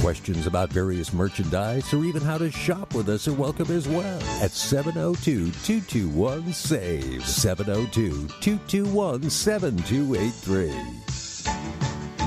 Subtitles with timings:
[0.00, 4.18] Questions about various merchandise or even how to shop with us are welcome as well
[4.42, 7.22] at 702 221 SAVE.
[7.22, 10.70] 702 221 7283.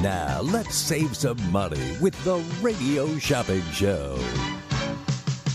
[0.04, 4.20] Now, let's save some money with the Radio Shopping Show.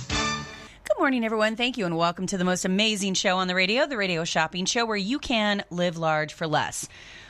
[0.08, 1.54] Good morning, everyone.
[1.54, 4.64] Thank you, and welcome to the most amazing show on the radio, the Radio Shopping
[4.64, 6.88] Show, where you can live large for less.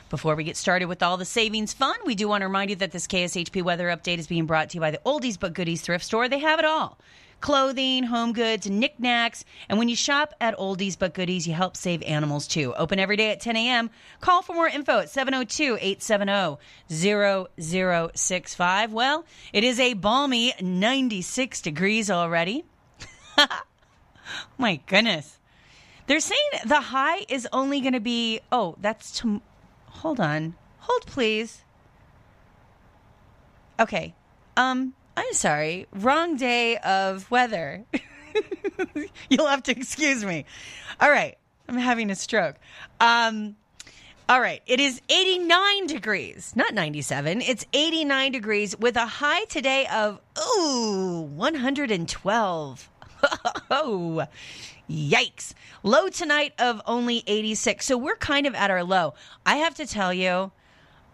[0.09, 2.75] Before we get started with all the savings fun, we do want to remind you
[2.77, 5.81] that this KSHP weather update is being brought to you by the Oldies But Goodies
[5.81, 6.27] thrift store.
[6.27, 6.97] They have it all
[7.41, 9.45] clothing, home goods, knickknacks.
[9.69, 12.73] And when you shop at Oldies But Goodies, you help save animals too.
[12.75, 13.89] Open every day at 10 a.m.
[14.19, 16.57] Call for more info at 702 870
[16.89, 18.93] 0065.
[18.93, 22.65] Well, it is a balmy 96 degrees already.
[24.57, 25.37] My goodness.
[26.07, 29.41] They're saying the high is only going to be, oh, that's to,
[29.89, 30.55] hold on.
[30.79, 31.63] Hold, please.
[33.79, 34.13] Okay.
[34.57, 35.87] Um, I'm sorry.
[35.93, 37.85] Wrong day of weather.
[39.29, 40.45] You'll have to excuse me.
[40.99, 41.37] All right.
[41.67, 42.55] I'm having a stroke.
[42.99, 43.55] Um,
[44.27, 44.61] all right.
[44.65, 47.41] It is 89 degrees, not 97.
[47.41, 50.19] It's 89 degrees with a high today of,
[50.57, 52.89] ooh, 112.
[54.89, 55.53] yikes.
[55.83, 57.85] Low tonight of only 86.
[57.85, 59.13] So we're kind of at our low.
[59.45, 60.51] I have to tell you,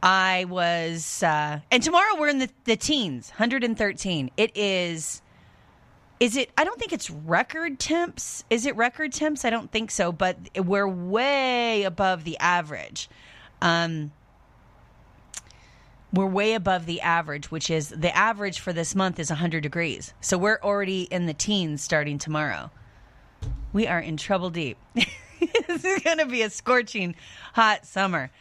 [0.02, 4.32] I was, uh, and tomorrow we're in the, the teens, 113.
[4.38, 5.22] It is,
[6.20, 8.44] is it, I don't think it's record temps.
[8.50, 9.46] Is it record temps?
[9.46, 13.10] I don't think so, but we're way above the average.
[13.62, 14.12] Um,
[16.14, 20.14] we're way above the average, which is the average for this month is 100 degrees.
[20.22, 22.72] So we're already in the teens starting tomorrow.
[23.74, 24.78] We are in trouble deep.
[24.94, 27.16] this is going to be a scorching
[27.54, 28.32] hot summer.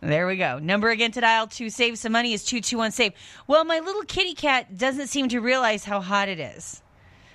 [0.00, 0.58] There we go.
[0.58, 3.12] Number again to dial to save some money is 221 save.
[3.46, 6.82] Well, my little kitty cat doesn't seem to realize how hot it is.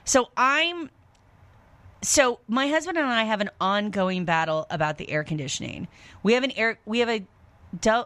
[0.06, 0.90] So I'm
[2.02, 5.88] so my husband and I have an ongoing battle about the air conditioning.
[6.22, 7.26] We have an air we have a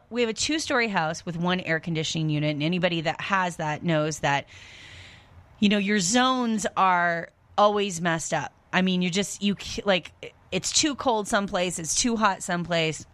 [0.10, 3.84] we have a two-story house with one air conditioning unit and anybody that has that
[3.84, 4.48] knows that
[5.60, 8.54] you know your zones are always messed up.
[8.74, 9.56] I mean, you just you
[9.86, 13.06] like it's too cold someplace, it's too hot someplace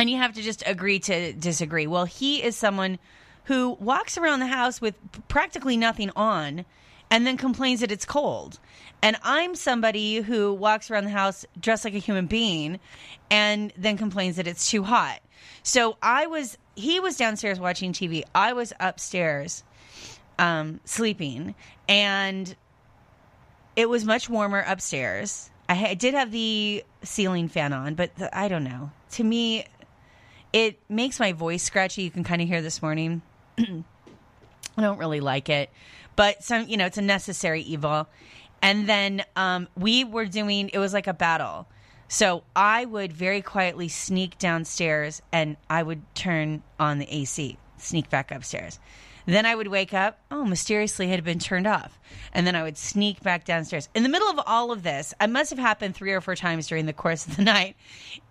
[0.00, 1.86] and you have to just agree to disagree.
[1.86, 2.98] Well, he is someone
[3.44, 4.94] who walks around the house with
[5.28, 6.64] practically nothing on
[7.10, 8.58] and then complains that it's cold.
[9.02, 12.80] And I'm somebody who walks around the house dressed like a human being
[13.30, 15.20] and then complains that it's too hot.
[15.62, 18.22] So I was, he was downstairs watching TV.
[18.34, 19.64] I was upstairs
[20.38, 21.54] um, sleeping,
[21.88, 22.56] and
[23.76, 25.50] it was much warmer upstairs.
[25.68, 28.90] I, ha- I did have the ceiling fan on, but the, I don't know.
[29.12, 29.64] To me,
[30.52, 32.02] it makes my voice scratchy.
[32.02, 33.22] You can kind of hear this morning.
[33.58, 35.70] I don't really like it,
[36.16, 38.08] but some, you know, it's a necessary evil.
[38.62, 41.66] And then um, we were doing, it was like a battle.
[42.08, 48.10] So I would very quietly sneak downstairs and I would turn on the AC, sneak
[48.10, 48.80] back upstairs.
[49.30, 52.00] Then I would wake up, oh, mysteriously it had been turned off.
[52.32, 53.88] And then I would sneak back downstairs.
[53.94, 56.66] In the middle of all of this, I must have happened three or four times
[56.66, 57.76] during the course of the night.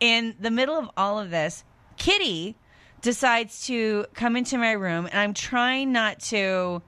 [0.02, 1.64] In the middle of all of this,
[1.96, 2.58] Kitty
[3.02, 6.82] decides to come into my room, and I'm trying not to.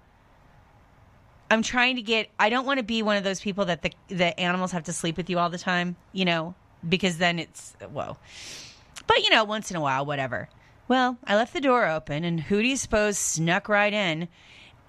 [1.49, 2.29] I'm trying to get.
[2.37, 4.93] I don't want to be one of those people that the the animals have to
[4.93, 6.53] sleep with you all the time, you know,
[6.87, 8.17] because then it's whoa.
[9.07, 10.49] But you know, once in a while, whatever.
[10.91, 14.27] Well, I left the door open, and who do you suppose snuck right in?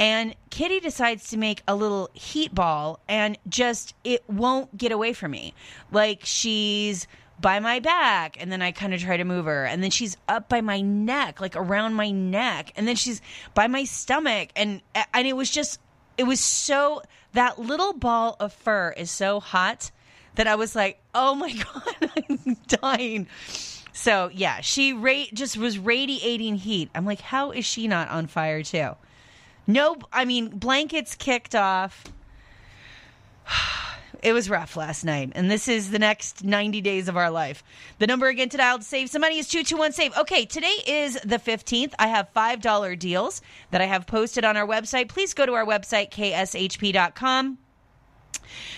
[0.01, 5.13] And Kitty decides to make a little heat ball, and just it won't get away
[5.13, 5.55] from me.
[5.93, 7.07] Like she's
[7.41, 10.17] by my back and then I kind of try to move her and then she's
[10.29, 13.21] up by my neck like around my neck and then she's
[13.53, 15.81] by my stomach and and it was just
[16.19, 17.03] it was so
[17.33, 19.93] that little ball of fur is so hot
[20.35, 23.27] that I was like, "Oh my god, I'm dying."
[23.93, 26.91] So yeah, she ra- just was radiating heat.
[26.95, 28.91] I'm like, how is she not on fire too?
[29.67, 32.05] No, I mean blankets kicked off.
[34.23, 37.65] It was rough last night, and this is the next 90 days of our life.
[37.99, 40.17] The number again to dial to save some money is 221 SAVE.
[40.17, 41.93] Okay, today is the 15th.
[41.99, 43.43] I have $5 deals
[43.73, 45.09] that I have posted on our website.
[45.09, 47.59] Please go to our website, kshp.com.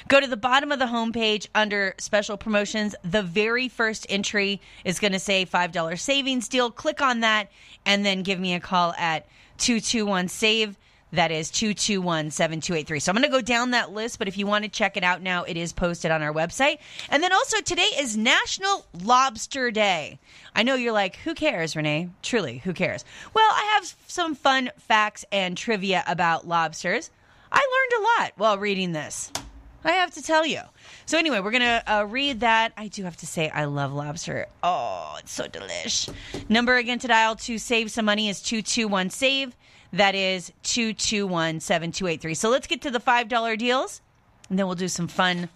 [0.08, 2.94] Go to the bottom of the homepage under special promotions.
[3.02, 6.70] The very first entry is going to say $5 savings deal.
[6.70, 7.50] Click on that
[7.86, 9.26] and then give me a call at
[9.58, 10.76] 221 SAVE.
[11.12, 12.98] That is 221 7283.
[12.98, 15.04] So I'm going to go down that list, but if you want to check it
[15.04, 16.78] out now, it is posted on our website.
[17.08, 20.18] And then also today is National Lobster Day.
[20.56, 22.10] I know you're like, who cares, Renee?
[22.22, 23.04] Truly, who cares?
[23.32, 27.10] Well, I have some fun facts and trivia about lobsters.
[27.52, 29.30] I learned a lot while reading this.
[29.84, 30.60] I have to tell you.
[31.06, 32.72] So anyway, we're gonna uh, read that.
[32.76, 34.46] I do have to say I love lobster.
[34.62, 36.08] Oh, it's so delish.
[36.48, 39.54] Number again to dial to save some money is two two one save.
[39.92, 42.34] That is two two one seven two eight three.
[42.34, 44.00] So let's get to the five dollar deals,
[44.48, 45.48] and then we'll do some fun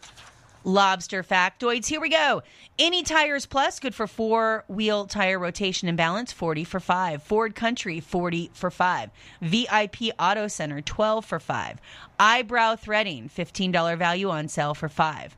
[0.69, 1.87] lobster factoids.
[1.87, 2.43] Here we go.
[2.79, 7.23] Any Tires Plus, good for four wheel tire rotation and balance, 40 for 5.
[7.23, 9.11] Ford Country, 40 for 5.
[9.41, 11.81] VIP Auto Center, 12 for 5.
[12.21, 15.37] Eyebrow Threading, $15 value on sale for 5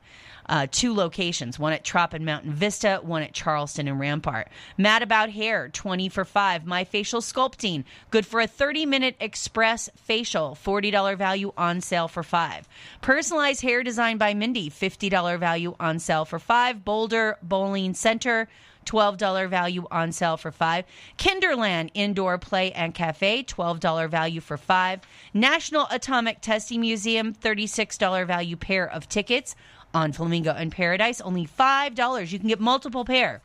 [0.51, 4.49] uh, two locations one at Trop and Mountain Vista, one at Charleston and Rampart.
[4.77, 6.67] Mad About Hair, 20 for 5.
[6.67, 12.25] My Facial Sculpting, good for a 30 minute express facial, $40 value on sale for
[12.25, 12.69] 5.
[13.01, 16.85] Personalized Hair Design by Mindy, $50 value on sale for 5.
[16.85, 18.49] Boulder Bowling Center,
[18.87, 20.85] $12 value on sale for five.
[21.19, 25.01] Kinderland Indoor Play and Cafe, $12 value for five.
[25.35, 29.55] National Atomic Testing Museum, $36 value pair of tickets
[29.95, 31.21] on Flamingo and Paradise.
[31.21, 32.33] Only $5.
[32.33, 33.43] You can get multiple pair.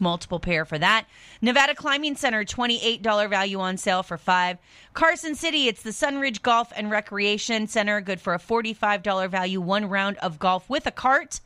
[0.00, 1.06] Multiple pair for that.
[1.40, 4.58] Nevada Climbing Center, $28 value on sale for five.
[4.92, 9.88] Carson City, it's the Sunridge Golf and Recreation Center, good for a $45 value, one
[9.88, 11.40] round of golf with a cart,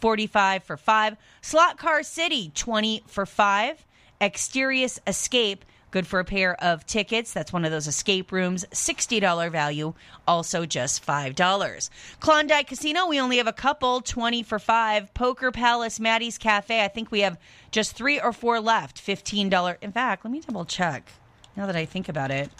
[0.00, 1.16] 45 for five.
[1.42, 3.84] Slot Car City, 20 for five.
[4.20, 7.32] Exterius Escape, Good for a pair of tickets.
[7.32, 8.64] That's one of those escape rooms.
[8.70, 9.94] $60 value,
[10.26, 11.90] also just $5.
[12.20, 15.12] Klondike Casino, we only have a couple, 20 for 5.
[15.14, 17.38] Poker Palace, Maddie's Cafe, I think we have
[17.70, 19.76] just three or four left, $15.
[19.80, 21.10] In fact, let me double check
[21.56, 22.50] now that I think about it.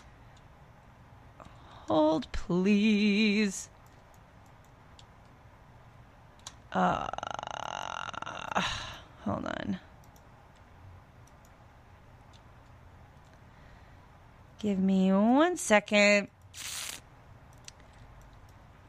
[1.89, 3.69] Hold, please.
[6.73, 7.09] Uh,
[9.25, 9.81] hold on.
[14.61, 16.29] Give me one second.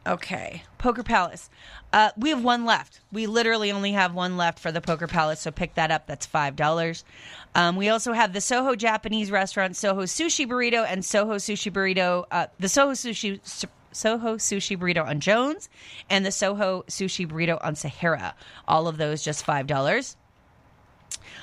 [0.06, 1.50] Okay, Poker Palace.
[1.94, 3.00] Uh, we have one left.
[3.12, 6.08] We literally only have one left for the Poker Palace, so pick that up.
[6.08, 7.06] That's five dollars.
[7.56, 12.26] Um, we also have the Soho Japanese restaurant, Soho Sushi Burrito, and Soho Sushi Burrito.
[12.32, 13.40] Uh, the Soho Sushi.
[13.94, 15.70] Soho Sushi Burrito on Jones
[16.10, 18.36] and the Soho Sushi Burrito on Sahara.
[18.66, 20.16] All of those just $5.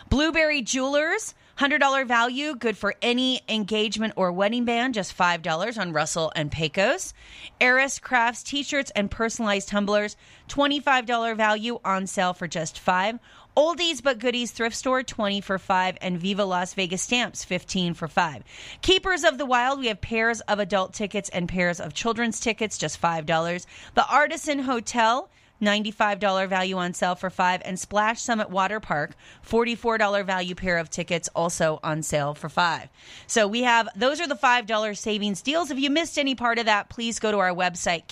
[0.09, 6.31] Blueberry Jewelers, $100 value, good for any engagement or wedding band, just $5 on Russell
[6.37, 7.14] and Pecos.
[7.60, 10.16] Eris Crafts t-shirts and personalized tumblers,
[10.49, 13.19] $25 value on sale for just 5
[13.58, 18.06] Oldies but goodies thrift store 20 for 5 and Viva Las Vegas stamps 15 for
[18.06, 18.44] 5.
[18.82, 22.79] Keepers of the Wild, we have pairs of adult tickets and pairs of children's tickets
[22.79, 23.67] just $5.
[23.94, 25.29] The Artisan Hotel
[25.62, 29.15] $95 value on sale for five, and Splash Summit Water Park,
[29.46, 32.88] $44 value pair of tickets also on sale for five.
[33.27, 35.70] So we have those are the $5 savings deals.
[35.70, 38.06] If you missed any part of that, please go to our website,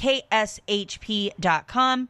[0.66, 2.08] kshp.com.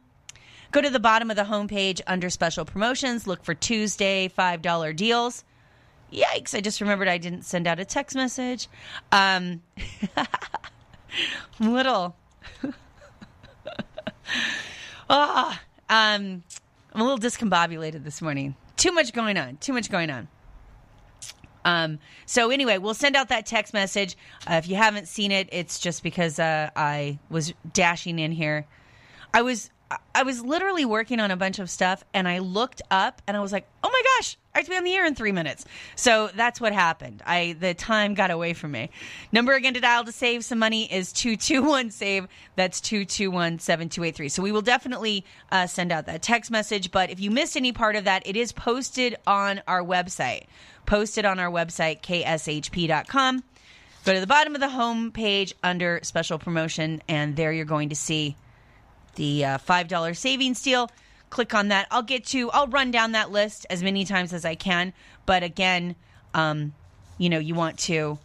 [0.72, 5.44] Go to the bottom of the homepage under special promotions, look for Tuesday $5 deals.
[6.12, 8.68] Yikes, I just remembered I didn't send out a text message.
[9.10, 9.62] Um,
[11.60, 12.14] little.
[15.08, 15.58] Oh,
[15.88, 16.42] um,
[16.92, 18.56] I'm a little discombobulated this morning.
[18.76, 19.56] Too much going on.
[19.58, 20.28] Too much going on.
[21.64, 24.16] Um, so anyway, we'll send out that text message.
[24.48, 28.66] Uh, if you haven't seen it, it's just because uh, I was dashing in here.
[29.34, 29.70] I was
[30.14, 33.40] I was literally working on a bunch of stuff and I looked up and I
[33.40, 35.64] was like, "Oh my gosh, I have to be on the air in 3 minutes."
[35.94, 37.22] So that's what happened.
[37.24, 38.90] I the time got away from me.
[39.30, 42.26] Number again to dial to save some money is 221 save.
[42.56, 44.30] That's 221-7283.
[44.30, 47.72] So we will definitely uh, send out that text message, but if you missed any
[47.72, 50.46] part of that, it is posted on our website.
[50.86, 53.44] Posted on our website kshp.com.
[54.04, 57.90] Go to the bottom of the home page under special promotion and there you're going
[57.90, 58.36] to see
[59.16, 60.90] the uh, $5 savings deal.
[61.28, 61.88] click on that.
[61.90, 64.92] I'll get to, I'll run down that list as many times as I can.
[65.26, 65.96] But again,
[66.34, 66.72] um,
[67.18, 68.18] you know, you want to,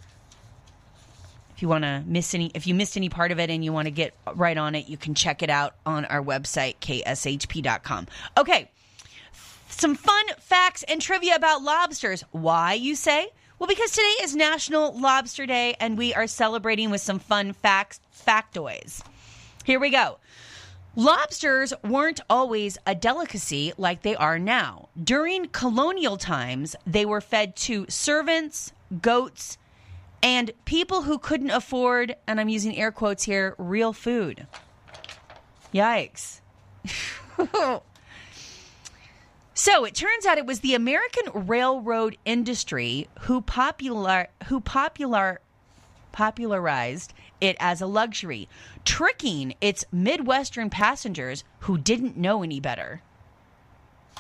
[1.56, 3.74] if you want to miss any, if you missed any part of it and you
[3.74, 8.08] want to get right on it, you can check it out on our website, kshp.com.
[8.38, 8.70] Okay.
[9.70, 12.24] Some fun facts and trivia about lobsters.
[12.32, 13.30] Why, you say?
[13.58, 18.00] Well, because today is National Lobster Day and we are celebrating with some fun facts,
[18.28, 19.04] factoids.
[19.64, 20.18] Here we go.
[20.96, 24.90] Lobsters weren't always a delicacy like they are now.
[25.02, 29.58] During colonial times, they were fed to servants, goats,
[30.22, 34.48] and people who couldn't afford, and I'm using air quotes here, real food.
[35.74, 36.42] Yikes.
[39.54, 45.40] so it turns out it was the American railroad industry who popular who popular
[46.12, 48.48] popularized it as a luxury,
[48.86, 53.02] tricking its Midwestern passengers who didn't know any better.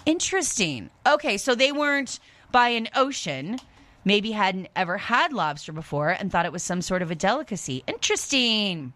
[0.05, 0.89] Interesting.
[1.05, 2.19] Okay, so they weren't
[2.51, 3.59] by an ocean,
[4.03, 7.83] maybe hadn't ever had lobster before and thought it was some sort of a delicacy.
[7.87, 8.93] Interesting.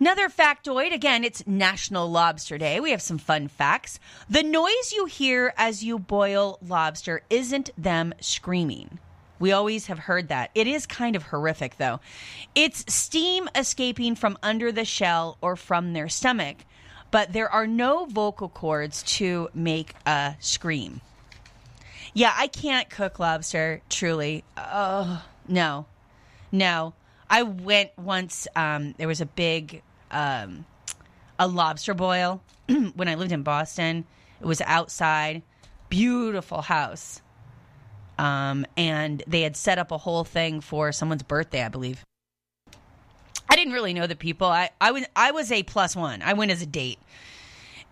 [0.00, 2.80] Another factoid again, it's National Lobster Day.
[2.80, 4.00] We have some fun facts.
[4.30, 8.98] The noise you hear as you boil lobster isn't them screaming.
[9.40, 10.50] We always have heard that.
[10.54, 11.98] It is kind of horrific, though.
[12.54, 16.58] It's steam escaping from under the shell or from their stomach,
[17.10, 21.00] but there are no vocal cords to make a scream.
[22.12, 24.44] Yeah, I can't cook lobster, truly.
[24.58, 25.86] Oh, no.
[26.52, 26.92] No.
[27.30, 30.66] I went once, um, there was a big, um,
[31.38, 32.42] a lobster boil
[32.94, 34.04] when I lived in Boston.
[34.38, 35.42] It was outside.
[35.88, 37.22] Beautiful house
[38.20, 42.04] um, and they had set up a whole thing for someone's birthday, I believe.
[43.48, 44.46] I didn't really know the people.
[44.46, 46.20] I I was I was a plus one.
[46.22, 46.98] I went as a date.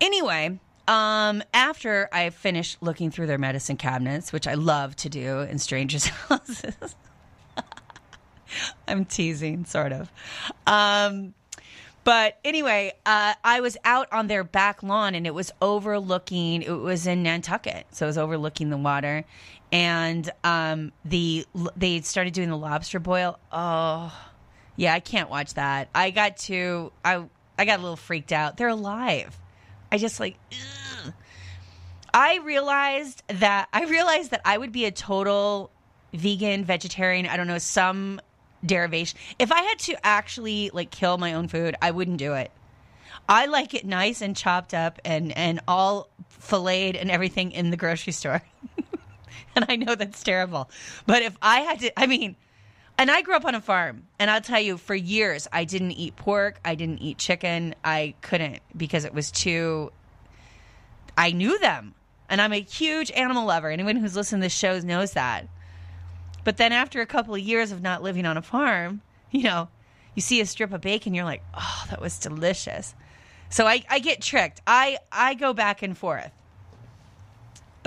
[0.01, 5.41] Anyway, um, after I finished looking through their medicine cabinets, which I love to do
[5.41, 6.95] in strangers' houses.
[8.87, 10.13] I'm teasing, sort of.
[10.67, 11.35] Um,
[12.05, 16.71] but anyway, uh, I was out on their back lawn and it was overlooking, it
[16.71, 17.87] was in Nantucket.
[17.91, 19.25] So it was overlooking the water
[19.73, 21.47] and um, the
[21.77, 23.39] they started doing the lobster boil.
[23.53, 24.13] Oh,
[24.77, 25.89] yeah, I can't watch that.
[25.95, 27.25] I got to I
[27.59, 28.57] I got a little freaked out.
[28.57, 29.39] They're alive.
[29.91, 30.37] I just like.
[30.53, 31.13] Ugh.
[32.15, 35.71] I realized that I realized that I would be a total
[36.15, 37.27] vegan, vegetarian.
[37.27, 38.21] I don't know some
[38.65, 39.19] derivation.
[39.39, 42.51] If I had to actually like kill my own food, I wouldn't do it.
[43.29, 47.77] I like it nice and chopped up and and all filleted and everything in the
[47.77, 48.43] grocery store.
[49.57, 50.71] and I know that's terrible.
[51.07, 52.37] But if I had to, I mean,
[52.99, 55.93] and I grew up on a farm, and I'll tell you, for years, I didn't
[55.93, 59.93] eat pork, I didn't eat chicken, I couldn't because it was too.
[61.17, 61.95] I knew them,
[62.29, 63.71] and I'm a huge animal lover.
[63.71, 65.49] Anyone who's listened to this show knows that.
[66.45, 69.69] But then after a couple of years of not living on a farm, you know,
[70.15, 72.95] you see a strip of bacon, you're like, oh, that was delicious.
[73.51, 74.61] So I, I get tricked.
[74.67, 76.33] I, I go back and forth.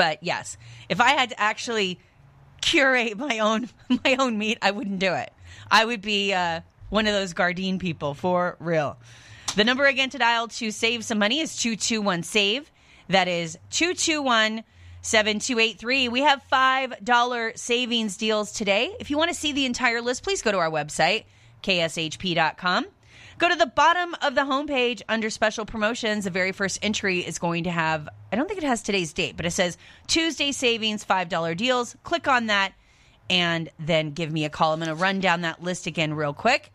[0.01, 0.57] But yes,
[0.89, 1.99] if I had to actually
[2.59, 3.69] curate my own
[4.03, 5.31] my own meat, I wouldn't do it.
[5.69, 8.97] I would be uh, one of those Gardein people for real.
[9.55, 12.71] The number again to dial to save some money is 221 SAVE.
[13.09, 14.63] That is 221
[15.03, 16.09] 7283.
[16.09, 18.95] We have $5 savings deals today.
[18.99, 21.25] If you want to see the entire list, please go to our website,
[21.61, 22.87] kshp.com.
[23.41, 26.25] Go to the bottom of the homepage under special promotions.
[26.25, 29.35] The very first entry is going to have, I don't think it has today's date,
[29.35, 31.95] but it says Tuesday savings, $5 deals.
[32.03, 32.73] Click on that
[33.31, 34.73] and then give me a call.
[34.73, 36.71] I'm going to run down that list again real quick.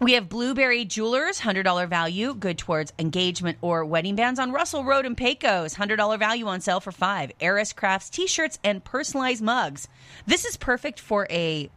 [0.00, 5.04] We have Blueberry Jewelers, $100 value, good towards engagement or wedding bands on Russell Road
[5.04, 5.74] and Pecos.
[5.74, 7.32] $100 value on sale for five.
[7.38, 9.88] Eris Crafts t shirts and personalized mugs.
[10.26, 11.68] This is perfect for a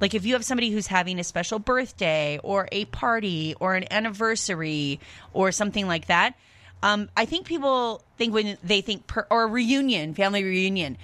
[0.00, 3.84] like if you have somebody who's having a special birthday or a party or an
[3.92, 5.00] anniversary
[5.32, 6.34] or something like that,
[6.82, 10.96] um, I think people think when they think per, or reunion, family reunion.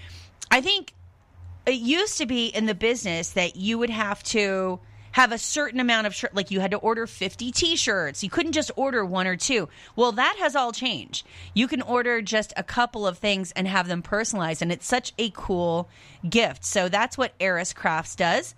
[0.51, 0.95] I think
[1.67, 4.81] it used to be in the business that you would have to
[5.13, 8.23] have a certain amount of shirt like you had to order 50 t-shirts.
[8.23, 9.69] You couldn't just order one or two.
[9.97, 11.27] Well that has all changed.
[11.55, 15.13] You can order just a couple of things and have them personalized and it's such
[15.19, 15.89] a cool
[16.29, 16.65] gift.
[16.65, 18.55] So that's what eris crafts does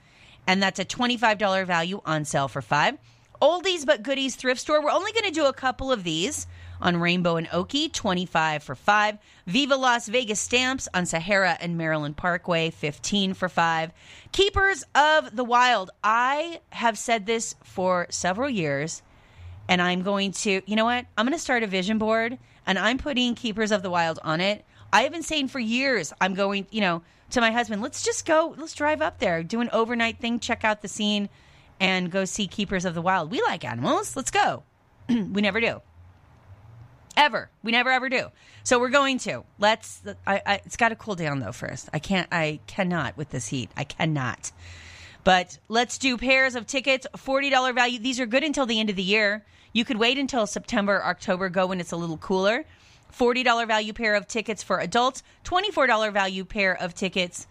[0.48, 2.96] and that's a $25 value on sale for five.
[3.40, 4.82] Oldies but goodies thrift store.
[4.82, 6.48] We're only going to do a couple of these
[6.80, 9.18] on Rainbow and Oakey, 25 for 5.
[9.46, 13.92] Viva Las Vegas stamps on Sahara and Maryland Parkway, 15 for 5.
[14.32, 15.90] Keepers of the Wild.
[16.02, 19.02] I have said this for several years
[19.68, 21.04] and I'm going to, you know what?
[21.16, 24.40] I'm going to start a vision board and I'm putting Keepers of the Wild on
[24.40, 24.64] it.
[24.92, 28.24] I have been saying for years, I'm going, you know, to my husband, let's just
[28.24, 31.28] go, let's drive up there, do an overnight thing, check out the scene,
[31.80, 33.30] and go see Keepers of the Wild.
[33.30, 34.16] We like animals.
[34.16, 34.62] Let's go.
[35.08, 35.80] we never do.
[37.16, 37.50] Ever.
[37.62, 38.28] We never ever do.
[38.62, 39.44] So we're going to.
[39.58, 41.88] Let's I, I it's got to cool down though first.
[41.92, 43.70] I can't I cannot with this heat.
[43.76, 44.52] I cannot.
[45.24, 47.98] But let's do pairs of tickets, $40 value.
[47.98, 49.44] These are good until the end of the year.
[49.72, 52.64] You could wait until September, October, go when it's a little cooler.
[53.12, 57.46] $40 value pair of tickets for adults, $24 value pair of tickets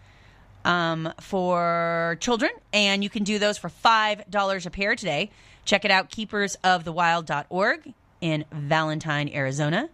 [0.64, 2.50] um, for children.
[2.72, 5.30] And you can do those for $5 a pair today.
[5.64, 9.88] Check it out, keepersofthewild.org in Valentine, Arizona.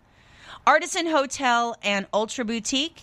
[0.66, 3.02] Artisan Hotel and Ultra Boutique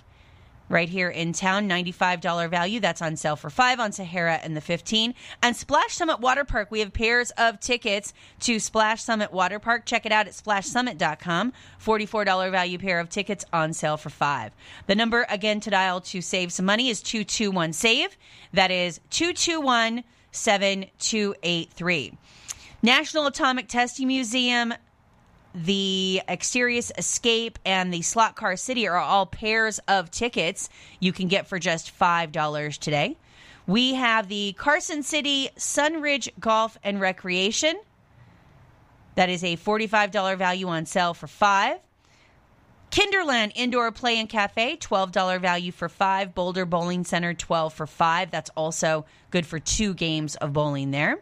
[0.72, 1.70] right here in town.
[1.70, 2.80] $95 value.
[2.80, 5.14] That's on sale for five on Sahara and the 15.
[5.44, 6.72] And Splash Summit Water Park.
[6.72, 9.86] We have pairs of tickets to Splash Summit Water Park.
[9.86, 11.54] Check it out at splashsummit.com.
[11.84, 14.54] $44 value pair of tickets on sale for five.
[14.88, 18.18] The number again to dial to save some money is 221 SAVE.
[18.54, 22.18] That is 221 7283.
[22.82, 24.74] National Atomic Testing Museum
[25.54, 31.28] the Exterius Escape and the Slot Car City are all pairs of tickets you can
[31.28, 33.18] get for just $5 today.
[33.68, 37.80] We have the Carson City Sunridge Golf and Recreation.
[39.16, 41.80] That is a $45 value on sale for 5.
[42.90, 46.34] Kinderland Indoor Play and Cafe, $12 value for 5.
[46.34, 48.32] Boulder Bowling Center, 12 for 5.
[48.32, 51.22] That's also good for 2 games of bowling there.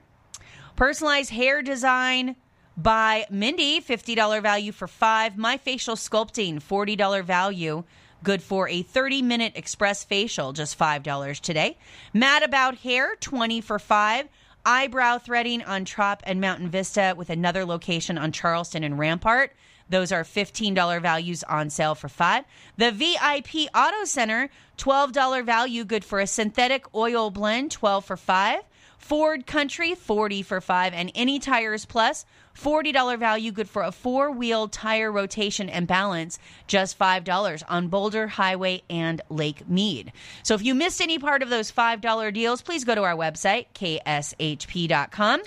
[0.75, 2.35] Personalized hair design
[2.81, 5.37] by Mindy, $50 value for five.
[5.37, 7.83] My Facial Sculpting, $40 value.
[8.23, 11.77] Good for a 30 minute express facial, just $5 today.
[12.13, 14.29] Mad About Hair, 20 for five.
[14.65, 19.53] Eyebrow threading on Trop and Mountain Vista with another location on Charleston and Rampart.
[19.89, 22.45] Those are $15 values on sale for five.
[22.77, 28.61] The VIP Auto Center, $12 value, good for a synthetic oil blend, 12 for five.
[28.99, 30.93] Ford Country, 40 for five.
[30.93, 32.25] And any tires plus,
[32.59, 38.27] $40 value, good for a four wheel tire rotation and balance, just $5 on Boulder
[38.27, 40.11] Highway and Lake Mead.
[40.43, 43.67] So if you missed any part of those $5 deals, please go to our website,
[43.73, 45.41] kshp.com.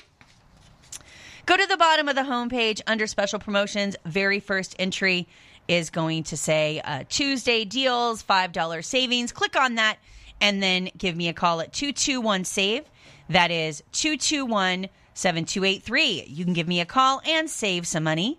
[1.45, 3.97] Go to the bottom of the homepage under special promotions.
[4.05, 5.27] Very first entry
[5.67, 9.33] is going to say uh, Tuesday deals, $5 savings.
[9.33, 9.99] Click on that
[10.41, 12.85] and then give me a call at 221 SAVE.
[13.29, 16.25] That is 221 7283.
[16.29, 18.39] You can give me a call and save some money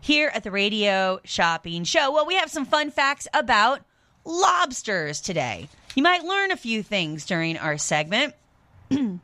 [0.00, 2.12] here at the Radio Shopping Show.
[2.12, 3.80] Well, we have some fun facts about
[4.24, 5.68] lobsters today.
[5.94, 8.34] You might learn a few things during our segment.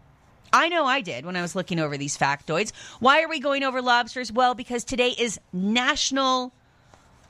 [0.53, 2.73] I know I did when I was looking over these factoids.
[3.01, 4.33] Why are we going over lobsters?
[4.33, 6.53] Well, because today is National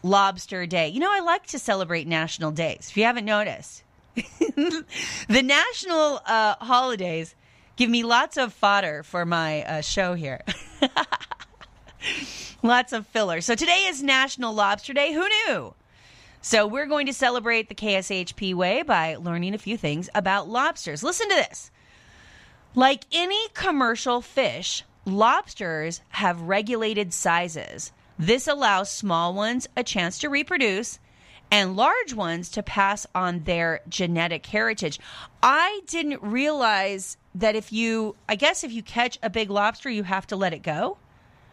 [0.02, 0.88] Lobster Day.
[0.88, 3.82] You know, I like to celebrate national days, if you haven't noticed.
[4.14, 7.34] the national uh, holidays
[7.78, 10.42] give me lots of fodder for my uh, show here.
[12.62, 13.40] lots of filler.
[13.40, 15.12] So today is National Lobster Day.
[15.12, 15.74] Who knew?
[16.42, 21.04] So we're going to celebrate the KSHP way by learning a few things about lobsters.
[21.04, 21.70] Listen to this.
[22.74, 27.92] Like any commercial fish, lobsters have regulated sizes.
[28.18, 30.98] This allows small ones a chance to reproduce
[31.50, 34.98] and large ones to pass on their genetic heritage.
[35.42, 40.02] I didn't realize that if you, I guess, if you catch a big lobster, you
[40.02, 40.98] have to let it go.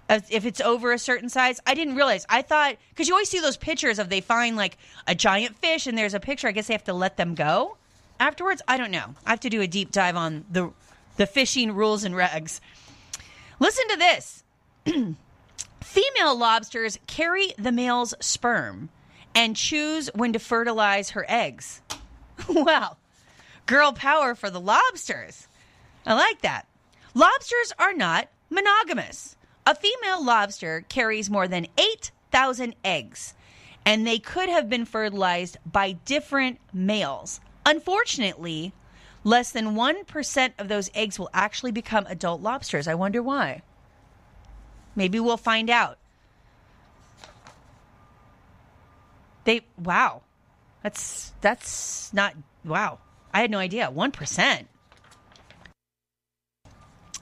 [0.07, 2.25] If it's over a certain size, I didn't realize.
[2.29, 4.77] I thought because you always see those pictures of they find like
[5.07, 6.47] a giant fish and there's a picture.
[6.47, 7.77] I guess they have to let them go
[8.19, 8.61] afterwards.
[8.67, 9.15] I don't know.
[9.25, 10.71] I have to do a deep dive on the
[11.17, 12.59] the fishing rules and regs.
[13.59, 14.43] Listen to this.
[15.81, 18.89] Female lobsters carry the male's sperm
[19.35, 21.81] and choose when to fertilize her eggs.
[22.49, 22.97] well,
[23.65, 25.47] girl power for the lobsters.
[26.05, 26.67] I like that.
[27.13, 29.35] Lobsters are not monogamous.
[29.65, 33.33] A female lobster carries more than 8,000 eggs,
[33.85, 37.39] and they could have been fertilized by different males.
[37.65, 38.73] Unfortunately,
[39.23, 42.87] less than 1% of those eggs will actually become adult lobsters.
[42.87, 43.63] I wonder why.
[44.95, 45.97] Maybe we'll find out.
[49.45, 50.21] They wow.
[50.83, 52.99] That's that's not wow.
[53.33, 53.91] I had no idea.
[53.93, 54.65] 1%.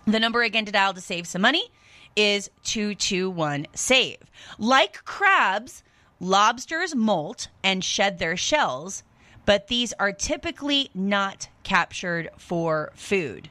[0.05, 1.69] The number again to dial to save some money
[2.15, 4.17] is 221 save.
[4.59, 5.83] Like crabs,
[6.19, 9.03] lobsters molt and shed their shells,
[9.45, 13.49] but these are typically not captured for food.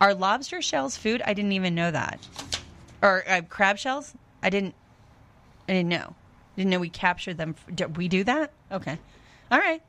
[0.00, 1.22] Are lobster shells food?
[1.24, 2.26] I didn't even know that.
[3.02, 4.14] or uh, crab shells.
[4.42, 4.74] I didn't.
[5.68, 6.14] I didn't know.
[6.60, 7.54] Didn't know we captured them.
[7.74, 8.52] Did we do that?
[8.70, 8.98] Okay.
[9.50, 9.80] All right.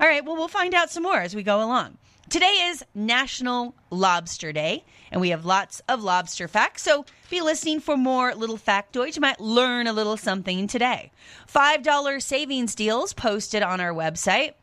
[0.00, 0.24] All right.
[0.24, 1.96] Well, we'll find out some more as we go along.
[2.28, 6.82] Today is National Lobster Day, and we have lots of lobster facts.
[6.82, 9.14] So be listening for more little factoids.
[9.14, 11.12] You might learn a little something today.
[11.46, 14.54] $5 savings deals posted on our website.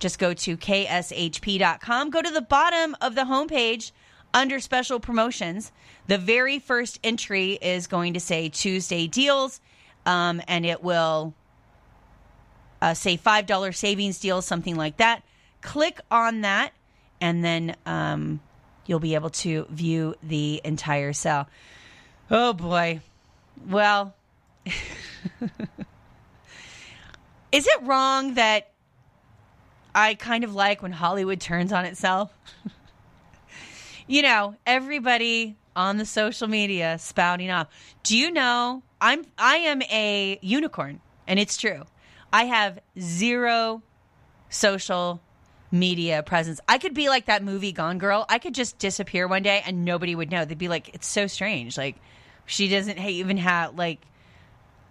[0.00, 2.10] Just go to kshp.com.
[2.10, 3.92] Go to the bottom of the homepage
[4.34, 5.72] under special promotions.
[6.08, 9.62] The very first entry is going to say Tuesday deals,
[10.10, 11.34] um, and it will
[12.82, 15.22] uh, say $5 savings deal, something like that.
[15.60, 16.72] Click on that
[17.20, 18.40] and then um,
[18.86, 21.48] you'll be able to view the entire cell.
[22.28, 23.02] Oh boy.
[23.68, 24.16] Well,
[27.52, 28.72] is it wrong that
[29.94, 32.32] I kind of like when Hollywood turns on itself?
[34.08, 37.66] you know, everybody on the social media spouting off.
[38.02, 41.84] Do you know I'm I am a unicorn and it's true.
[42.32, 43.82] I have zero
[44.50, 45.22] social
[45.72, 46.60] media presence.
[46.68, 48.26] I could be like that movie Gone Girl.
[48.28, 50.44] I could just disappear one day and nobody would know.
[50.44, 51.78] They'd be like, it's so strange.
[51.78, 51.96] Like,
[52.44, 54.00] she doesn't even have, like,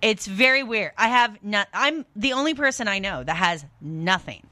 [0.01, 0.93] it's very weird.
[0.97, 4.47] I have not, I'm the only person I know that has nothing.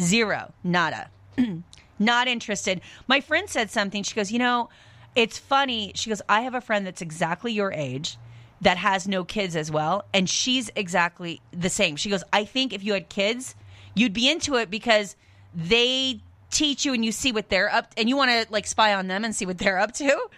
[0.00, 0.52] Zero.
[0.62, 1.10] Nada.
[1.98, 2.80] not interested.
[3.08, 4.04] My friend said something.
[4.04, 4.68] She goes, you know,
[5.14, 5.92] it's funny.
[5.94, 8.18] She goes, I have a friend that's exactly your age
[8.60, 10.04] that has no kids as well.
[10.14, 11.96] And she's exactly the same.
[11.96, 13.54] She goes, I think if you had kids,
[13.94, 15.16] you'd be into it because
[15.54, 16.20] they
[16.50, 19.08] teach you and you see what they're up and you want to like spy on
[19.08, 20.28] them and see what they're up to.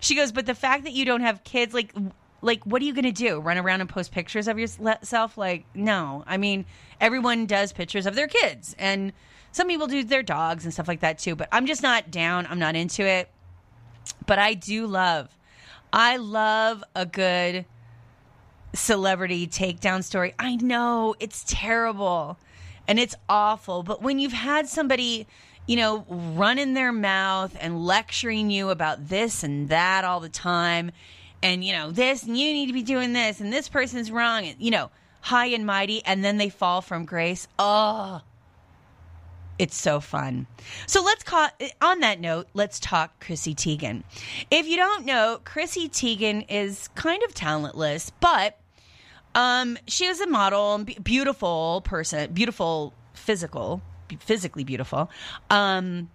[0.00, 1.94] She goes, but the fact that you don't have kids, like,
[2.42, 3.40] like what are you going to do?
[3.40, 5.36] Run around and post pictures of yourself?
[5.36, 6.24] Like, no.
[6.26, 6.64] I mean,
[7.00, 9.12] everyone does pictures of their kids, and
[9.52, 11.34] some people do their dogs and stuff like that too.
[11.34, 12.46] But I'm just not down.
[12.48, 13.28] I'm not into it.
[14.26, 15.36] But I do love,
[15.92, 17.64] I love a good
[18.72, 20.34] celebrity takedown story.
[20.38, 22.38] I know it's terrible
[22.86, 23.82] and it's awful.
[23.82, 25.26] But when you've had somebody,
[25.66, 30.92] you know, running their mouth and lecturing you about this and that all the time,
[31.42, 34.44] and, you know, this, and you need to be doing this, and this person's wrong,
[34.44, 34.90] and, you know,
[35.22, 37.48] high and mighty, and then they fall from grace.
[37.58, 38.20] Oh,
[39.60, 40.46] it's so fun.
[40.86, 41.46] So let's call
[41.82, 44.04] on that note, let's talk Chrissy Teigen.
[44.50, 48.58] If you don't know, Chrissy Teigen is kind of talentless, but
[49.34, 53.82] um, she was a model, beautiful person, beautiful physical,
[54.20, 55.10] physically beautiful.
[55.50, 56.08] Um,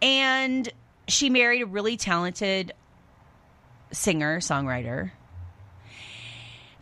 [0.00, 0.68] and
[1.08, 2.74] she married a really talented
[3.90, 5.10] singer songwriter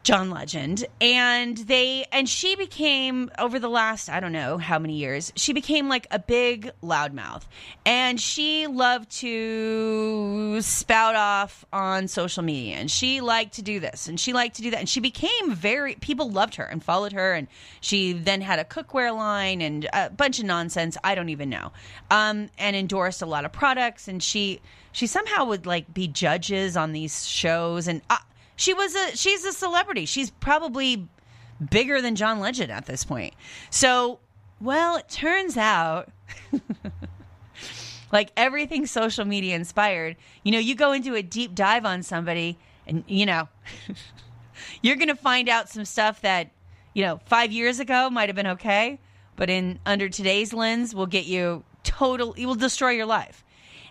[0.04, 0.86] John Legend.
[1.00, 5.54] And they and she became over the last, I don't know how many years, she
[5.54, 7.42] became like a big loudmouth.
[7.86, 14.06] And she loved to spout off on social media and she liked to do this
[14.06, 14.78] and she liked to do that.
[14.78, 17.48] And she became very people loved her and followed her and
[17.80, 20.98] she then had a cookware line and a bunch of nonsense.
[21.02, 21.72] I don't even know.
[22.10, 24.60] Um, and endorsed a lot of products and she
[24.92, 28.18] she somehow would like be judges on these shows and uh,
[28.56, 30.06] she was a she's a celebrity.
[30.06, 31.08] She's probably
[31.70, 33.34] bigger than John Legend at this point.
[33.70, 34.20] So,
[34.60, 36.10] well, it turns out
[38.12, 42.58] like everything social media inspired, you know, you go into a deep dive on somebody
[42.86, 43.48] and you know,
[44.82, 46.50] you're going to find out some stuff that,
[46.92, 49.00] you know, 5 years ago might have been okay,
[49.36, 53.44] but in under today's lens will get you total it will destroy your life.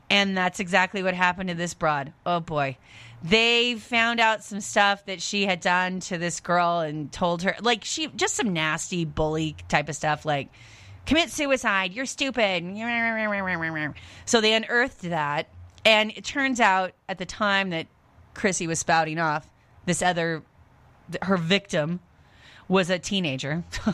[0.10, 2.14] And that's exactly what happened to this broad.
[2.26, 2.78] Oh boy
[3.24, 7.56] they found out some stuff that she had done to this girl and told her
[7.62, 10.50] like she just some nasty bully type of stuff like
[11.06, 12.64] commit suicide you're stupid
[14.26, 15.48] so they unearthed that
[15.86, 17.88] and it turns out at the time that
[18.34, 19.50] chrissy was spouting off
[19.86, 20.44] this other
[21.22, 22.00] her victim
[22.68, 23.64] was a teenager.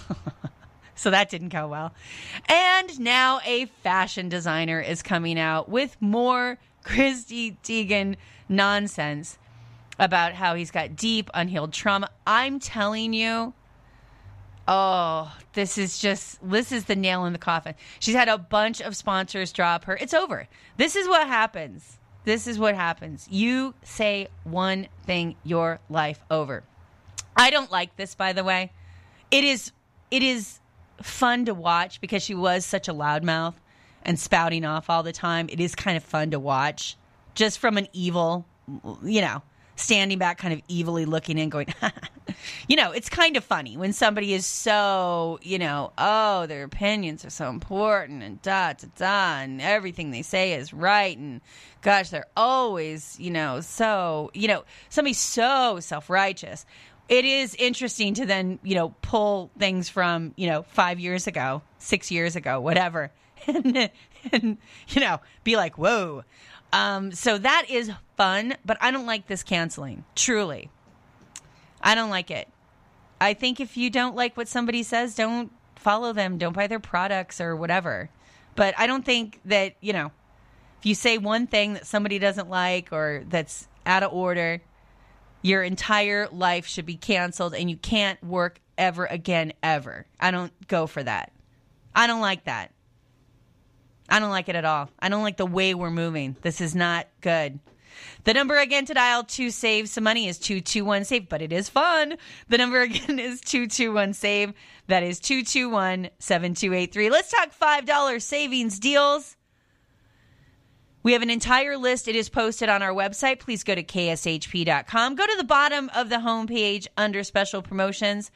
[0.95, 1.93] So that didn't go well.
[2.49, 8.17] And now a fashion designer is coming out with more chrissy teigen
[8.49, 9.38] nonsense
[9.99, 12.09] about how he's got deep unhealed trauma.
[12.25, 13.53] I'm telling you,
[14.67, 17.75] oh, this is just this is the nail in the coffin.
[17.99, 19.95] She's had a bunch of sponsors drop her.
[19.97, 20.47] It's over.
[20.77, 21.99] This is what happens.
[22.23, 23.27] This is what happens.
[23.29, 26.63] You say one thing, your life over.
[27.35, 28.71] I don't like this, by the way.
[29.31, 29.71] It is
[30.12, 30.59] it is
[31.01, 33.55] fun to watch because she was such a loudmouth
[34.03, 35.47] and spouting off all the time.
[35.49, 36.97] It is kind of fun to watch
[37.39, 38.45] just from an evil,
[39.02, 39.41] you know,
[39.78, 41.73] standing back, kind of evilly looking in, going,
[42.67, 47.23] you know, it's kind of funny when somebody is so, you know, oh, their opinions
[47.23, 51.39] are so important and da da da, and everything they say is right, and
[51.82, 56.65] gosh, they're always, you know, so, you know, somebody's so self righteous.
[57.08, 61.62] It is interesting to then, you know, pull things from, you know, five years ago,
[61.78, 63.12] six years ago, whatever,
[63.47, 63.89] and,
[64.34, 64.58] and
[64.89, 66.25] you know, be like, whoa.
[66.71, 70.03] Um, so that is fun, but I don't like this canceling.
[70.15, 70.69] Truly.
[71.82, 72.47] I don't like it.
[73.21, 76.79] I think if you don't like what somebody says, don't follow them, don't buy their
[76.79, 78.10] products or whatever.
[78.55, 80.12] But I don't think that, you know,
[80.79, 84.62] if you say one thing that somebody doesn't like or that's out of order,
[85.41, 90.05] your entire life should be canceled and you can't work ever again, ever.
[90.19, 91.32] I don't go for that.
[91.95, 92.71] I don't like that.
[94.10, 94.89] I don't like it at all.
[95.00, 96.36] I don't like the way we're moving.
[96.41, 97.60] This is not good.
[98.24, 101.69] The number again to dial to save some money is 221 save, but it is
[101.69, 102.15] fun.
[102.48, 104.54] The number again is 221 save.
[104.88, 107.10] That is 221 7283.
[107.10, 109.36] Let's talk $5 savings deals.
[111.02, 112.08] We have an entire list.
[112.08, 113.39] It is posted on our website.
[113.39, 115.15] Please go to kshp.com.
[115.15, 118.32] Go to the bottom of the homepage under special promotions.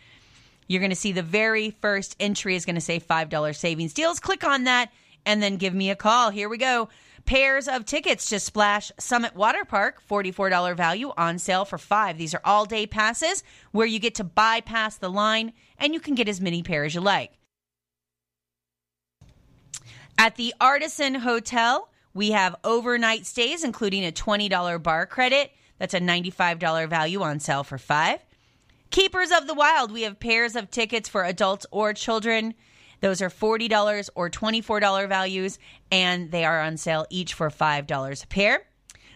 [0.67, 4.19] You're going to see the very first entry is going to say $5 savings deals.
[4.21, 4.91] Click on that
[5.25, 6.29] and then give me a call.
[6.29, 6.89] Here we go.
[7.25, 12.17] Pairs of tickets to Splash Summit Water Park, $44 value on sale for five.
[12.17, 16.15] These are all day passes where you get to bypass the line and you can
[16.15, 17.31] get as many pairs as you like.
[20.17, 25.51] At the Artisan Hotel, we have overnight stays, including a $20 bar credit.
[25.79, 28.19] That's a $95 value on sale for five.
[28.91, 32.53] Keepers of the Wild, we have pairs of tickets for adults or children.
[33.03, 35.59] Those are $40 or $24 values,
[35.91, 38.65] and they are on sale each for $5 a pair.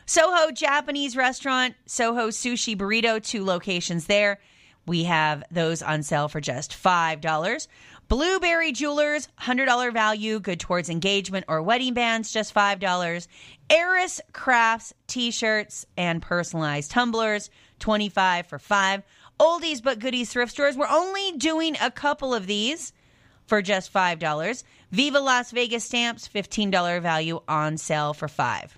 [0.05, 4.41] Soho Japanese Restaurant, Soho Sushi Burrito, two locations there.
[4.85, 7.67] We have those on sale for just $5.
[8.09, 13.27] Blueberry Jewelers, $100 value, good towards engagement or wedding bands, just $5.
[13.69, 19.03] Eris Crafts t shirts and personalized tumblers, 25 for 5
[19.39, 20.75] Oldies but goodies thrift stores.
[20.75, 22.91] We're only doing a couple of these
[23.47, 24.63] for just $5.
[24.91, 28.77] Viva Las Vegas stamps, $15 value on sale for 5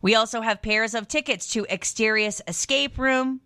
[0.00, 3.40] We also have pairs of tickets to Exterius Escape Room.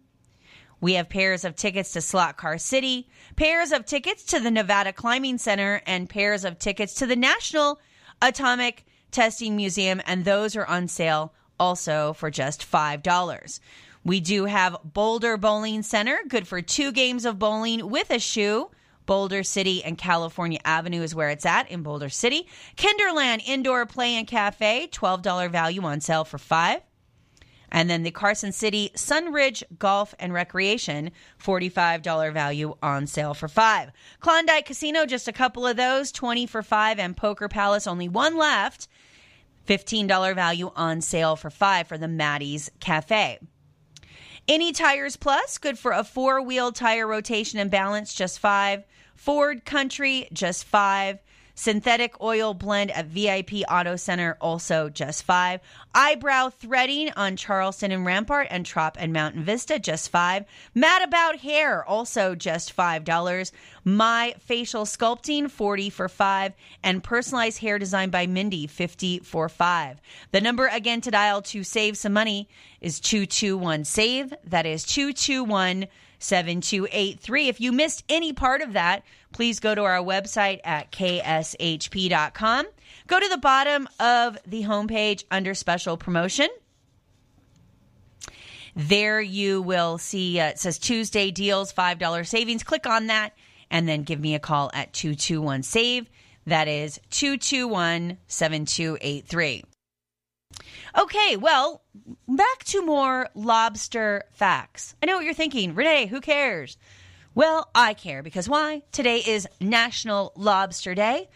[0.81, 4.93] We have pairs of tickets to Slot Car City, pairs of tickets to the Nevada
[4.93, 7.81] Climbing Center, and pairs of tickets to the National
[8.21, 13.61] Atomic Testing Museum, and those are on sale also for just $5.
[14.05, 18.71] We do have Boulder Bowling Center, good for two games of bowling with a shoe.
[19.07, 22.47] Boulder City and California Avenue is where it's at in Boulder City.
[22.77, 26.83] Kinderland Indoor Play and Cafe, $12 value on sale for 5
[27.71, 31.11] and then the Carson City Sunridge Golf and Recreation,
[31.43, 33.91] $45 value on sale for five.
[34.21, 36.99] Klondike Casino, just a couple of those, 20 for five.
[36.99, 38.89] And Poker Palace, only one left,
[39.69, 43.41] $15 value on sale for five for the Maddie's Cafe.
[44.49, 48.85] Any Tires Plus, good for a four wheel tire rotation and balance, just five.
[49.17, 51.19] Ford Country, just five.
[51.59, 55.61] Synthetic oil blend at VIP Auto Center, also just five.
[55.95, 60.45] Eyebrow threading on Charleston and Rampart and Trop and Mountain Vista, just five.
[60.75, 63.53] Mad About Hair, also just five dollars.
[63.85, 69.99] My Facial Sculpting, forty for five, and personalized hair design by Mindy, fifty for five.
[70.33, 72.51] The number again to dial to save some money
[72.83, 74.35] is two two one save.
[74.45, 75.87] That is two two one.
[76.19, 77.49] 7283.
[77.49, 82.67] If you missed any part of that, please go to our website at kshp.com.
[83.07, 86.49] Go to the bottom of the homepage under special promotion.
[88.75, 92.63] There you will see uh, it says Tuesday deals, $5 savings.
[92.63, 93.33] Click on that
[93.71, 96.09] and then give me a call at 221 SAVE.
[96.47, 99.65] That is 221 7283.
[100.99, 101.83] Okay, well,
[102.29, 104.95] back to more lobster facts.
[105.03, 105.75] I know what you're thinking.
[105.75, 106.79] Renee, who cares?
[107.35, 108.83] Well, I care because why?
[108.93, 111.29] Today is National Lobster Day,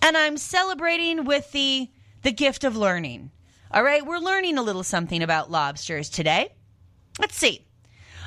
[0.00, 1.90] and I'm celebrating with the
[2.22, 3.30] the gift of learning.
[3.70, 6.54] All right, we're learning a little something about lobsters today.
[7.18, 7.66] Let's see.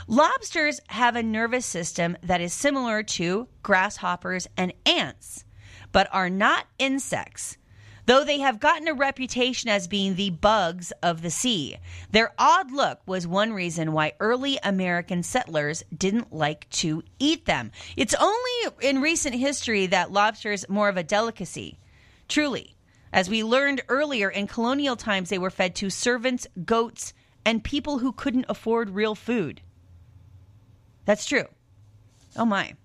[0.08, 5.46] Lobsters have a nervous system that is similar to grasshoppers and ants,
[5.92, 7.58] but are not insects.
[8.06, 11.78] Though they have gotten a reputation as being the bugs of the sea,
[12.12, 17.72] their odd look was one reason why early American settlers didn't like to eat them.
[17.96, 21.78] It's only in recent history that lobster is more of a delicacy.
[22.28, 22.76] Truly.
[23.14, 27.14] As we learned earlier, in colonial times, they were fed to servants, goats,
[27.46, 29.62] and people who couldn't afford real food.
[31.06, 31.48] That's true.
[32.38, 32.76] Oh my.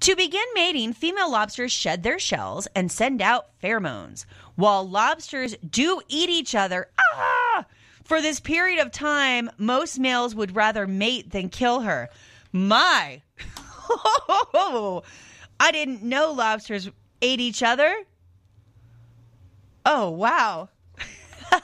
[0.00, 4.24] To begin mating, female lobsters shed their shells and send out pheromones.
[4.54, 7.66] While lobsters do eat each other, ah,
[8.02, 12.08] for this period of time, most males would rather mate than kill her.
[12.50, 13.20] My.
[15.60, 17.94] I didn't know lobsters ate each other.
[19.84, 20.70] Oh, wow.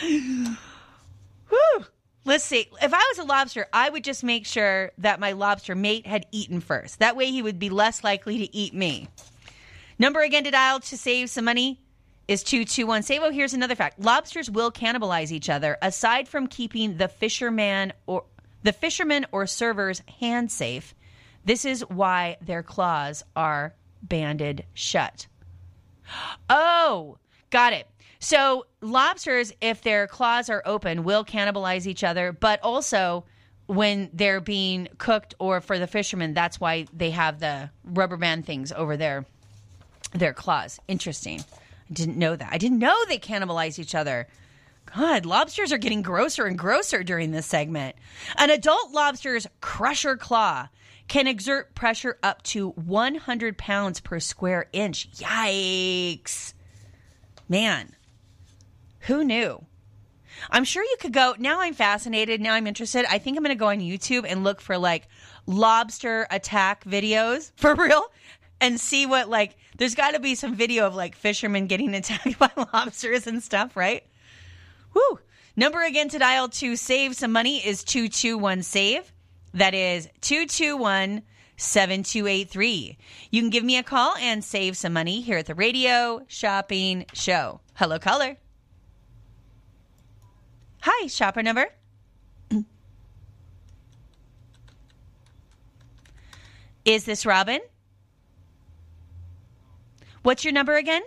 [0.00, 1.86] Whew.
[2.24, 2.68] Let's see.
[2.82, 6.26] If I was a lobster, I would just make sure that my lobster mate had
[6.32, 6.98] eaten first.
[6.98, 9.08] That way he would be less likely to eat me.
[9.98, 11.80] Number again to dial to save some money
[12.28, 13.22] is 221 save.
[13.22, 13.98] Oh, here's another fact.
[13.98, 18.24] Lobsters will cannibalize each other aside from keeping the fisherman or
[18.62, 20.94] the fisherman or server's hand safe.
[21.44, 25.26] This is why their claws are banded shut.
[26.48, 27.18] Oh,
[27.50, 27.86] got it.
[28.20, 33.24] So lobsters, if their claws are open, will cannibalize each other, but also
[33.66, 38.44] when they're being cooked or for the fishermen, that's why they have the rubber band
[38.44, 39.24] things over their
[40.12, 40.80] their claws.
[40.88, 41.40] Interesting.
[41.40, 42.48] I didn't know that.
[42.52, 44.26] I didn't know they cannibalize each other.
[44.94, 47.94] God, lobsters are getting grosser and grosser during this segment.
[48.36, 50.68] An adult lobster's crusher claw
[51.06, 55.10] can exert pressure up to 100 pounds per square inch.
[55.12, 56.54] Yikes.
[57.48, 57.94] Man,
[59.00, 59.64] who knew?
[60.50, 61.34] I'm sure you could go.
[61.38, 62.40] Now I'm fascinated.
[62.40, 63.04] Now I'm interested.
[63.08, 65.08] I think I'm going to go on YouTube and look for like
[65.46, 68.04] lobster attack videos for real
[68.60, 72.38] and see what, like, there's got to be some video of like fishermen getting attacked
[72.38, 74.04] by lobsters and stuff, right?
[74.94, 75.20] Woo.
[75.56, 79.12] Number again to dial to save some money is 221 save.
[79.52, 81.22] That is 221
[81.56, 82.96] 7283.
[83.30, 87.04] You can give me a call and save some money here at the radio shopping
[87.12, 87.60] show.
[87.74, 88.38] Hello, caller.
[90.82, 91.66] Hi, shopper number.
[96.86, 97.60] Is this Robin?
[100.22, 101.02] What's your number again?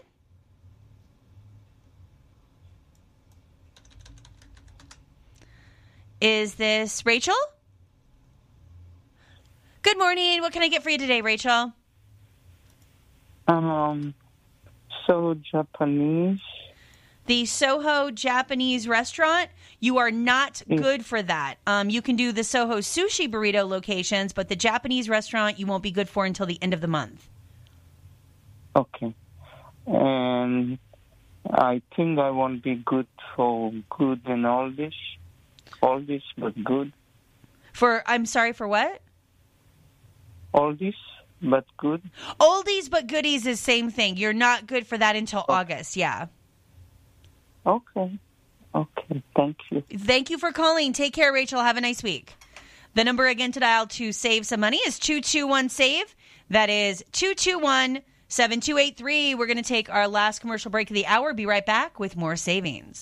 [6.21, 7.35] Is this Rachel?
[9.81, 10.41] Good morning.
[10.41, 11.73] What can I get for you today, Rachel?
[13.47, 14.13] Um,
[15.05, 16.39] so Japanese.
[17.25, 21.55] The Soho Japanese restaurant, you are not good for that.
[21.65, 25.83] Um, you can do the Soho sushi burrito locations, but the Japanese restaurant you won't
[25.83, 27.29] be good for until the end of the month.
[28.75, 29.13] Okay.
[29.85, 30.77] And
[31.49, 34.93] I think I won't be good for good and all this.
[35.81, 36.91] All this, but good.
[37.73, 39.01] For I'm sorry for what?
[40.53, 40.95] All this,
[41.41, 42.01] but good.
[42.39, 44.17] Oldies but goodies is same thing.
[44.17, 45.95] You're not good for that until August.
[45.95, 46.27] Yeah.
[47.65, 48.19] Okay.
[48.75, 49.23] Okay.
[49.35, 49.83] Thank you.
[49.97, 50.93] Thank you for calling.
[50.93, 51.61] Take care, Rachel.
[51.61, 52.33] Have a nice week.
[52.95, 56.15] The number again to dial to save some money is 221 save.
[56.49, 59.35] That is 221 7283.
[59.35, 61.33] We're going to take our last commercial break of the hour.
[61.33, 63.01] Be right back with more savings.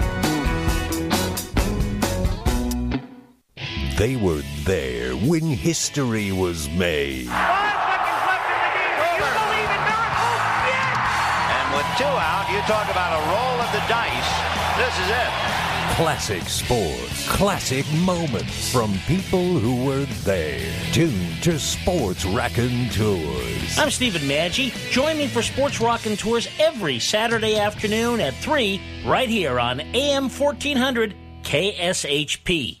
[4.01, 7.27] They were there when history was made.
[7.27, 8.97] Five seconds left in the game.
[8.97, 10.41] Do you believe in miracles?
[10.65, 11.05] Yes!
[11.53, 14.31] And with two out, you talk about a roll of the dice.
[14.75, 15.31] This is it.
[15.97, 20.73] Classic sports, classic moments from people who were there.
[20.93, 23.77] Tune to Sports Rockin' Tours.
[23.77, 24.73] I'm Stephen Maggi.
[24.89, 31.13] Join me for Sports Raconteurs every Saturday afternoon at 3 right here on AM 1400
[31.43, 32.80] KSHP.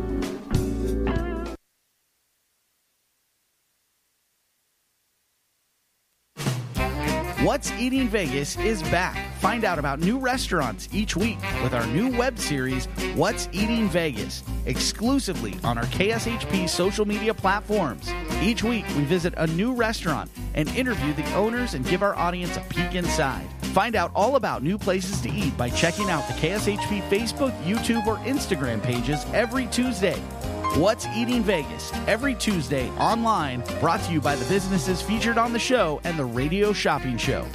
[7.61, 12.15] What's Eating Vegas is back Find out about new restaurants each week with our new
[12.15, 12.85] web series,
[13.15, 18.13] What's Eating Vegas, exclusively on our KSHP social media platforms.
[18.39, 22.55] Each week, we visit a new restaurant and interview the owners and give our audience
[22.55, 23.47] a peek inside.
[23.73, 28.05] Find out all about new places to eat by checking out the KSHP Facebook, YouTube,
[28.05, 30.21] or Instagram pages every Tuesday.
[30.77, 35.59] What's Eating Vegas every Tuesday online, brought to you by the businesses featured on the
[35.59, 37.45] show and the Radio Shopping Show.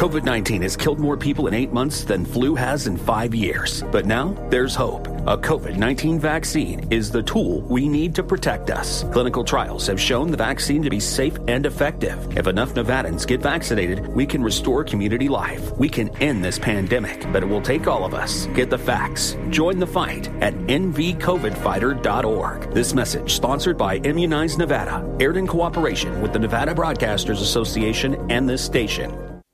[0.02, 3.84] COVID 19 has killed more people in eight months than flu has in five years.
[3.92, 5.06] But now there's hope.
[5.28, 9.04] A COVID 19 vaccine is the tool we need to protect us.
[9.14, 12.36] Clinical trials have shown the vaccine to be safe and effective.
[12.36, 15.72] If enough Nevadans get vaccinated, we can restore community life.
[15.78, 18.48] We can end this pandemic, but it will take all of us.
[18.56, 19.38] Get the facts.
[19.52, 22.74] Join the fight at nvcovidfighter.org.
[22.74, 28.50] This message, sponsored by Immunize Nevada, aired in cooperation with the Nevada Broadcasters Association and
[28.50, 29.31] this station.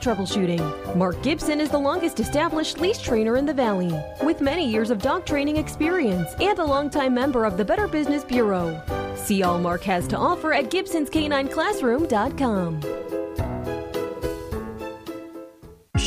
[0.00, 0.96] troubleshooting.
[0.96, 3.92] Mark Gibson is the longest established leash trainer in the Valley,
[4.22, 8.24] with many years of dog training experience and a longtime member of the Better Business
[8.24, 8.80] Bureau.
[9.16, 13.47] See all Mark has to offer at Gibson'sCanineClassroom.com.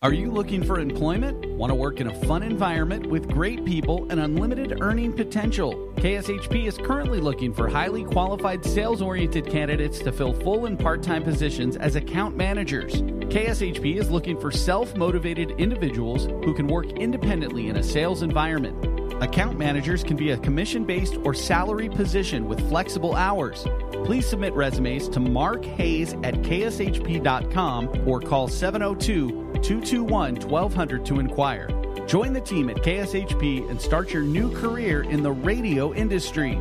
[0.00, 1.44] Are you looking for employment?
[1.56, 5.92] Want to work in a fun environment with great people and unlimited earning potential?
[5.96, 11.02] KSHP is currently looking for highly qualified sales oriented candidates to fill full and part
[11.02, 12.92] time positions as account managers.
[12.92, 18.98] KSHP is looking for self motivated individuals who can work independently in a sales environment.
[19.20, 23.66] Account managers can be a commission based or salary position with flexible hours.
[24.04, 31.68] Please submit resumes to Mark Hayes at kshp.com or call 702 221 1200 to inquire.
[32.06, 36.58] Join the team at KSHP and start your new career in the radio industry.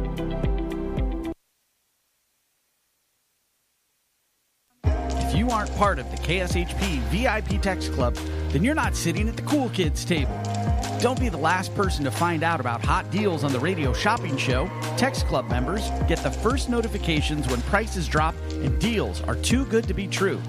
[4.83, 8.15] If you aren't part of the KSHP VIP Text Club,
[8.49, 10.37] then you're not sitting at the cool kids table.
[10.99, 14.35] Don't be the last person to find out about hot deals on the radio shopping
[14.35, 14.67] show.
[14.97, 19.87] Text Club members get the first notifications when prices drop and deals are too good
[19.87, 20.41] to be true.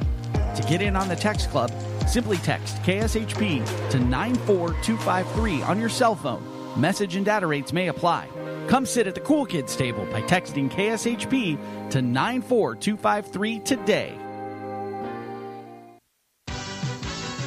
[0.56, 1.70] To get in on the Text Club,
[2.08, 6.42] simply text KSHP to 94253 on your cell phone.
[6.80, 8.28] Message and data rates may apply.
[8.68, 14.18] Come sit at the Cool Kids table by texting KSHP to 94253 today.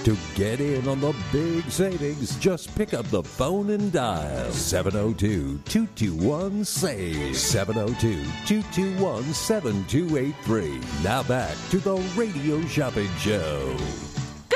[0.05, 5.59] To get in on the big savings, just pick up the phone and dial 702
[5.59, 7.37] 221 SAVE.
[7.37, 10.81] 702 221 7283.
[11.03, 13.77] Now back to the Radio Shopping Show.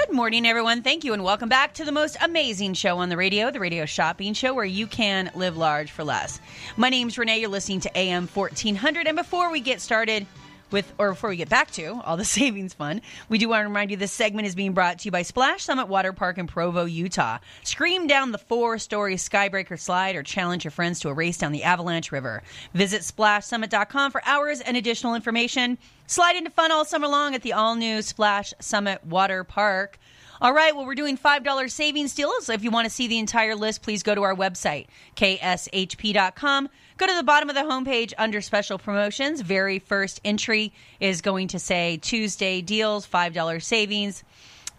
[0.05, 0.83] Good morning, everyone.
[0.83, 3.87] Thank you, and welcome back to the most amazing show on the radio, the Radio
[3.87, 6.39] Shopping Show, where you can live large for less.
[6.77, 7.39] My name's Renee.
[7.39, 9.07] You're listening to AM 1400.
[9.07, 10.27] And before we get started,
[10.69, 13.67] with, or before we get back to all the savings fun, we do want to
[13.67, 16.45] remind you this segment is being brought to you by Splash Summit Water Park in
[16.45, 17.39] Provo, Utah.
[17.63, 21.51] Scream down the four story Skybreaker slide or challenge your friends to a race down
[21.51, 22.43] the Avalanche River.
[22.75, 25.79] Visit splashsummit.com for hours and additional information.
[26.07, 29.97] Slide into fun all summer long at the all new Splash Summit Water Park.
[30.39, 32.47] All right, well, we're doing $5 savings deals.
[32.47, 34.85] If you want to see the entire list, please go to our website,
[35.15, 36.69] kshp.com.
[36.97, 39.41] Go to the bottom of the homepage under special promotions.
[39.41, 44.23] Very first entry is going to say Tuesday deals, $5 savings.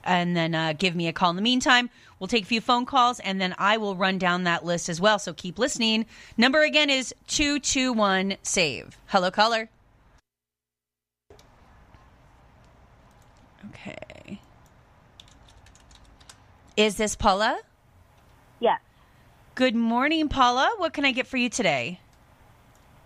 [0.04, 1.90] And then uh, give me a call in the meantime.
[2.20, 5.00] We'll take a few phone calls and then I will run down that list as
[5.00, 5.18] well.
[5.18, 6.06] So keep listening.
[6.36, 8.96] Number again is 221 SAVE.
[9.06, 9.68] Hello, caller.
[13.70, 14.40] Okay.
[16.76, 17.58] Is this Paula?
[18.60, 18.80] Yes.
[19.54, 20.70] Good morning, Paula.
[20.76, 22.00] What can I get for you today?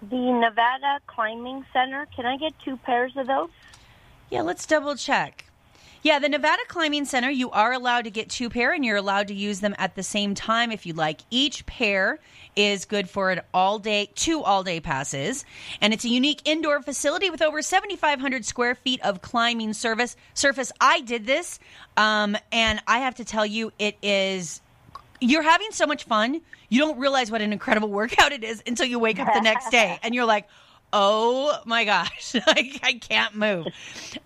[0.02, 2.06] The Nevada Climbing Center.
[2.16, 3.50] Can I get two pairs of those?
[4.30, 5.49] Yeah, let's double check.
[6.02, 9.28] Yeah, the Nevada Climbing Center, you are allowed to get two pair and you're allowed
[9.28, 11.20] to use them at the same time if you like.
[11.28, 12.20] Each pair
[12.56, 15.44] is good for an all day, two all day passes.
[15.82, 20.72] And it's a unique indoor facility with over 7,500 square feet of climbing service surface.
[20.80, 21.58] I did this,
[21.98, 24.62] um, and I have to tell you, it is
[25.20, 26.40] you're having so much fun.
[26.70, 29.68] You don't realize what an incredible workout it is until you wake up the next
[29.68, 30.48] day and you're like,
[30.92, 33.66] oh my gosh, I, I can't move.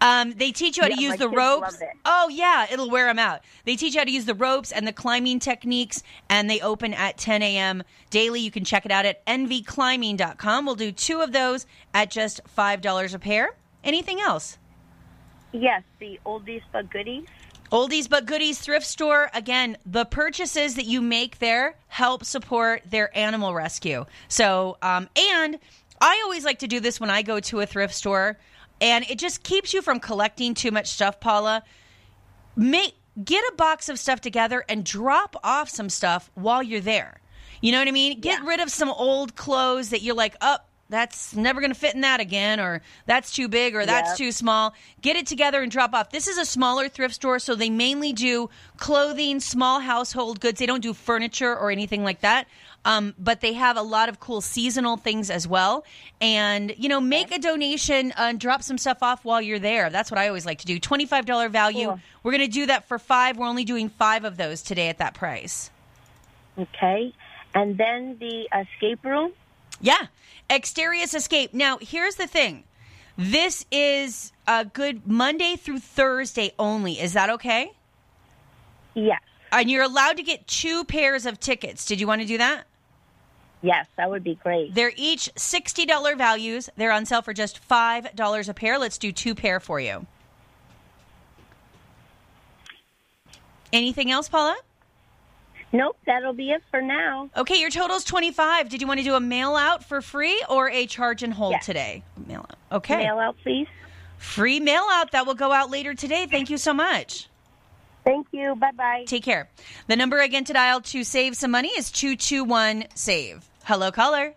[0.01, 1.79] Um, they teach you how Yeah, to use the ropes.
[2.05, 3.41] Oh, yeah, it'll wear them out.
[3.65, 6.95] They teach you how to use the ropes and the climbing techniques, and they open
[6.95, 7.83] at 10 a.m.
[8.11, 8.41] daily.
[8.41, 10.67] You can check it out at nvclimbing.com.
[10.67, 13.57] We'll do two of those at just $5 a pair.
[13.83, 14.59] Anything else?
[15.53, 17.27] Yes, the oldies but goodies.
[17.71, 19.31] Oldies but goodies thrift store.
[19.35, 24.05] Again, the purchases that you make there help support their animal rescue.
[24.29, 25.59] So, um, and
[26.01, 28.39] I always like to do this when I go to a thrift store,
[28.81, 31.63] and it just keeps you from collecting too much stuff, Paula.
[32.57, 37.21] Make get a box of stuff together and drop off some stuff while you're there.
[37.61, 38.21] You know what I mean?
[38.21, 40.69] Get rid of some old clothes that you're like, up.
[40.91, 44.19] that's never going to fit in that again, or that's too big, or that's Yep.
[44.19, 44.75] too small.
[45.01, 46.11] Get it together and drop off.
[46.11, 50.59] This is a smaller thrift store, so they mainly do clothing, small household goods.
[50.59, 52.47] They don't do furniture or anything like that.
[52.85, 55.85] Um, but they have a lot of cool seasonal things as well.
[56.21, 59.89] And, you know, make a donation uh, and drop some stuff off while you're there.
[59.89, 60.79] That's what I always like to do.
[60.79, 61.87] $25 value.
[61.87, 62.01] Cool.
[62.23, 63.39] We're going to do that for five.
[63.39, 65.71] We're only doing five of those today at that price.
[66.59, 67.13] Okay.
[67.55, 69.33] And then the escape room.
[69.81, 70.07] Yeah.
[70.51, 71.55] Exterius Escape.
[71.55, 72.65] Now, here's the thing.
[73.17, 77.01] This is a good Monday through Thursday only.
[77.01, 77.73] Is that okay?
[78.95, 79.21] Yes.
[79.53, 81.87] And you're allowed to get two pairs of tickets.
[81.87, 82.65] Did you want to do that?
[83.65, 84.75] Yes, that would be great.
[84.75, 86.69] They're each $60 values.
[86.77, 88.79] They're on sale for just $5 a pair.
[88.79, 90.07] Let's do two pair for you.
[93.73, 94.55] Anything else, Paula?
[95.73, 97.31] Nope, that'll be it for now.
[97.35, 98.69] Okay, your total's 25.
[98.69, 101.53] Did you want to do a mail out for free or a charge and hold
[101.53, 101.65] Yes.
[101.65, 102.03] today?
[102.27, 102.59] Mail out.
[102.71, 102.99] Okay.
[102.99, 103.67] Mail out, please.
[104.19, 106.27] Free mail out that will go out later today.
[106.31, 107.29] Thank you so much.
[108.05, 108.55] Thank you.
[108.57, 109.05] Bye bye.
[109.07, 109.49] Take care.
[109.87, 113.43] The number again to dial to save some money is 221 SAVE.
[113.67, 114.35] Hello, caller.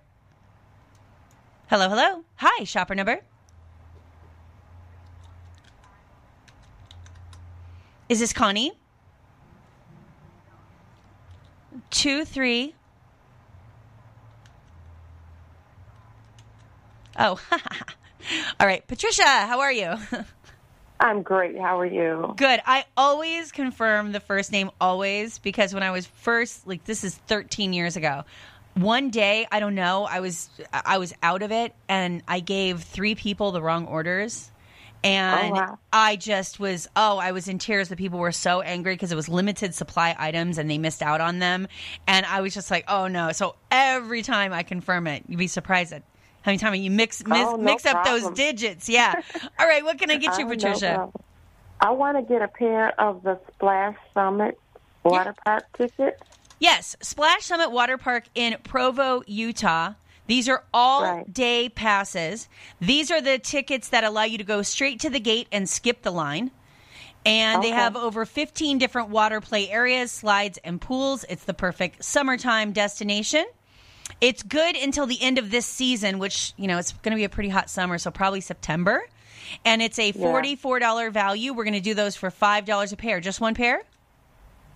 [1.70, 2.24] Hello, hello.
[2.38, 3.20] Hi, shopper number.
[8.08, 8.72] Is this Connie?
[11.90, 12.74] Two, three.
[17.20, 17.38] Oh,
[18.62, 18.88] all right.
[18.88, 19.96] Patricia, how are you?
[21.02, 21.60] I'm great.
[21.60, 22.34] How are you?
[22.38, 22.62] Good.
[22.66, 27.16] I always confirm the first name always because when I was first like this is
[27.28, 28.24] 13 years ago.
[28.78, 32.84] One day, I don't know, I was I was out of it and I gave
[32.84, 34.52] 3 people the wrong orders.
[35.04, 35.80] And Oh, wow.
[35.94, 37.90] I just was oh, I was in tears.
[37.90, 41.22] The people were so angry because it was limited supply items and they missed out
[41.22, 41.68] on them.
[42.08, 45.48] And I was just like, "Oh no." So every time I confirm it, you'd be
[45.48, 46.02] surprised at
[46.42, 48.90] how many times you mix oh, mis- Oh, no mix up those digits.
[48.90, 49.14] Yeah.
[49.60, 50.94] All right, what can I get you, Oh, no Patricia?
[50.96, 51.24] problem.
[51.80, 54.60] I want to get a pair of the Splash Summit
[55.04, 56.22] water park tickets.
[56.60, 59.94] Yes, Splash Summit Water Park in Provo, Utah.
[60.26, 62.50] These are all day passes.
[62.82, 66.02] These are the tickets that allow you to go straight to the gate and skip
[66.02, 66.52] the line.
[67.26, 71.26] And they have over 15 different water play areas, slides, and pools.
[71.30, 73.46] It's the perfect summertime destination.
[74.22, 77.26] It's good until the end of this season, which, you know, it's going to be
[77.26, 79.02] a pretty hot summer, so probably September.
[79.64, 81.54] And it's a $44 value.
[81.54, 83.20] We're going to do those for $5 a pair.
[83.20, 83.82] Just one pair?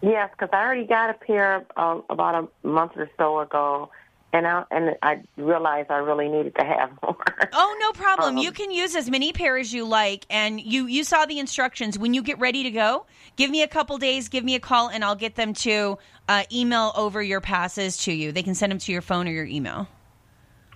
[0.02, 3.92] Yes, because I already got a pair uh, about a month or so ago,
[4.34, 7.16] and I and I realized I really needed to have more.
[7.54, 8.38] Oh, no problem.
[8.38, 11.38] Um, you can use as many pairs as you like, and you you saw the
[11.40, 12.00] instructions.
[12.00, 14.90] When you get ready to go, give me a couple days, give me a call,
[14.90, 18.32] and I'll get them to uh, email over your passes to you.
[18.32, 19.88] They can send them to your phone or your email.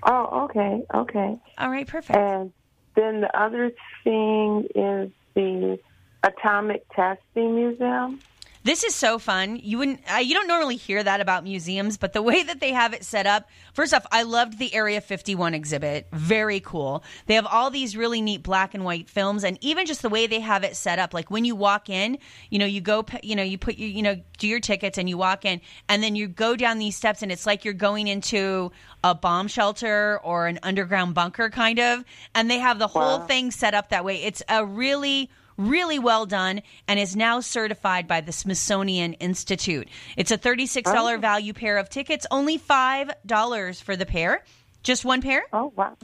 [0.04, 1.40] Oh, okay, okay.
[1.58, 2.16] All right, perfect.
[2.16, 2.54] And
[2.96, 3.72] then the other
[4.04, 5.80] thing is the
[6.24, 8.20] Atomic Testing Museum.
[8.66, 9.60] This is so fun.
[9.62, 12.74] You wouldn't, uh, you don't normally hear that about museums, but the way that they
[12.74, 13.48] have it set up.
[13.74, 16.08] First off, I loved the Area 51 exhibit.
[16.12, 17.04] Very cool.
[17.28, 20.26] They have all these really neat black and white films, and even just the way
[20.26, 21.14] they have it set up.
[21.14, 22.18] Like when you walk in,
[22.50, 25.08] you know, you go, you know, you put your, you know, do your tickets, and
[25.08, 28.08] you walk in, and then you go down these steps, and it's like you're going
[28.08, 28.72] into
[29.04, 32.04] a bomb shelter or an underground bunker, kind of.
[32.34, 33.28] And they have the whole Wow.
[33.28, 34.24] thing set up that way.
[34.24, 39.88] It's a really really well done and is now certified by the Smithsonian Institute.
[40.18, 41.18] It's a $36 Oh.
[41.20, 44.44] value pair of tickets, only $5 for the pair.
[44.84, 45.44] Just one pair?
[45.54, 45.96] Oh, wow.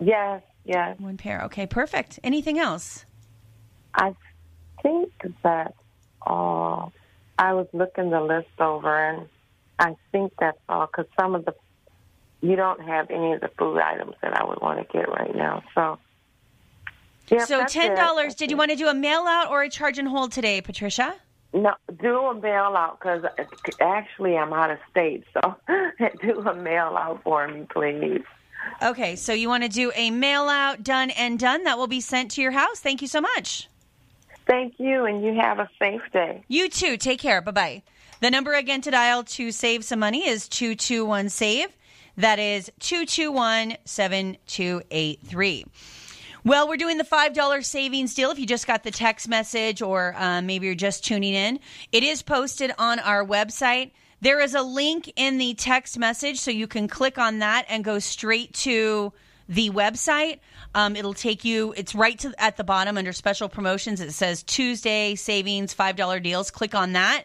[0.00, 0.98] Yes, yes.
[1.00, 1.42] One pair.
[1.44, 2.18] Okay, perfect.
[2.22, 3.04] Anything else?
[3.94, 4.14] I
[4.82, 5.10] think
[5.42, 5.74] that
[6.26, 6.88] uh,
[7.38, 9.28] I was looking the list over, and
[9.78, 10.86] I think that's all.
[10.86, 11.54] Because some of the
[12.42, 15.34] you don't have any of the food items that I would want to get right
[15.34, 15.62] now.
[15.74, 15.98] So,
[17.28, 18.36] yeah, so $10.
[18.36, 21.14] Did you want to do a mail out or a charge and hold today, Patricia?
[21.52, 23.24] No, do a mail out because
[23.80, 25.24] actually I'm out of state.
[25.32, 25.56] So
[26.22, 28.22] do a mail out for me, please.
[28.82, 32.00] Okay, so you want to do a mail out done and done that will be
[32.00, 32.80] sent to your house.
[32.80, 33.68] Thank you so much.
[34.46, 36.44] Thank you, and you have a safe day.
[36.46, 36.96] You too.
[36.96, 37.40] Take care.
[37.40, 37.82] Bye bye.
[38.20, 41.68] The number again to dial to save some money is 221 SAVE.
[42.16, 45.64] That is 221 7283.
[46.46, 50.14] Well, we're doing the $5 savings deal if you just got the text message or
[50.16, 51.58] uh, maybe you're just tuning in.
[51.90, 53.90] It is posted on our website.
[54.20, 57.82] There is a link in the text message, so you can click on that and
[57.82, 59.12] go straight to
[59.48, 60.38] the website.
[60.72, 64.00] Um, it'll take you, it's right to, at the bottom under special promotions.
[64.00, 66.52] It says Tuesday savings, $5 deals.
[66.52, 67.24] Click on that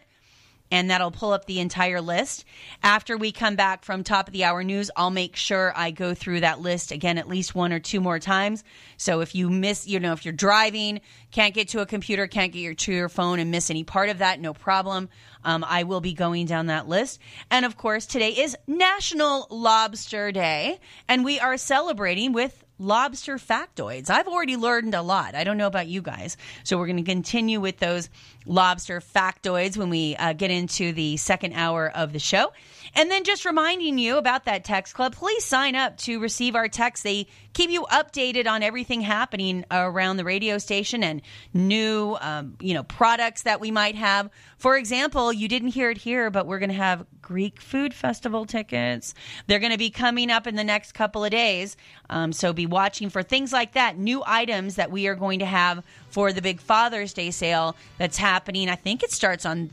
[0.72, 2.46] and that'll pull up the entire list.
[2.82, 6.14] After we come back from top of the hour news, I'll make sure I go
[6.14, 8.64] through that list again at least one or two more times.
[8.96, 12.52] So if you miss, you know, if you're driving, can't get to a computer, can't
[12.52, 15.10] get your to your phone and miss any part of that, no problem.
[15.44, 17.20] Um, I will be going down that list.
[17.50, 24.10] And of course, today is National Lobster Day, and we are celebrating with lobster factoids.
[24.10, 25.34] I've already learned a lot.
[25.34, 26.36] I don't know about you guys.
[26.64, 28.08] So we're going to continue with those
[28.44, 32.52] lobster factoids when we uh, get into the second hour of the show.
[32.94, 36.68] And then just reminding you about that text club, please sign up to receive our
[36.68, 37.04] texts.
[37.04, 41.22] They keep you updated on everything happening around the radio station and
[41.54, 44.28] new, um, you know, products that we might have.
[44.58, 48.44] For example, you didn't hear it here, but we're going to have Greek Food Festival
[48.44, 49.14] tickets.
[49.46, 51.76] They're going to be coming up in the next couple of days.
[52.10, 55.46] Um, so be watching for things like that, new items that we are going to
[55.46, 58.68] have for the big Father's Day sale that's happening.
[58.68, 59.70] I think it starts on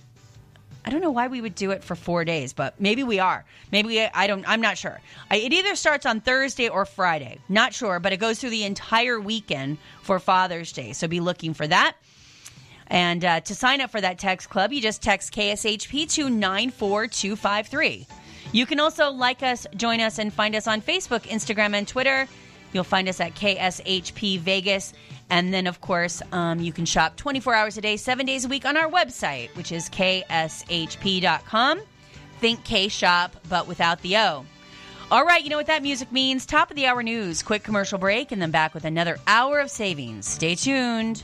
[0.85, 3.43] I don't know why we would do it for four days, but maybe we are.
[3.71, 4.47] Maybe we, I don't.
[4.47, 4.99] I'm not sure.
[5.29, 7.37] I, it either starts on Thursday or Friday.
[7.49, 10.93] Not sure, but it goes through the entire weekend for Father's Day.
[10.93, 11.95] So be looking for that.
[12.87, 18.07] And uh, to sign up for that text club, you just text KSHP to 94253.
[18.51, 22.27] You can also like us, join us, and find us on Facebook, Instagram, and Twitter.
[22.73, 24.93] You'll find us at KSHP Vegas.
[25.29, 28.47] And then, of course, um, you can shop 24 hours a day, seven days a
[28.47, 31.81] week on our website, which is kshp.com.
[32.39, 34.45] Think K Shop, but without the O.
[35.11, 36.45] All right, you know what that music means.
[36.45, 39.69] Top of the hour news, quick commercial break, and then back with another hour of
[39.69, 40.27] savings.
[40.27, 41.23] Stay tuned.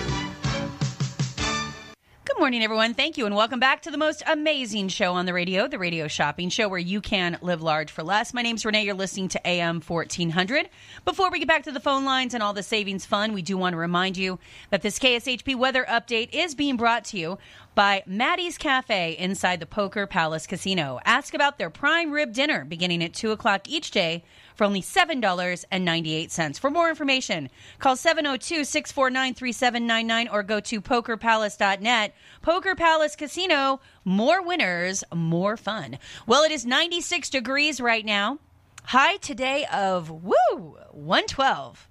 [2.24, 2.94] Good morning, everyone.
[2.94, 6.08] Thank you, and welcome back to the most amazing show on the radio, the Radio
[6.08, 8.34] Shopping Show, where you can live large for less.
[8.34, 8.84] My name's Renee.
[8.84, 10.68] You're listening to AM 1400.
[11.04, 13.56] Before we get back to the phone lines and all the savings fun, we do
[13.56, 14.38] want to remind you
[14.70, 17.38] that this KSHP weather update is being brought to you
[17.74, 21.00] by Maddie's Cafe inside the Poker Palace Casino.
[21.04, 24.24] Ask about their prime rib dinner beginning at 2 o'clock each day
[24.54, 26.58] for only $7.98.
[26.58, 32.14] For more information, call 702 649 3799 or go to pokerpalace.net.
[32.42, 35.98] Poker Palace Casino, more winners, more fun.
[36.26, 38.38] Well, it is 96 degrees right now.
[38.84, 41.88] High today of, woo, 112.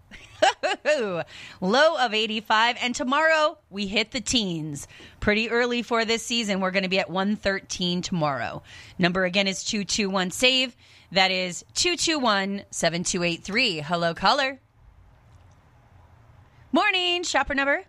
[1.61, 2.77] Low of 85.
[2.81, 4.87] And tomorrow we hit the teens.
[5.19, 6.59] Pretty early for this season.
[6.59, 8.63] We're going to be at 113 tomorrow.
[8.97, 10.75] Number again is 221 SAVE.
[11.11, 13.79] That is 221 7283.
[13.79, 14.59] Hello, caller.
[16.71, 17.83] Morning, shopper number.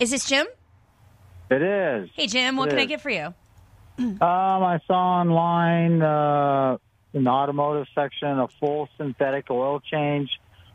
[0.00, 0.46] Is this Jim?
[1.50, 2.10] It is.
[2.14, 3.34] Hey, Jim, what It can I get for you?
[4.00, 6.78] Um, I saw online uh,
[7.12, 10.30] in the automotive section a full synthetic oil change.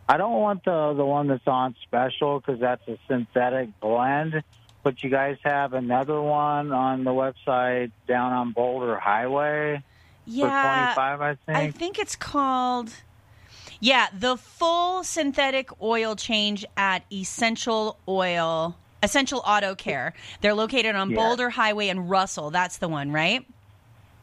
[0.07, 4.43] I don't want the the one that's on special because that's a synthetic blend.
[4.86, 9.81] But you guys have another one on the website down on Boulder Highway
[10.25, 10.45] Yeah.
[10.45, 11.21] for twenty five.
[11.21, 11.57] I think.
[11.57, 12.91] I think it's called.
[13.79, 20.13] Yeah, the full synthetic oil change at Essential Oil, Essential Auto Care.
[20.41, 21.15] They're located on Yeah.
[21.17, 22.51] Boulder Highway in Russell.
[22.51, 23.43] That's the one, right?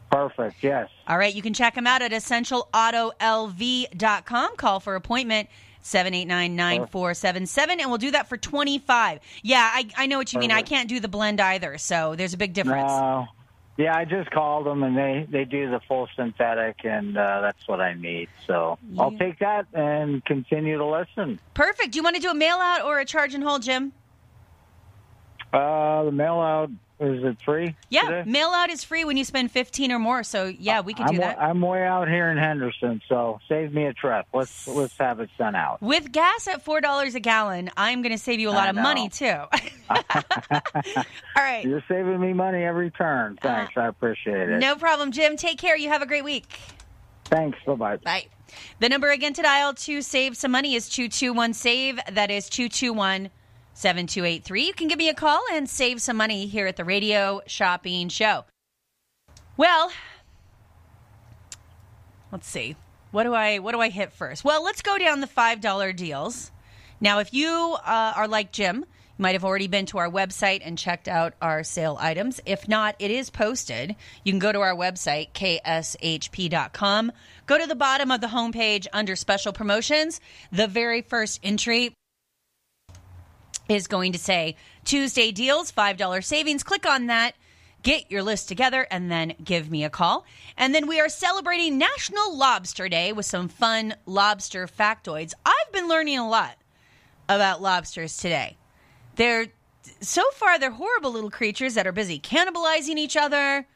[0.09, 0.63] Perfect.
[0.63, 0.87] Yes.
[1.09, 4.55] All right, you can check them out at essentialautolv.com.
[4.55, 5.49] Call for appointment
[5.83, 9.19] 789-9477 and we'll do that for 25.
[9.41, 10.51] Yeah, I, I know what you mean.
[10.51, 12.91] I can't do the blend either, so there's a big difference.
[12.91, 13.27] No.
[13.75, 17.67] Yeah, I just called them and they they do the full synthetic and uh, that's
[17.67, 18.29] what I need.
[18.45, 21.39] So I'll take that and continue to listen.
[21.55, 21.93] Perfect.
[21.93, 23.91] Do you want to do a mail out or a charge and hold, Jim?
[25.51, 26.69] Uh, the mail out
[27.03, 27.75] is it free?
[27.89, 28.29] Yeah, today?
[28.29, 30.23] mail out is free when you spend 15 or more.
[30.23, 31.41] So, yeah, we can I'm, do that.
[31.41, 34.25] I'm way out here in Henderson, so save me a trip.
[34.33, 35.81] Let's let's have it sent out.
[35.81, 38.75] With gas at $4 a gallon, I'm going to save you a lot I of
[38.75, 38.81] know.
[38.83, 39.25] money, too.
[39.89, 39.99] All
[41.35, 41.65] right.
[41.65, 43.37] You're saving me money every turn.
[43.41, 44.59] Uh, Thanks, I appreciate it.
[44.59, 45.37] No problem, Jim.
[45.37, 45.75] Take care.
[45.77, 46.57] You have a great week.
[47.25, 47.57] Thanks.
[47.65, 47.97] Bye bye.
[47.97, 48.27] Bye.
[48.79, 51.99] The number again to dial to save some money is 221 SAVE.
[52.11, 53.29] That is 221
[53.73, 54.65] 7283.
[54.65, 58.09] You can give me a call and save some money here at the Radio Shopping
[58.09, 58.45] Show.
[59.57, 59.91] Well,
[62.31, 62.75] let's see.
[63.11, 64.43] What do I what do I hit first?
[64.43, 66.51] Well, let's go down the $5 deals.
[66.99, 70.61] Now, if you uh, are like Jim, you might have already been to our website
[70.63, 72.39] and checked out our sale items.
[72.45, 73.95] If not, it is posted.
[74.23, 77.11] You can go to our website, kshp.com.
[77.45, 80.19] Go to the bottom of the homepage under special promotions.
[80.51, 81.93] The very first entry
[83.73, 84.55] is going to say
[84.85, 86.63] Tuesday deals, $5 savings.
[86.63, 87.35] Click on that.
[87.81, 90.25] Get your list together and then give me a call.
[90.57, 95.33] And then we are celebrating National Lobster Day with some fun lobster factoids.
[95.45, 96.55] I've been learning a lot
[97.27, 98.55] about lobsters today.
[99.15, 99.47] They're
[99.99, 103.67] so far they're horrible little creatures that are busy cannibalizing each other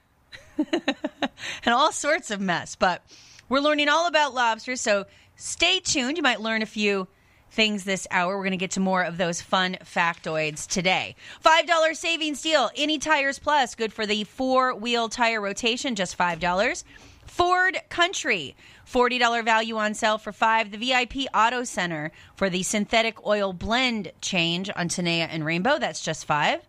[0.58, 2.76] and all sorts of mess.
[2.76, 3.04] But
[3.50, 6.16] we're learning all about lobsters, so stay tuned.
[6.16, 7.10] You might learn a few
[7.52, 8.38] things this hour.
[8.38, 11.16] We're going to get to more of those fun factoids today.
[11.44, 12.70] $5 savings deal.
[12.76, 16.84] Any Tires Plus, good for the four wheel tire rotation, just $5.
[17.26, 18.56] Ford Country,
[18.90, 24.12] $40 value on sale for 5 The VIP Auto Center for the synthetic oil blend
[24.22, 26.62] change on Tanea and Rainbow, that's just 5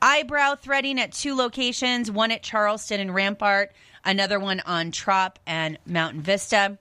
[0.00, 3.72] Eyebrow threading at two locations, one at Charleston and Rampart,
[4.04, 6.78] another one on Trop and Mountain Vista.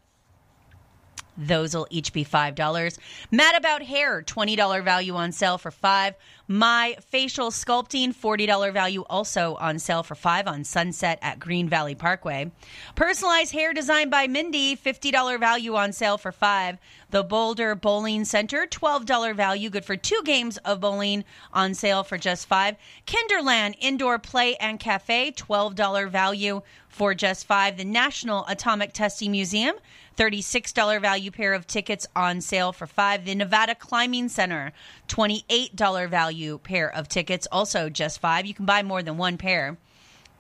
[1.38, 2.98] Those will each be $5.
[3.32, 6.14] Mad About Hair, $20 value on sale for 5
[6.48, 11.96] My Facial Sculpting, $40 value also on sale for 5 on Sunset at Green Valley
[11.96, 12.52] Parkway.
[12.96, 16.78] Personalized Hair Design by Mindy, $50 value on sale for 5
[17.10, 22.18] The Boulder Bowling Center, $12 value, good for two games of bowling on sale for
[22.18, 22.76] just 5
[23.08, 29.76] Kinderland Indoor Play and Cafe, $12 value for just 5 The National Atomic Testing Museum,
[30.16, 34.72] $36 value pair of tickets on sale for 5 The Nevada Climbing Center,
[35.08, 39.78] $28 value pair of tickets also just 5 You can buy more than one pair.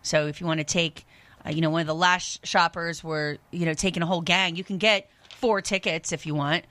[0.01, 1.05] So if you want to take
[1.45, 4.55] uh, you know one of the last shoppers were, you know, taking a whole gang,
[4.55, 5.09] you can get
[5.39, 6.65] four tickets if you want.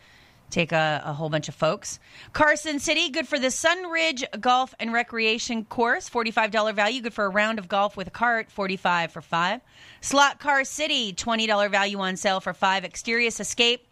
[0.53, 1.99] Take a, a whole bunch of folks.
[2.35, 7.01] Carson City, good for the Sunridge Golf and Recreation Course, $45 value.
[7.01, 9.63] Good for a round of golf with a cart, 45 for five.
[10.03, 12.85] Slot Car City, $20 value on sale for five.
[12.85, 13.89] Exterior Escape,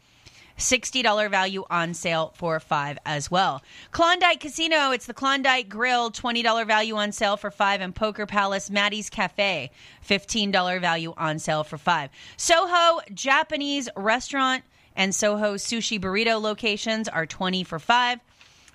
[0.59, 3.63] $60 value on sale for five as well.
[3.91, 7.81] Klondike Casino, it's the Klondike Grill, $20 value on sale for five.
[7.81, 9.71] And Poker Palace Maddie's Cafe,
[10.07, 12.11] $15 value on sale for five.
[12.37, 14.63] Soho Japanese Restaurant
[14.97, 18.21] and Soho Sushi Burrito locations are 20 for five.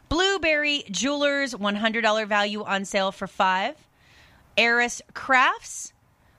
[0.10, 3.76] Blueberry Jewelers, $100 value on sale for five.
[4.58, 5.94] Eris Crafts,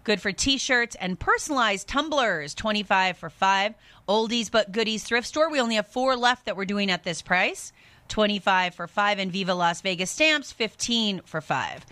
[0.06, 3.74] good for t-shirts and personalized tumblers 25 for 5
[4.08, 7.22] oldies but goodies thrift store we only have four left that we're doing at this
[7.22, 7.72] price
[8.06, 11.84] 25 for 5 and viva las vegas stamps 15 for 5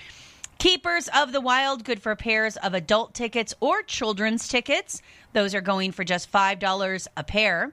[0.58, 5.02] keepers of the wild good for pairs of adult tickets or children's tickets.
[5.32, 7.72] Those are going for just $5 a pair.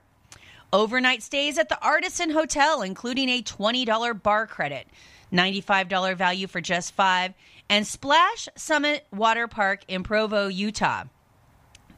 [0.73, 4.87] Overnight stays at the artisan hotel including a $20 bar credit.
[5.31, 7.33] $95 value for just 5
[7.69, 11.05] and Splash Summit Water Park in Provo, Utah.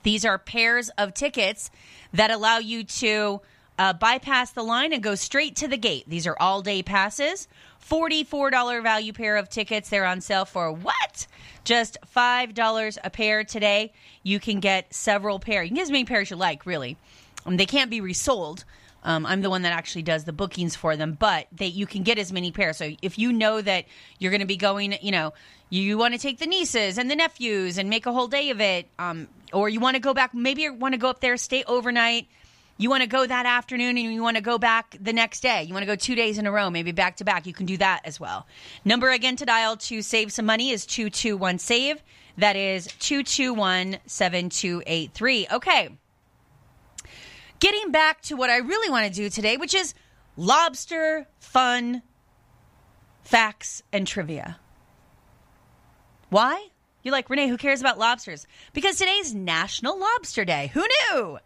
[0.04, 1.72] These are pairs of tickets
[2.14, 3.42] that allow you to
[3.78, 6.06] uh, bypass the line and go straight to the gate.
[6.08, 7.48] These are all day passes.
[7.90, 9.90] $44 value pair of tickets.
[9.90, 11.28] They're on sale for what?
[11.64, 13.94] Just $5 a pair today.
[14.22, 15.66] You can get several pairs.
[15.66, 16.98] You can get as many pairs you like, really.
[17.46, 18.64] Um, they can't be resold.
[19.04, 22.18] Um, I'm the one that actually does the bookings for them, but you can get
[22.18, 22.78] as many pairs.
[22.78, 23.86] So if you know that
[24.18, 25.34] you're going to be going, you know,
[25.70, 28.62] you want to take the nieces and the nephews and make a whole day of
[28.62, 31.36] it, um, or you want to go back, maybe you want to go up there,
[31.36, 32.28] stay overnight.
[32.78, 35.64] You want to go that afternoon and you want to go back the next day.
[35.64, 37.46] You want to go two days in a row, maybe back to back.
[37.46, 38.48] You can do that as well.
[38.84, 42.02] Number again to dial to save some money is 221 SAVE.
[42.38, 45.48] That is 221 7283.
[45.52, 45.90] Okay.
[47.60, 49.94] Getting back to what I really want to do today, which is
[50.36, 52.02] lobster fun
[53.22, 54.58] facts and trivia.
[56.30, 56.70] Why?
[57.04, 58.48] You're like, Renee, who cares about lobsters?
[58.74, 60.72] Because today's National Lobster Day.
[60.74, 61.38] Who knew?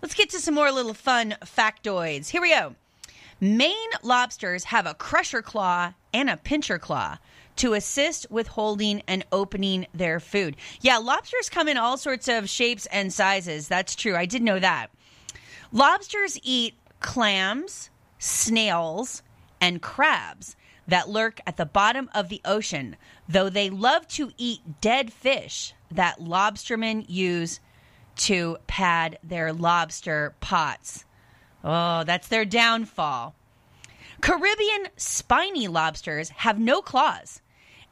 [0.00, 2.28] Let's get to some more little fun factoids.
[2.28, 2.76] Here we go.
[3.40, 7.18] Maine lobsters have a crusher claw and a pincher claw
[7.56, 10.56] to assist with holding and opening their food.
[10.80, 13.66] Yeah, lobsters come in all sorts of shapes and sizes.
[13.66, 14.14] That's true.
[14.14, 14.88] I did know that.
[15.72, 19.22] Lobsters eat clams, snails,
[19.60, 20.54] and crabs
[20.86, 22.96] that lurk at the bottom of the ocean,
[23.28, 27.60] though they love to eat dead fish that lobstermen use
[28.18, 31.04] to pad their lobster pots.
[31.64, 33.34] Oh, that's their downfall.
[34.20, 37.40] Caribbean spiny lobsters have no claws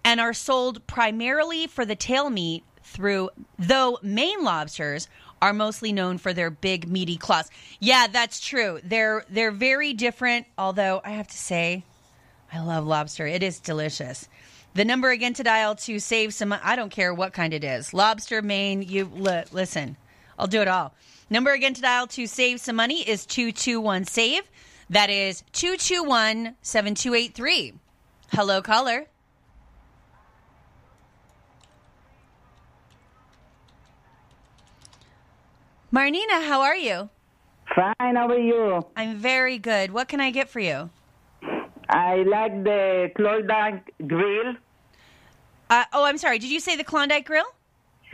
[0.04, 5.08] and are sold primarily for the tail meat through though Maine lobsters
[5.42, 7.50] are mostly known for their big meaty claws.
[7.80, 8.80] Yeah, that's true.
[8.82, 11.84] They're they're very different, although I have to say
[12.52, 13.26] I love lobster.
[13.26, 14.28] It is delicious.
[14.74, 17.94] The number again to dial to save some I don't care what kind it is.
[17.94, 19.96] Lobster, Maine, you li- listen.
[20.38, 20.94] I'll do it all.
[21.28, 24.42] Number again to dial to save some money is 221 save.
[24.90, 27.74] That is 221 7283.
[28.32, 29.06] Hello caller.
[35.92, 37.08] Marnina, how are you?
[37.74, 38.84] Fine, how are you?
[38.96, 39.92] I'm very good.
[39.92, 40.90] What can I get for you?
[41.88, 44.56] I like the Klondike Grill.
[45.70, 46.38] Uh, oh, I'm sorry.
[46.38, 47.46] Did you say the Klondike Grill?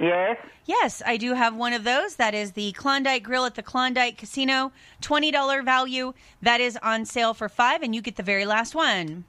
[0.03, 0.37] Yes.
[0.65, 2.17] Yes, I do have one of those.
[2.17, 4.73] That is the Klondike Grill at the Klondike Casino.
[5.01, 6.13] $20 value.
[6.43, 9.25] That is on sale for five, and you get the very last one.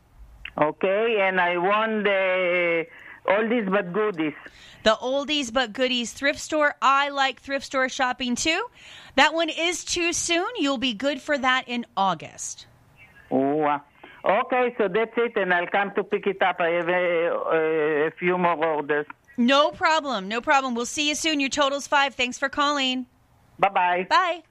[0.59, 2.85] Okay, and I want the
[3.27, 4.33] oldies but goodies.
[4.81, 6.75] The oldies but goodies thrift store.
[6.81, 8.65] I like thrift store shopping too.
[9.15, 10.47] That one is too soon.
[10.57, 12.65] You'll be good for that in August.
[13.29, 13.79] Oh, uh,
[14.25, 16.57] okay, so that's it, and I'll come to pick it up.
[16.59, 19.05] I have a, a few more orders.
[19.37, 20.27] No problem.
[20.27, 20.75] No problem.
[20.75, 21.39] We'll see you soon.
[21.39, 22.15] Your total's five.
[22.15, 23.07] Thanks for calling.
[23.59, 24.07] Bye bye.
[24.09, 24.43] Bye.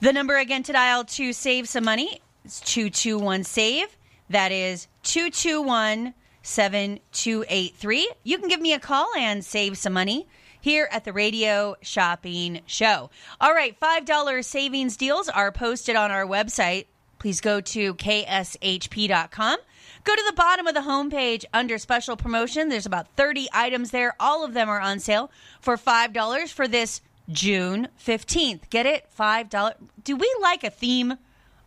[0.00, 3.96] The number again to dial to save some money is 221 SAVE.
[4.28, 8.10] That is 221 7283.
[8.22, 10.26] You can give me a call and save some money
[10.60, 13.10] here at the Radio Shopping Show.
[13.40, 16.86] All right, $5 savings deals are posted on our website.
[17.18, 19.58] Please go to kshp.com.
[20.04, 22.68] Go to the bottom of the homepage under special promotion.
[22.68, 24.14] There's about 30 items there.
[24.20, 25.30] All of them are on sale
[25.60, 27.00] for $5 for this
[27.30, 28.68] June 15th.
[28.70, 29.06] Get it?
[29.18, 29.74] $5.
[30.02, 31.14] Do we like a theme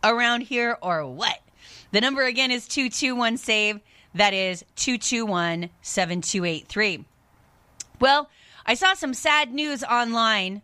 [0.04, 1.40] around here or what?
[1.90, 3.80] The number again is 221 SAVE.
[4.14, 7.04] That is 221 7283.
[8.00, 8.30] Well,
[8.64, 10.62] I saw some sad news online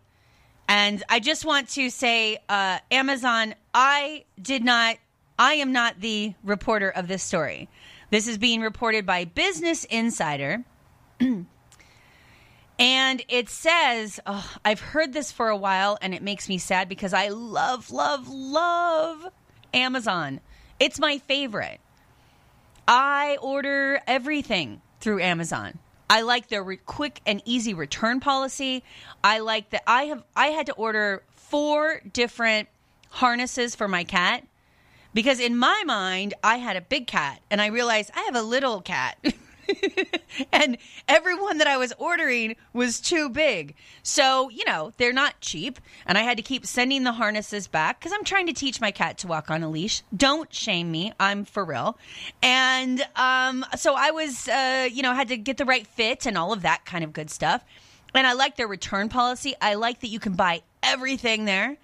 [0.67, 4.97] And I just want to say, uh, Amazon, I did not,
[5.37, 7.67] I am not the reporter of this story.
[8.09, 10.63] This is being reported by Business Insider.
[11.19, 11.45] and
[13.27, 17.13] it says, oh, I've heard this for a while and it makes me sad because
[17.13, 19.27] I love, love, love
[19.73, 20.39] Amazon.
[20.79, 21.79] It's my favorite.
[22.87, 25.79] I order everything through Amazon.
[26.09, 28.83] I like their re- quick and easy return policy.
[29.23, 32.69] I like that I have I had to order four different
[33.09, 34.45] harnesses for my cat
[35.15, 38.43] because in my mind I had a big cat and I realized I have a
[38.43, 39.17] little cat.
[40.51, 43.73] and everyone that I was ordering was too big.
[44.03, 45.79] So, you know, they're not cheap.
[46.05, 48.91] And I had to keep sending the harnesses back because I'm trying to teach my
[48.91, 50.03] cat to walk on a leash.
[50.15, 51.13] Don't shame me.
[51.19, 51.97] I'm for real.
[52.43, 56.37] And um, so I was, uh, you know, had to get the right fit and
[56.37, 57.63] all of that kind of good stuff.
[58.13, 59.55] And I like their return policy.
[59.61, 61.77] I like that you can buy everything there.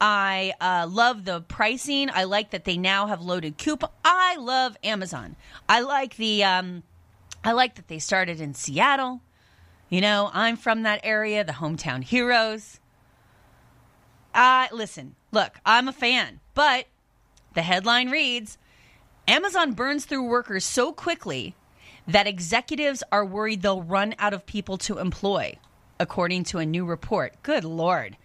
[0.00, 2.10] I uh, love the pricing.
[2.10, 3.90] I like that they now have loaded coupon.
[4.04, 5.36] I love Amazon.
[5.68, 6.44] I like the.
[6.44, 6.82] Um,
[7.42, 9.20] I like that they started in Seattle.
[9.88, 12.80] You know, I'm from that area, the hometown heroes.
[14.34, 16.86] Uh, listen, look, I'm a fan, but
[17.54, 18.58] the headline reads
[19.28, 21.54] Amazon burns through workers so quickly
[22.06, 25.56] that executives are worried they'll run out of people to employ,
[25.98, 27.34] according to a new report.
[27.42, 28.16] Good Lord.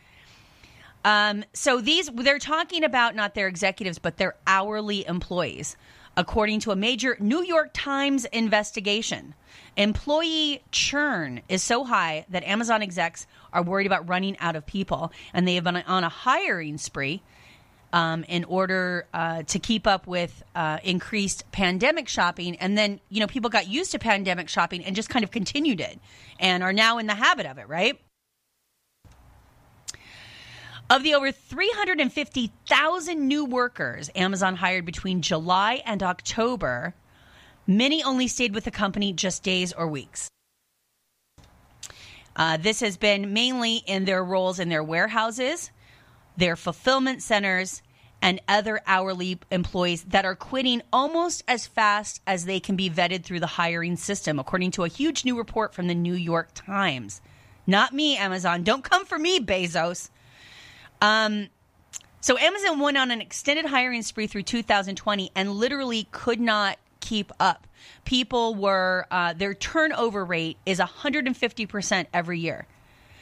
[1.03, 5.75] Um, so these, they're talking about not their executives, but their hourly employees
[6.17, 9.33] according to a major New York Times investigation.
[9.77, 15.11] Employee churn is so high that Amazon execs are worried about running out of people,
[15.33, 17.21] and they have been on a hiring spree.
[17.93, 22.55] Um, in order uh, to keep up with uh, increased pandemic shopping.
[22.55, 25.81] And then, you know, people got used to pandemic shopping and just kind of continued
[25.81, 25.99] it
[26.39, 27.99] and are now in the habit of it, right?
[30.91, 36.93] Of the over 350,000 new workers Amazon hired between July and October,
[37.65, 40.29] many only stayed with the company just days or weeks.
[42.35, 45.71] Uh, this has been mainly in their roles in their warehouses,
[46.35, 47.81] their fulfillment centers,
[48.21, 53.23] and other hourly employees that are quitting almost as fast as they can be vetted
[53.23, 57.21] through the hiring system, according to a huge new report from the New York Times.
[57.65, 58.63] Not me, Amazon.
[58.63, 60.09] Don't come for me, Bezos.
[61.01, 61.49] Um,
[62.21, 67.31] so Amazon went on an extended hiring spree through 2020 and literally could not keep
[67.39, 67.67] up.
[68.05, 72.67] People were uh, their turnover rate is 150% every year.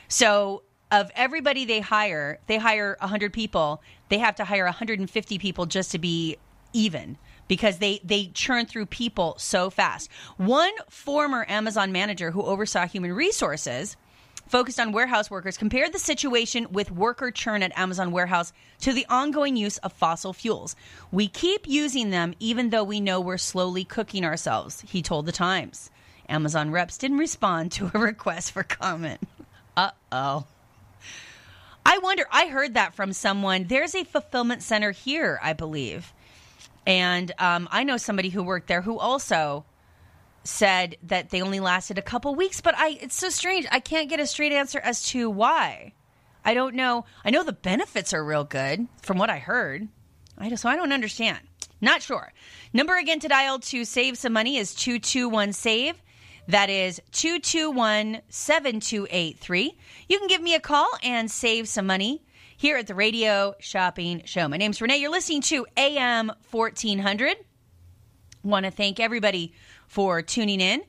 [0.09, 5.65] So of everybody they hire, they hire 100 people, they have to hire 150 people
[5.65, 6.37] just to be
[6.73, 7.17] even
[7.47, 10.09] because they they churn through people so fast.
[10.37, 13.97] One former Amazon manager who oversaw human resources
[14.49, 19.05] focused on warehouse workers, compared the situation with worker churn at Amazon warehouse to the
[19.07, 20.75] ongoing use of fossil fuels.
[21.11, 25.31] We keep using them even though we know we're slowly cooking ourselves, he told The
[25.31, 25.89] Times.
[26.27, 29.21] Amazon reps didn't respond to a request for comment.
[29.77, 30.45] Uh oh.
[31.85, 33.65] I wonder, I heard that from someone.
[33.65, 36.13] There's a fulfillment center here, I believe.
[36.85, 39.63] And um, I know somebody who worked there who also
[40.43, 43.65] said that they only lasted a couple weeks, but I it's so strange.
[43.71, 45.93] I can't get a straight answer as to why.
[46.43, 47.05] I don't know.
[47.23, 49.87] I know the benefits are real good from what I heard.
[50.37, 51.39] I just so I don't understand.
[51.81, 52.31] Not sure.
[52.73, 56.01] Number again to dial to save some money is 221 save.
[56.47, 59.77] That is 221 7283.
[60.07, 62.23] You can give me a call and save some money
[62.57, 64.47] here at the Radio Shopping Show.
[64.47, 64.97] My name's Renee.
[64.97, 67.37] You're listening to AM 1400.
[68.43, 69.53] Want to thank everybody
[69.89, 70.83] for tuning in.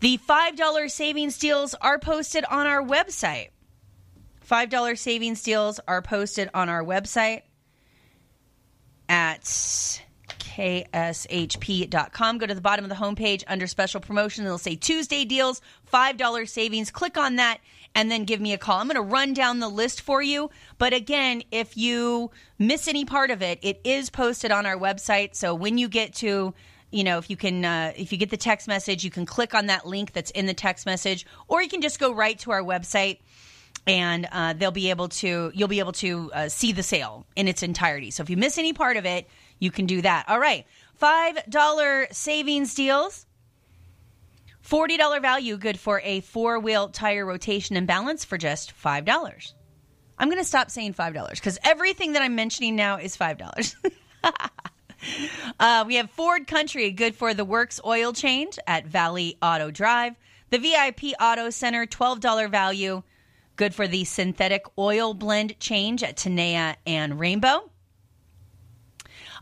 [0.00, 3.48] The $5 savings deals are posted on our website.
[4.48, 7.42] $5 savings deals are posted on our website
[9.08, 9.42] at
[10.56, 12.38] kshp.com.
[12.38, 14.44] Go to the bottom of the homepage under special promotion.
[14.44, 15.60] It'll say Tuesday deals,
[15.92, 16.90] $5 savings.
[16.90, 17.58] Click on that
[17.94, 18.78] and then give me a call.
[18.78, 20.50] I'm going to run down the list for you.
[20.78, 25.34] But again, if you miss any part of it, it is posted on our website.
[25.34, 26.54] So when you get to
[26.90, 29.54] you know if you can uh, if you get the text message you can click
[29.54, 32.50] on that link that's in the text message or you can just go right to
[32.50, 33.18] our website
[33.86, 37.48] and uh, they'll be able to you'll be able to uh, see the sale in
[37.48, 38.10] its entirety.
[38.10, 39.28] So if you miss any part of it
[39.58, 40.26] you can do that.
[40.28, 40.66] All right.
[40.94, 43.26] Five dollar savings deals.
[44.68, 49.52] $40 value good for a four wheel tire rotation and balance for just $5
[50.18, 53.76] i'm going to stop saying $5 because everything that i'm mentioning now is $5
[55.58, 60.14] Uh, we have Ford Country, good for the works oil change at Valley Auto Drive.
[60.50, 63.02] The VIP Auto Center, $12 value.
[63.56, 67.70] good for the synthetic oil blend change at Tenaya and Rainbow.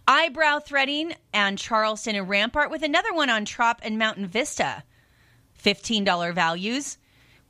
[0.06, 4.84] Eyebrow threading and Charleston and Rampart with another one on Trop and Mountain Vista.
[5.62, 6.98] $15 values.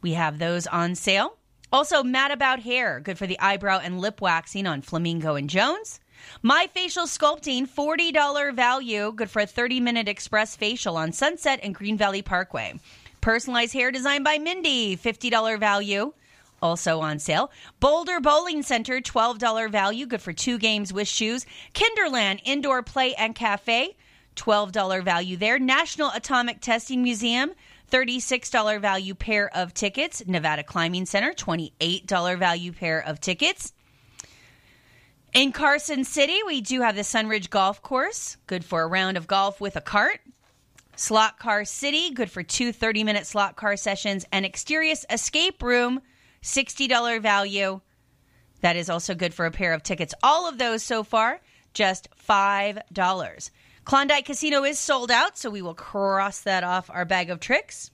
[0.00, 1.36] We have those on sale.
[1.72, 5.98] Also, Mad About Hair, good for the eyebrow and lip waxing on Flamingo and Jones.
[6.42, 11.74] My Facial Sculpting, $40 value, good for a 30 minute express facial on Sunset and
[11.74, 12.74] Green Valley Parkway.
[13.20, 16.12] Personalized hair design by Mindy, $50 value,
[16.62, 17.50] also on sale.
[17.78, 21.44] Boulder Bowling Center, $12 value, good for two games with shoes.
[21.74, 23.96] Kinderland Indoor Play and Cafe,
[24.36, 25.58] $12 value there.
[25.58, 27.52] National Atomic Testing Museum,
[27.92, 30.26] $36 value pair of tickets.
[30.26, 33.73] Nevada Climbing Center, $28 value pair of tickets.
[35.34, 39.26] In Carson City, we do have the Sunridge Golf Course, good for a round of
[39.26, 40.20] golf with a cart.
[40.94, 44.24] Slot Car City, good for two 30 minute slot car sessions.
[44.30, 46.02] And Exterius Escape Room,
[46.44, 47.80] $60 value.
[48.60, 50.14] That is also good for a pair of tickets.
[50.22, 51.40] All of those so far,
[51.72, 53.50] just $5.
[53.84, 57.90] Klondike Casino is sold out, so we will cross that off our bag of tricks.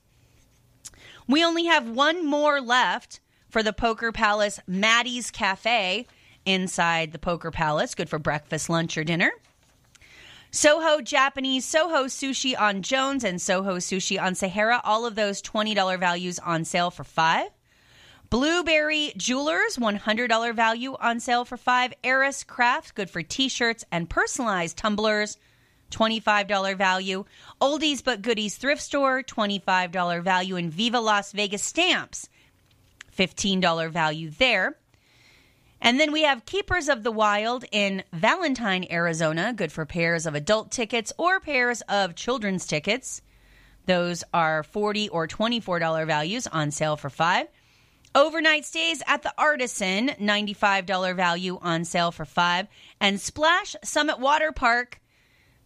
[1.27, 3.19] We only have one more left
[3.49, 6.05] for the Poker Palace Maddie's Cafe
[6.45, 7.95] inside the Poker Palace.
[7.95, 9.31] Good for breakfast, lunch, or dinner.
[10.51, 14.81] Soho Japanese, Soho Sushi on Jones, and Soho Sushi on Sahara.
[14.83, 17.47] All of those $20 values on sale for five.
[18.29, 21.93] Blueberry Jewelers, $100 value on sale for five.
[22.03, 25.37] Eris Craft, good for t shirts and personalized tumblers.
[25.91, 27.25] $25 value.
[27.61, 30.55] Oldies but Goodies Thrift Store, $25 value.
[30.55, 32.29] And Viva Las Vegas Stamps,
[33.17, 34.77] $15 value there.
[35.83, 40.35] And then we have Keepers of the Wild in Valentine, Arizona, good for pairs of
[40.35, 43.23] adult tickets or pairs of children's tickets.
[43.87, 47.47] Those are 40 or $24 values on sale for 5.
[48.13, 52.67] Overnight stays at the Artisan, $95 value on sale for 5.
[52.99, 55.01] And Splash Summit Water Park,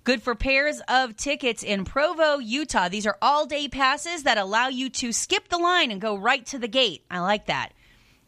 [0.06, 2.88] good for pairs of tickets in Provo, Utah.
[2.88, 6.58] These are all-day passes that allow you to skip the line and go right to
[6.58, 7.04] the gate.
[7.12, 7.74] I like that.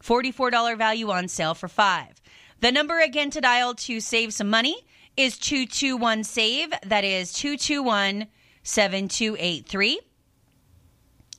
[0.08, 2.22] $44 value on sale for five.
[2.62, 4.78] The number again to dial to save some money
[5.18, 6.72] is 221 SAVE.
[6.86, 8.28] That is 221
[8.64, 10.00] 7283.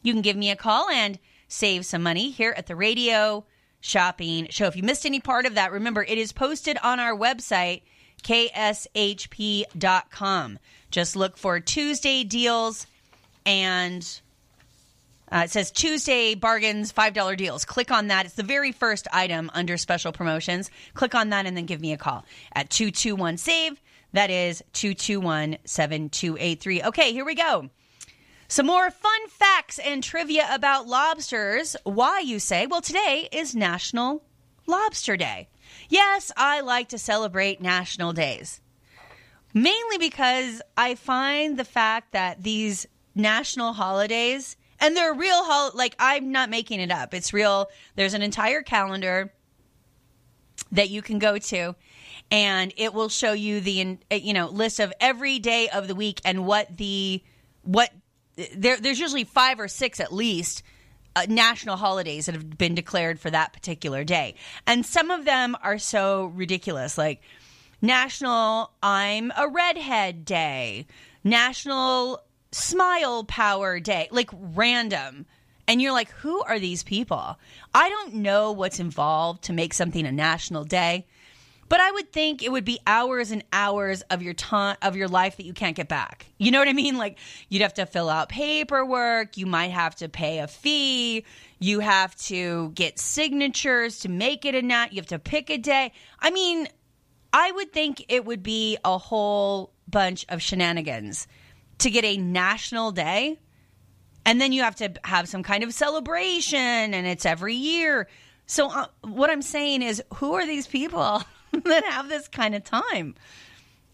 [0.03, 3.47] You can give me a call and save some money here at the radio
[3.81, 4.67] shopping show.
[4.67, 7.83] If you missed any part of that, remember it is posted on our website,
[8.23, 8.59] kshp.com.
[10.91, 12.87] Just look for Tuesday deals
[13.47, 14.21] and
[15.31, 17.65] uh, it says Tuesday bargains, $5 deals.
[17.65, 18.27] Click on that.
[18.27, 20.71] It's the very first item under special promotions.
[20.95, 23.81] Click on that and then give me a call at 221 SAVE.
[24.13, 26.83] That is 221 7283.
[26.85, 27.69] Okay, here we go.
[28.51, 31.77] Some more fun facts and trivia about lobsters.
[31.85, 32.67] Why, you say?
[32.67, 34.25] Well, today is National
[34.67, 35.49] Lobster Day.
[35.91, 38.63] Yes, I like to celebrate national days.
[39.53, 45.95] Mainly because I find the fact that these national holidays and they're real hol- like
[45.99, 47.15] i'm not making it up.
[47.15, 47.69] It's real.
[47.97, 49.33] There's an entire calendar
[50.73, 51.75] that you can go to
[52.31, 56.21] and it will show you the you know list of every day of the week
[56.25, 57.23] and what the
[57.63, 57.91] what
[58.55, 60.63] there, there's usually five or six at least
[61.17, 64.35] uh, national holidays that have been declared for that particular day.
[64.67, 67.21] And some of them are so ridiculous like
[67.81, 70.85] national i'm a redhead day
[71.23, 72.21] national
[72.59, 75.27] smile power day, like random.
[75.67, 77.39] And you're like, who are these people?
[77.75, 81.07] I don't know what's involved to make something a national day,
[81.69, 85.09] but I would think it would be hours and hours of your time of your
[85.09, 86.27] life that you can't get back.
[86.39, 86.89] You know what I mean?
[86.99, 91.25] Like you'd have to fill out paperwork, you might have to pay a fee,
[91.59, 95.59] you have to get signatures to make it a nat, you have to pick a
[95.59, 95.93] day.
[96.19, 96.67] I mean,
[97.33, 101.29] I would think it would be a whole bunch of shenanigans
[101.79, 103.39] to get a national day.
[104.25, 108.09] And then you have to have some kind of celebration and it's every year.
[108.47, 111.23] So uh, what i'm saying is who are these people
[111.65, 113.15] that have this kind of time?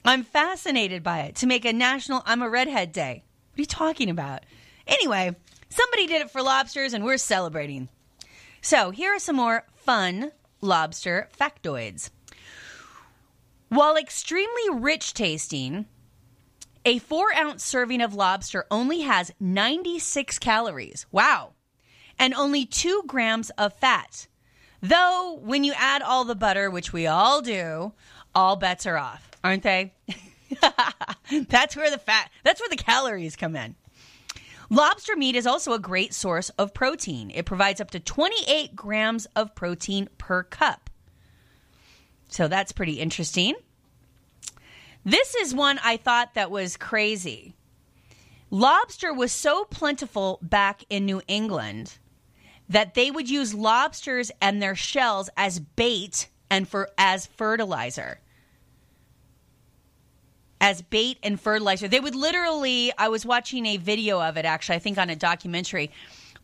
[0.04, 1.36] I'm fascinated by it.
[1.36, 3.22] To make a national i'm a redhead day.
[3.52, 4.44] What are you talking about?
[4.86, 5.36] Anyway
[5.68, 7.88] somebody did it for lobsters and we're celebrating.
[8.60, 12.10] So here are some more fun lobster factoids.
[13.68, 15.86] While extremely rich tasting
[16.84, 21.06] a four ounce serving of lobster only has 96 calories.
[21.10, 21.54] Wow.
[22.18, 24.28] And only two grams of fat.
[24.80, 27.92] Though, when you add all the butter, which we all do,
[28.34, 29.94] all bets are off, aren't they?
[31.48, 33.76] that's where the fat, that's where the calories come in.
[34.70, 37.30] Lobster meat is also a great source of protein.
[37.34, 40.90] It provides up to 28 grams of protein per cup.
[42.28, 43.54] So that's pretty interesting.
[45.04, 47.54] This is one I thought that was crazy.
[48.50, 51.98] Lobster was so plentiful back in New England
[52.68, 58.20] that they would use lobsters and their shells as bait and for as fertilizer.
[60.60, 61.88] As bait and fertilizer.
[61.88, 65.16] They would literally I was watching a video of it actually, I think on a
[65.16, 65.90] documentary.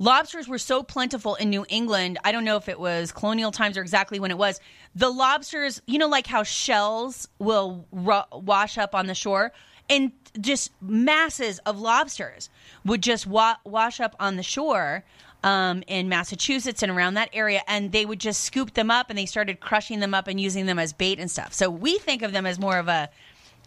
[0.01, 2.19] Lobsters were so plentiful in New England.
[2.25, 4.59] I don't know if it was colonial times or exactly when it was.
[4.95, 9.53] The lobsters, you know, like how shells will wash up on the shore,
[9.91, 12.49] and just masses of lobsters
[12.87, 15.05] would just wa- wash up on the shore
[15.45, 19.19] um, in Massachusetts and around that area, and they would just scoop them up and
[19.19, 21.53] they started crushing them up and using them as bait and stuff.
[21.53, 23.11] So we think of them as more of a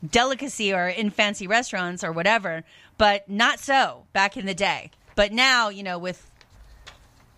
[0.10, 2.64] delicacy or in fancy restaurants or whatever,
[2.98, 4.90] but not so back in the day.
[5.16, 6.30] But now, you know, with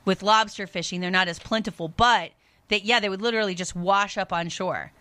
[0.06, 2.32] with lobster fishing, they're not as plentiful, but
[2.70, 4.92] that yeah, they would literally just wash up on shore.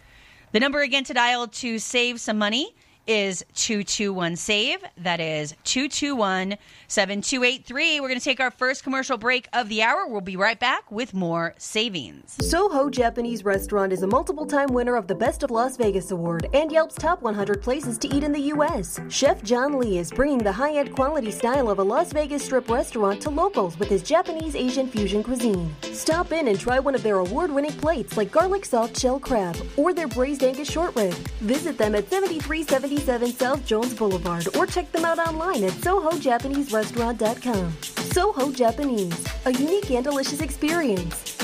[0.52, 2.74] The number again to dial to save some money
[3.06, 4.78] is 221 save.
[4.98, 6.56] That is 221
[6.88, 8.00] 7283.
[8.00, 10.06] We're going to take our first commercial break of the hour.
[10.06, 12.36] We'll be right back with more savings.
[12.40, 16.48] Soho Japanese Restaurant is a multiple time winner of the Best of Las Vegas award
[16.54, 19.00] and Yelp's top 100 places to eat in the U.S.
[19.08, 22.70] Chef John Lee is bringing the high end quality style of a Las Vegas strip
[22.70, 25.74] restaurant to locals with his Japanese Asian fusion cuisine.
[25.92, 29.56] Stop in and try one of their award winning plates like garlic soft shell crab
[29.76, 31.14] or their braised Angus short rib.
[31.40, 32.04] Visit them at
[32.98, 37.72] 7377 South Jones Boulevard or check them out online at SohoJapaneseRestaurant.com.
[37.82, 41.43] Soho Japanese, a unique and delicious experience.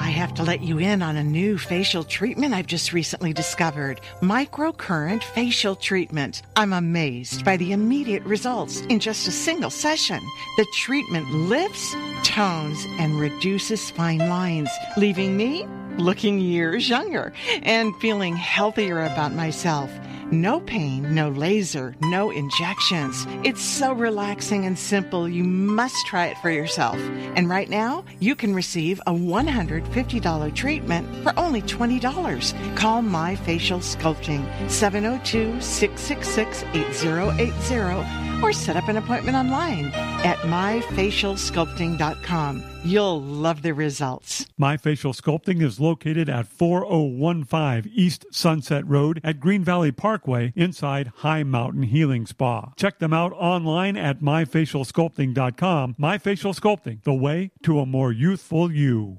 [0.00, 4.00] I have to let you in on a new facial treatment I've just recently discovered
[4.22, 6.42] microcurrent facial treatment.
[6.54, 10.20] I'm amazed by the immediate results in just a single session.
[10.56, 15.66] The treatment lifts, tones, and reduces fine lines, leaving me
[15.98, 19.90] looking years younger and feeling healthier about myself.
[20.30, 23.26] No pain, no laser, no injections.
[23.44, 25.26] It's so relaxing and simple.
[25.26, 26.96] You must try it for yourself.
[27.34, 32.76] And right now, you can receive a $150 treatment for only $20.
[32.76, 39.86] Call My Facial Sculpting 702 666 8080 or set up an appointment online
[40.24, 42.64] at myfacialsculpting.com.
[42.84, 44.46] You'll love the results.
[44.56, 51.12] My Facial Sculpting is located at 4015 East Sunset Road at Green Valley Parkway inside
[51.16, 52.72] High Mountain Healing Spa.
[52.76, 55.96] Check them out online at myfacialsculpting.com.
[55.98, 59.18] My Facial Sculpting, the way to a more youthful you.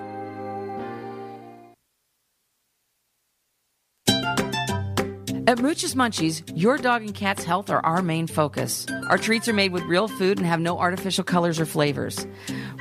[5.47, 8.85] At Mooch's Munchies, your dog and cat's health are our main focus.
[9.09, 12.27] Our treats are made with real food and have no artificial colors or flavors.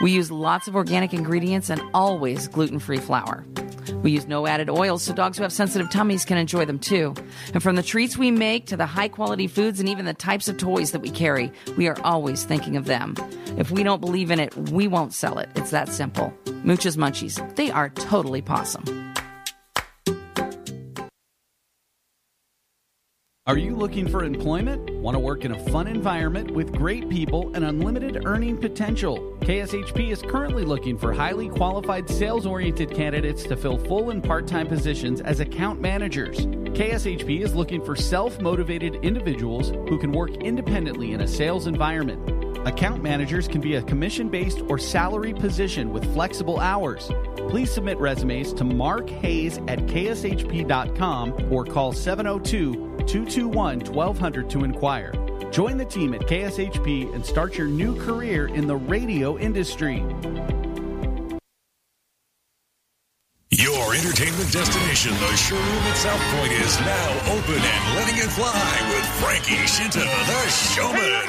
[0.03, 3.47] We use lots of organic ingredients and always gluten free flour.
[4.03, 7.15] We use no added oils so dogs who have sensitive tummies can enjoy them too.
[7.55, 10.47] And from the treats we make to the high quality foods and even the types
[10.47, 13.15] of toys that we carry, we are always thinking of them.
[13.57, 15.49] If we don't believe in it, we won't sell it.
[15.57, 16.33] It's that simple.
[16.63, 19.10] Mooch's Munchies, they are totally possum.
[23.51, 24.89] Are you looking for employment?
[25.01, 29.37] Want to work in a fun environment with great people and unlimited earning potential?
[29.41, 34.47] KSHP is currently looking for highly qualified sales oriented candidates to fill full and part
[34.47, 36.47] time positions as account managers.
[36.77, 42.41] KSHP is looking for self motivated individuals who can work independently in a sales environment.
[42.69, 47.11] Account managers can be a commission based or salary position with flexible hours.
[47.49, 55.13] Please submit resumes to Mark Hayes at kshp.com or call 702 221 1200 to inquire.
[55.51, 60.05] Join the team at KSHP and start your new career in the radio industry.
[63.53, 68.55] Your entertainment destination, the showroom at South Point, is now open and letting it fly
[68.95, 71.27] with Frankie Scinta, the showman.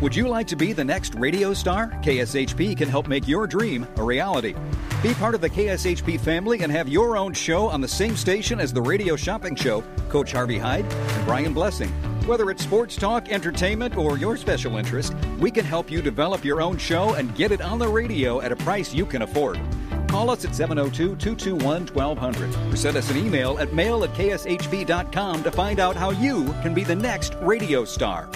[0.00, 1.88] Would you like to be the next radio star?
[2.04, 4.54] KSHP can help make your dream a reality.
[5.02, 8.60] Be part of the KSHP family and have your own show on the same station
[8.60, 11.88] as the Radio Shopping Show, Coach Harvey Hyde and Brian Blessing.
[12.28, 16.60] Whether it's sports talk, entertainment, or your special interest, we can help you develop your
[16.62, 19.58] own show and get it on the radio at a price you can afford.
[20.06, 25.42] Call us at 702 221 1200 or send us an email at mail at kshp.com
[25.42, 28.28] to find out how you can be the next radio star.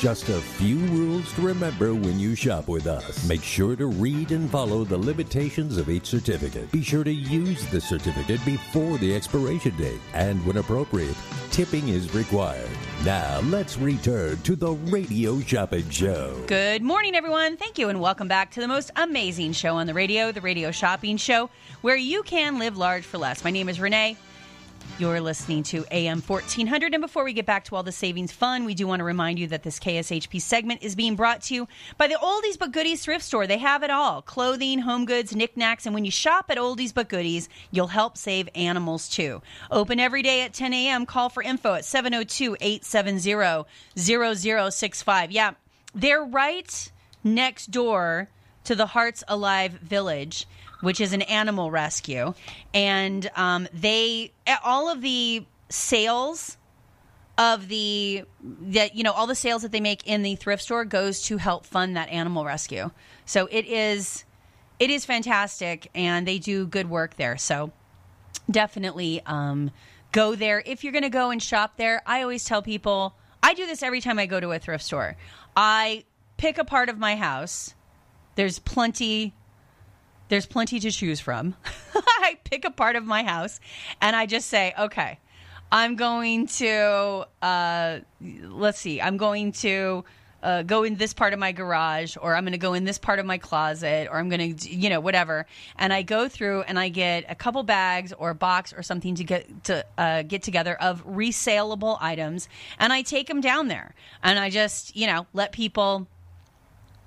[0.00, 3.22] Just a few rules to remember when you shop with us.
[3.28, 6.72] Make sure to read and follow the limitations of each certificate.
[6.72, 10.00] Be sure to use the certificate before the expiration date.
[10.14, 11.14] And when appropriate,
[11.50, 12.70] tipping is required.
[13.04, 16.34] Now, let's return to the Radio Shopping Show.
[16.46, 17.58] Good morning, everyone.
[17.58, 20.70] Thank you, and welcome back to the most amazing show on the radio, the Radio
[20.70, 21.50] Shopping Show,
[21.82, 23.44] where you can live large for less.
[23.44, 24.16] My name is Renee.
[24.98, 26.94] You're listening to AM 1400.
[26.94, 29.38] And before we get back to all the savings fun, we do want to remind
[29.38, 33.04] you that this KSHP segment is being brought to you by the Oldies But Goodies
[33.04, 33.46] thrift store.
[33.46, 35.86] They have it all clothing, home goods, knickknacks.
[35.86, 39.42] And when you shop at Oldies But Goodies, you'll help save animals too.
[39.70, 41.06] Open every day at 10 a.m.
[41.06, 43.64] Call for info at 702 870
[43.96, 45.30] 0065.
[45.30, 45.52] Yeah,
[45.94, 46.92] they're right
[47.24, 48.28] next door
[48.64, 50.46] to the Hearts Alive Village
[50.80, 52.34] which is an animal rescue,
[52.74, 54.32] and um, they
[54.64, 56.56] all of the sales
[57.38, 60.84] of the that you know all the sales that they make in the thrift store
[60.84, 62.90] goes to help fund that animal rescue.
[63.24, 64.24] So it is
[64.78, 67.36] it is fantastic, and they do good work there.
[67.36, 67.72] So
[68.50, 69.70] definitely um,
[70.12, 72.02] go there if you're going to go and shop there.
[72.06, 75.16] I always tell people I do this every time I go to a thrift store.
[75.56, 76.04] I
[76.36, 77.74] pick a part of my house.
[78.34, 79.34] There's plenty
[80.30, 81.54] there's plenty to choose from.
[81.94, 83.60] I pick a part of my house
[84.00, 85.18] and I just say, okay,
[85.70, 90.04] I'm going to, uh, let's see, I'm going to
[90.42, 92.96] uh, go in this part of my garage or I'm going to go in this
[92.96, 95.46] part of my closet or I'm going to, you know, whatever.
[95.76, 99.16] And I go through and I get a couple bags or a box or something
[99.16, 102.48] to get to uh, get together of resaleable items
[102.78, 106.06] and I take them down there and I just, you know, let people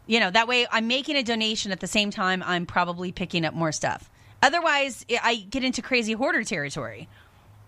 [0.06, 3.46] you know, that way I'm making a donation at the same time I'm probably picking
[3.46, 4.10] up more stuff.
[4.42, 7.08] Otherwise, I get into crazy hoarder territory.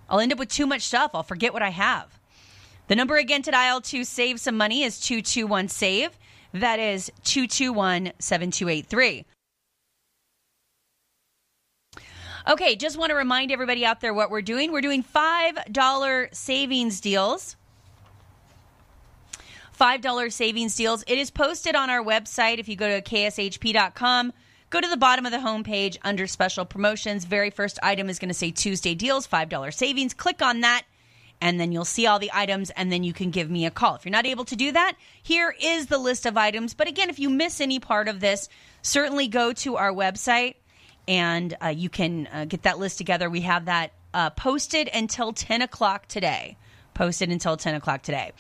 [0.10, 1.12] I'll end up with too much stuff.
[1.14, 2.20] I'll forget what I have.
[2.88, 6.12] The number again to dial to save some money is 221 SAVE.
[6.54, 9.26] That is 221 7283.
[12.48, 14.72] Okay, just want to remind everybody out there what we're doing.
[14.72, 17.56] We're doing $5 savings deals
[19.78, 21.04] $5 savings deals.
[21.08, 22.60] It is posted on our website.
[22.60, 24.34] If you go to kshp.com,
[24.70, 27.26] go to the bottom of the homepage under special promotions.
[27.26, 30.14] Very first item is going to say Tuesday deals, $5 savings.
[30.14, 30.84] Click on that
[31.42, 33.96] and then you'll see all the items and then you can give me a call.
[33.96, 36.74] If you're not able to do that, here is the list of items.
[36.74, 38.50] But again, if you miss any part of this,
[38.82, 40.56] certainly go to our website
[41.08, 43.30] and uh, you can uh, get that list together.
[43.30, 46.58] We have that uh, posted until 10 o'clock today.
[46.94, 48.32] Posted until 10 o'clock today.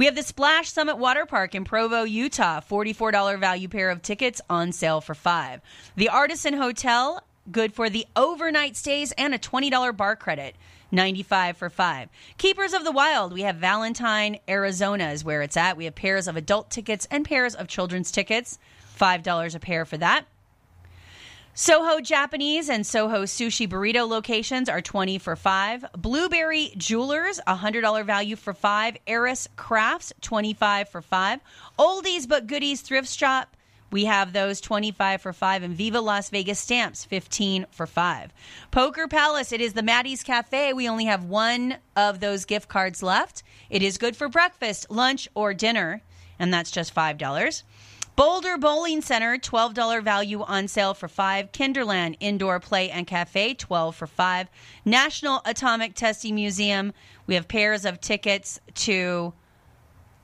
[0.00, 2.62] We have the Splash Summit Water Park in Provo, Utah.
[2.62, 5.60] $44 value pair of tickets on sale for 5
[5.94, 7.22] The Artisan Hotel,
[7.52, 10.56] good for the overnight stays and a $20 bar credit.
[10.90, 12.08] 95 for 5.
[12.38, 15.76] Keepers of the Wild, we have Valentine, Arizona is where it's at.
[15.76, 18.58] We have pairs of adult tickets and pairs of children's tickets.
[18.98, 20.24] $5 a pair for that.
[21.62, 25.84] Soho Japanese and Soho Sushi Burrito locations are 20 for 5.
[25.98, 28.96] Blueberry Jewelers, $100 value for 5.
[29.06, 31.40] Eris Crafts, 25 for 5.
[31.78, 33.58] Oldies but Goodies Thrift Shop,
[33.90, 38.32] we have those 25 for 5 and Viva Las Vegas stamps 15 for 5.
[38.70, 40.72] Poker Palace, it is the Maddie's Cafe.
[40.72, 43.42] We only have one of those gift cards left.
[43.68, 46.00] It is good for breakfast, lunch, or dinner,
[46.38, 47.62] and that's just $5.
[48.16, 51.52] Boulder Bowling Center, $12 value on sale for 5.
[51.52, 54.48] Kinderland Indoor Play and Cafe, 12 for 5.
[54.84, 56.92] National Atomic Testing Museum,
[57.26, 59.32] we have pairs of tickets to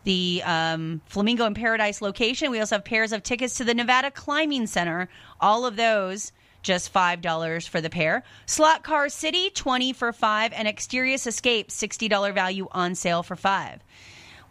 [0.04, 2.50] the um, Flamingo and Paradise location.
[2.50, 5.08] We also have pairs of tickets to the Nevada Climbing Center.
[5.40, 6.32] All of those
[6.62, 8.24] just $5 for the pair.
[8.44, 13.80] Slot Car City, 20 for 5 and Exterius Escape, $60 value on sale for 5.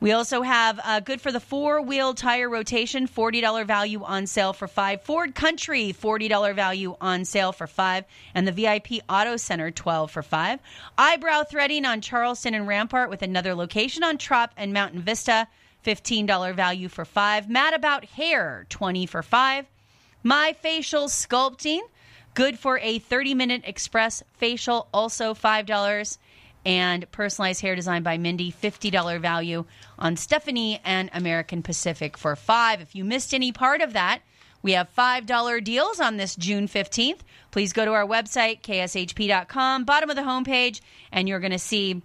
[0.02, 4.52] We also have uh, good for the four wheel tire rotation, $40 value on sale
[4.52, 5.02] for five.
[5.04, 8.04] Ford Country, $40 value on sale for five.
[8.34, 10.60] And the VIP Auto Center, 12 for five.
[10.98, 15.48] Eyebrow threading on Charleston and Rampart with another location on Trop and Mountain Vista,
[15.86, 17.50] $15 value for five.
[17.50, 19.66] Mad About Hair, 20 for five.
[20.24, 21.82] My Facial Sculpting,
[22.34, 26.18] good for a 30 minute express facial, also $5
[26.66, 29.66] and personalized hair design by Mindy, $50 value
[30.00, 32.82] on Stephanie and American Pacific for 5.
[32.82, 34.22] If you missed any part of that,
[34.64, 37.20] we have $5 deals on this June 15th.
[37.52, 40.82] Please go to our website, kshp.com, bottom of the homepage,
[41.12, 42.02] and you're going to see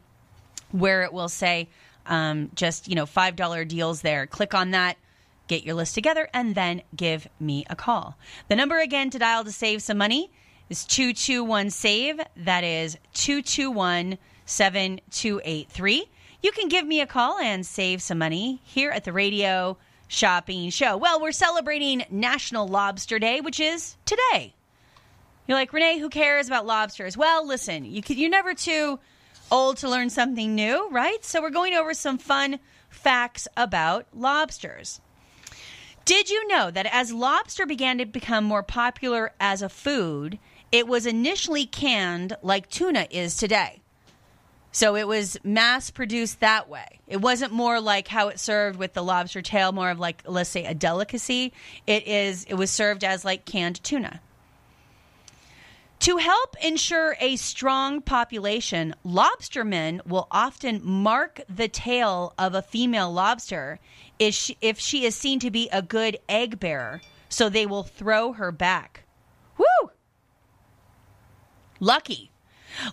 [0.70, 1.68] where it will say
[2.04, 4.26] um, just, you know, $5 deals there.
[4.26, 4.98] Click on that,
[5.48, 8.18] get your list together, and then give me a call.
[8.48, 10.30] The number again to dial to save some money
[10.68, 12.20] is 221 SAVE.
[12.36, 14.18] That is 221
[14.50, 16.10] 7283.
[16.42, 19.76] You can give me a call and save some money here at the radio
[20.08, 20.96] shopping show.
[20.96, 24.54] Well, we're celebrating National Lobster Day, which is today.
[25.46, 27.16] You're like, Renee, who cares about lobsters?
[27.16, 28.98] Well, listen, you you're never too
[29.50, 31.24] old to learn something new, right?
[31.24, 32.58] So we're going over some fun
[32.88, 35.00] facts about lobsters.
[36.04, 40.38] Did you know that as lobster began to become more popular as a food,
[40.72, 43.80] it was initially canned like tuna is today?
[44.72, 47.00] So it was mass produced that way.
[47.08, 50.50] It wasn't more like how it served with the lobster tail, more of like let's
[50.50, 51.52] say a delicacy.
[51.86, 54.20] It is it was served as like canned tuna.
[56.00, 63.12] To help ensure a strong population, lobstermen will often mark the tail of a female
[63.12, 63.78] lobster
[64.18, 67.82] if she, if she is seen to be a good egg bearer, so they will
[67.82, 69.02] throw her back.
[69.58, 69.90] Woo!
[71.80, 72.29] Lucky.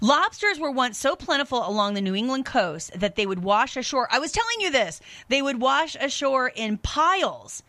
[0.01, 4.07] Lobsters were once so plentiful along the New England coast that they would wash ashore.
[4.11, 5.01] I was telling you this.
[5.27, 7.63] They would wash ashore in piles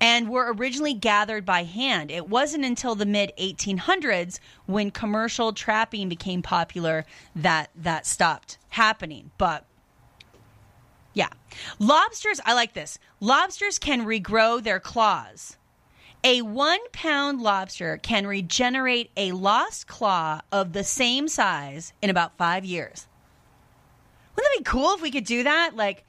[0.00, 2.10] and were originally gathered by hand.
[2.10, 7.04] It wasn't until the mid 1800s when commercial trapping became popular
[7.36, 9.30] that that stopped happening.
[9.36, 9.66] But
[11.12, 11.28] yeah.
[11.78, 12.98] Lobsters, I like this.
[13.20, 15.56] Lobsters can regrow their claws.
[16.22, 22.36] A one pound lobster can regenerate a lost claw of the same size in about
[22.36, 23.06] five years.
[24.36, 25.76] Wouldn't that be cool if we could do that?
[25.76, 26.04] Like,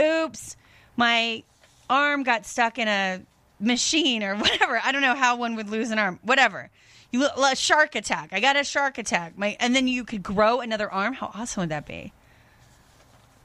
[0.00, 0.56] oops,
[0.96, 1.42] my
[1.90, 3.22] arm got stuck in a
[3.58, 4.80] machine or whatever.
[4.82, 6.20] I don't know how one would lose an arm.
[6.22, 6.70] Whatever.
[7.10, 8.30] You a shark attack.
[8.32, 9.36] I got a shark attack.
[9.36, 11.14] My and then you could grow another arm.
[11.14, 12.12] How awesome would that be?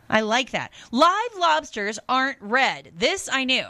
[0.10, 0.72] I like that.
[0.92, 2.92] Live lobsters aren't red.
[2.96, 3.66] This I knew.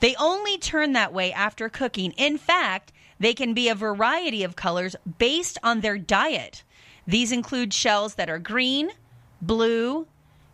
[0.00, 2.12] They only turn that way after cooking.
[2.12, 6.62] In fact, they can be a variety of colors based on their diet.
[7.06, 8.90] These include shells that are green,
[9.40, 10.06] blue,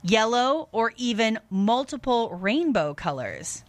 [0.02, 3.64] yellow, or even multiple rainbow colors.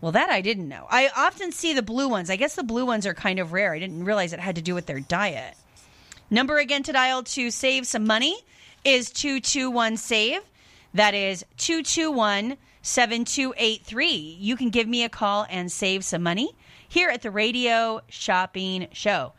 [0.00, 0.86] Well, that I didn't know.
[0.90, 2.28] I often see the blue ones.
[2.28, 3.72] I guess the blue ones are kind of rare.
[3.72, 5.54] I didn't realize it had to do with their diet.
[6.28, 8.36] Number again to dial to save some money
[8.84, 10.40] is 221 SAVE.
[10.94, 14.36] That is 221 7283.
[14.38, 16.50] You can give me a call and save some money
[16.88, 19.32] here at the Radio Shopping Show.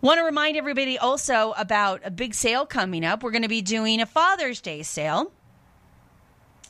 [0.00, 3.22] Want to remind everybody also about a big sale coming up.
[3.22, 5.32] We're going to be doing a Father's Day sale.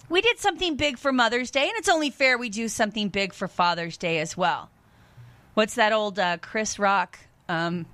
[0.09, 3.33] We did something big for Mother's Day, and it's only fair we do something big
[3.33, 4.71] for Father's Day as well.
[5.55, 7.19] What's that old uh, Chris Rock?
[7.49, 7.87] Um,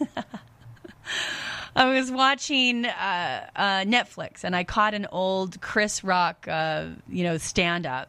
[1.76, 7.24] I was watching uh, uh, Netflix and I caught an old Chris Rock, uh, you
[7.24, 8.08] know, stand up,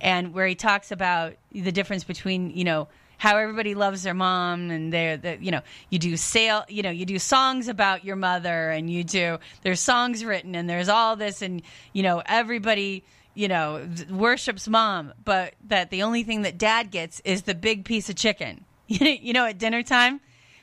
[0.00, 2.88] and where he talks about the difference between, you know,
[3.18, 5.60] how everybody loves their mom and they're, the, you know,
[5.90, 9.80] you do sale, you know, you do songs about your mother and you do, there's
[9.80, 11.60] songs written and there's all this and,
[11.92, 13.04] you know, everybody,
[13.34, 17.84] you know, worships mom, but that the only thing that dad gets is the big
[17.84, 18.64] piece of chicken.
[18.86, 20.20] you know, at dinner time,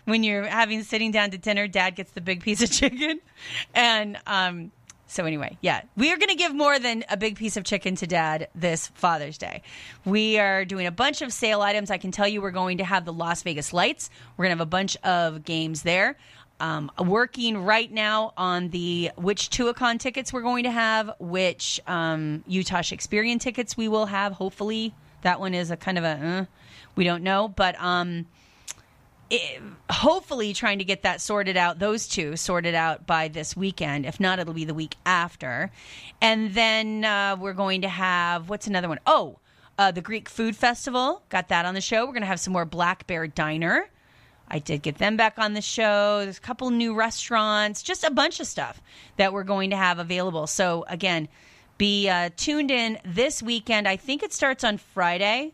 [0.08, 3.20] when you're having sitting down to dinner, dad gets the big piece of chicken.
[3.76, 4.72] And um,
[5.06, 7.96] so anyway, yeah, we are going to give more than a big piece of chicken
[7.98, 9.64] to dad this Father's Day.
[10.06, 11.92] We are doing a bunch of sale items.
[11.92, 14.10] I can tell you we're going to have the Las Vegas Lights.
[14.38, 16.18] We're going to have a bunch of games there.
[16.62, 22.46] Um, working right now on the which Tuacahn tickets we're going to have, which um,
[22.48, 24.32] Utah Shakespearean tickets we will have.
[24.32, 26.46] Hopefully, that one is a kind of a uh,
[26.96, 28.26] we don't know, but um,
[29.90, 34.06] hopefully trying to get that sorted out, those two sorted out by this weekend.
[34.06, 35.72] If not, it'll be the week after.
[36.22, 39.00] And then uh, we're going to have, what's another one?
[39.06, 39.40] Oh,
[39.78, 41.24] uh, the Greek Food Festival.
[41.30, 42.06] Got that on the show.
[42.06, 43.88] We're going to have some more Black Bear Diner.
[44.48, 46.22] I did get them back on the show.
[46.24, 48.82] There's a couple new restaurants, just a bunch of stuff
[49.18, 50.48] that we're going to have available.
[50.48, 51.28] So, again,
[51.78, 53.88] be uh, tuned in this weekend.
[53.88, 55.54] I think it starts on Friday.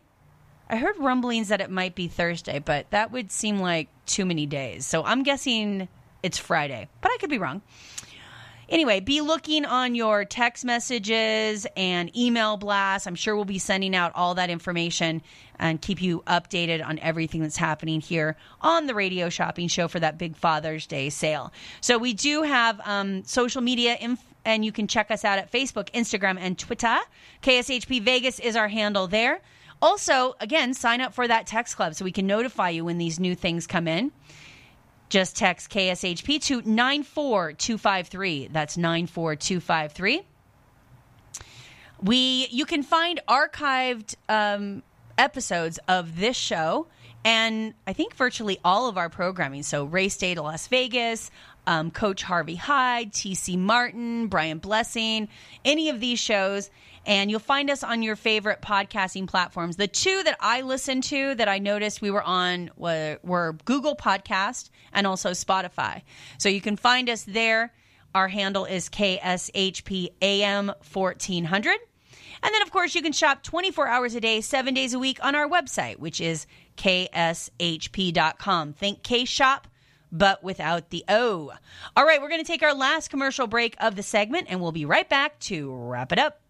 [0.68, 4.46] I heard rumblings that it might be Thursday, but that would seem like too many
[4.46, 4.86] days.
[4.86, 5.88] So I'm guessing
[6.22, 7.62] it's Friday, but I could be wrong.
[8.68, 13.06] Anyway, be looking on your text messages and email blasts.
[13.06, 15.22] I'm sure we'll be sending out all that information
[15.58, 20.00] and keep you updated on everything that's happening here on the radio shopping show for
[20.00, 21.52] that big Father's Day sale.
[21.82, 23.98] So we do have um, social media
[24.44, 26.98] and you can check us out at Facebook, Instagram, and Twitter.
[27.42, 29.40] KSHP Vegas is our handle there.
[29.84, 33.20] Also, again, sign up for that text club so we can notify you when these
[33.20, 34.12] new things come in.
[35.10, 38.48] Just text KSHP to 94253.
[38.50, 40.22] That's 94253.
[42.02, 44.82] We you can find archived um,
[45.18, 46.86] episodes of this show
[47.22, 49.64] and I think virtually all of our programming.
[49.64, 51.30] So Race Day to Las Vegas,
[51.66, 55.28] um, Coach Harvey Hyde, TC Martin, Brian Blessing,
[55.62, 56.70] any of these shows.
[57.06, 59.76] And you'll find us on your favorite podcasting platforms.
[59.76, 63.94] The two that I listened to that I noticed we were on were, were Google
[63.96, 66.02] Podcast and also Spotify.
[66.38, 67.72] So you can find us there.
[68.14, 71.78] Our handle is KSHPAM 1400.
[72.42, 75.18] And then, of course, you can shop 24 hours a day, seven days a week
[75.24, 78.72] on our website, which is kshp.com.
[78.74, 79.66] Think K Shop,
[80.12, 81.52] but without the O.
[81.96, 84.72] All right, we're going to take our last commercial break of the segment, and we'll
[84.72, 86.43] be right back to wrap it up.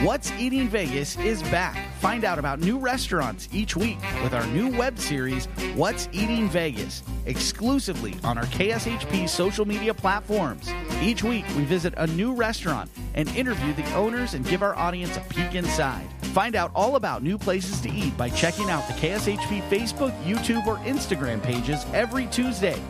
[0.00, 1.92] What's Eating Vegas is back.
[1.98, 7.02] Find out about new restaurants each week with our new web series, What's Eating Vegas,
[7.26, 10.70] exclusively on our KSHP social media platforms.
[11.02, 15.16] Each week, we visit a new restaurant and interview the owners and give our audience
[15.16, 16.06] a peek inside.
[16.26, 20.64] Find out all about new places to eat by checking out the KSHP Facebook, YouTube,
[20.68, 22.80] or Instagram pages every Tuesday.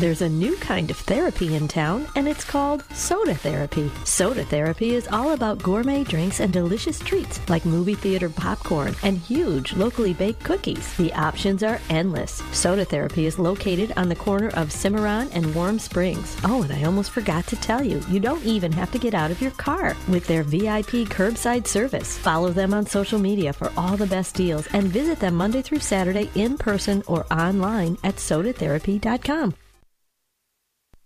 [0.00, 3.90] There's a new kind of therapy in town, and it's called soda therapy.
[4.04, 9.18] Soda therapy is all about gourmet drinks and delicious treats like movie theater popcorn and
[9.18, 10.96] huge locally baked cookies.
[10.96, 12.42] The options are endless.
[12.52, 16.34] Soda therapy is located on the corner of Cimarron and Warm Springs.
[16.44, 19.30] Oh, and I almost forgot to tell you, you don't even have to get out
[19.30, 22.16] of your car with their VIP curbside service.
[22.16, 25.80] Follow them on social media for all the best deals and visit them Monday through
[25.80, 29.54] Saturday in person or online at sodatherapy.com.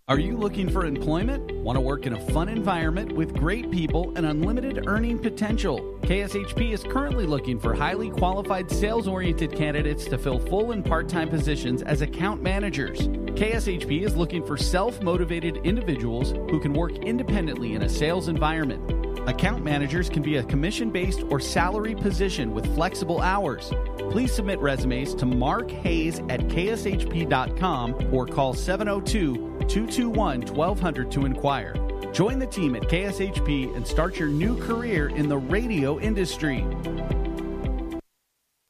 [0.07, 1.51] Are you looking for employment?
[1.63, 5.99] Want to work in a fun environment with great people and unlimited earning potential?
[6.03, 11.09] KSHP is currently looking for highly qualified sales oriented candidates to fill full and part
[11.09, 12.99] time positions as account managers.
[12.99, 19.05] KSHP is looking for self motivated individuals who can work independently in a sales environment.
[19.27, 23.73] Account managers can be a commission based or salary position with flexible hours.
[24.11, 31.75] Please submit resumes to Mark Hayes at kshp.com or call 702 221 1200 to inquire.
[32.13, 36.65] Join the team at KSHP and start your new career in the radio industry.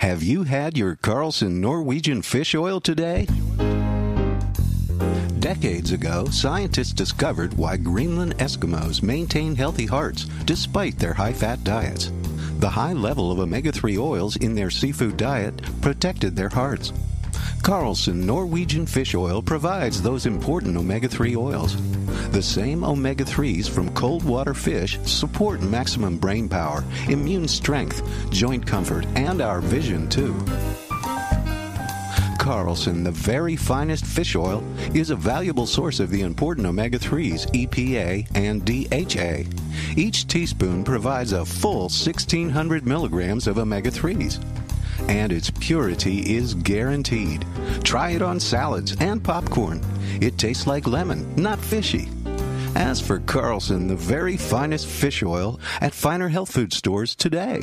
[0.00, 3.26] Have you had your Carlson Norwegian fish oil today?
[5.38, 12.10] Decades ago, scientists discovered why Greenland Eskimos maintain healthy hearts despite their high fat diets.
[12.58, 16.92] The high level of omega 3 oils in their seafood diet protected their hearts.
[17.62, 21.76] Carlson Norwegian fish oil provides those important omega 3 oils.
[22.30, 28.66] The same omega 3s from cold water fish support maximum brain power, immune strength, joint
[28.66, 30.34] comfort, and our vision, too.
[32.44, 34.62] Carlson, the very finest fish oil,
[34.92, 39.48] is a valuable source of the important omega 3s, EPA and DHA.
[39.96, 44.44] Each teaspoon provides a full 1600 milligrams of omega 3s.
[45.08, 47.44] And its purity is guaranteed.
[47.82, 49.80] Try it on salads and popcorn.
[50.20, 52.08] It tastes like lemon, not fishy.
[52.74, 57.62] As for Carlson, the very finest fish oil at finer health food stores today.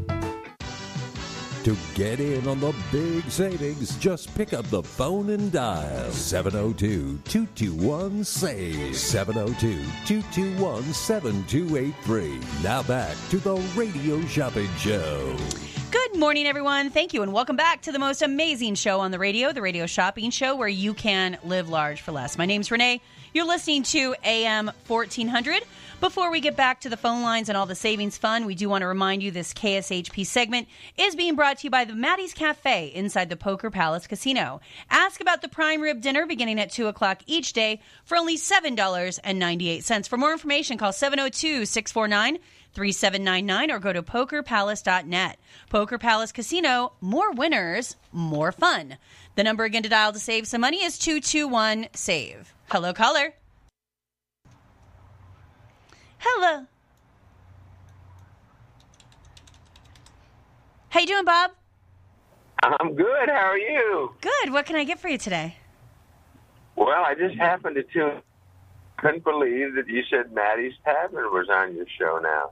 [1.63, 7.19] To get in on the big savings, just pick up the phone and dial 702
[7.23, 8.95] 221 SAVE.
[8.95, 12.39] 702 221 7283.
[12.63, 15.37] Now back to the Radio Shopping Show.
[15.91, 16.89] Good morning, everyone.
[16.89, 19.85] Thank you, and welcome back to the most amazing show on the radio, the Radio
[19.85, 22.39] Shopping Show, where you can live large for less.
[22.39, 23.01] My name's Renee.
[23.35, 25.61] You're listening to AM 1400.
[26.01, 28.67] Before we get back to the phone lines and all the savings fun, we do
[28.67, 30.67] want to remind you this KSHP segment
[30.97, 34.61] is being brought to you by the Maddie's Cafe inside the Poker Palace Casino.
[34.89, 40.07] Ask about the prime rib dinner beginning at 2 o'clock each day for only $7.98.
[40.07, 42.39] For more information, call 702 649
[42.73, 45.37] 3799 or go to pokerpalace.net.
[45.69, 48.97] Poker Palace Casino, more winners, more fun.
[49.35, 52.55] The number again to dial to save some money is 221 SAVE.
[52.71, 53.35] Hello, caller.
[56.23, 56.65] Hello.
[60.89, 61.51] How you doing, Bob?
[62.61, 63.27] I'm good.
[63.29, 64.11] How are you?
[64.21, 64.53] Good.
[64.53, 65.55] What can I get for you today?
[66.75, 68.21] Well, I just happened to tune.
[68.97, 72.51] Couldn't believe that you said Maddie's Tavern was on your show now.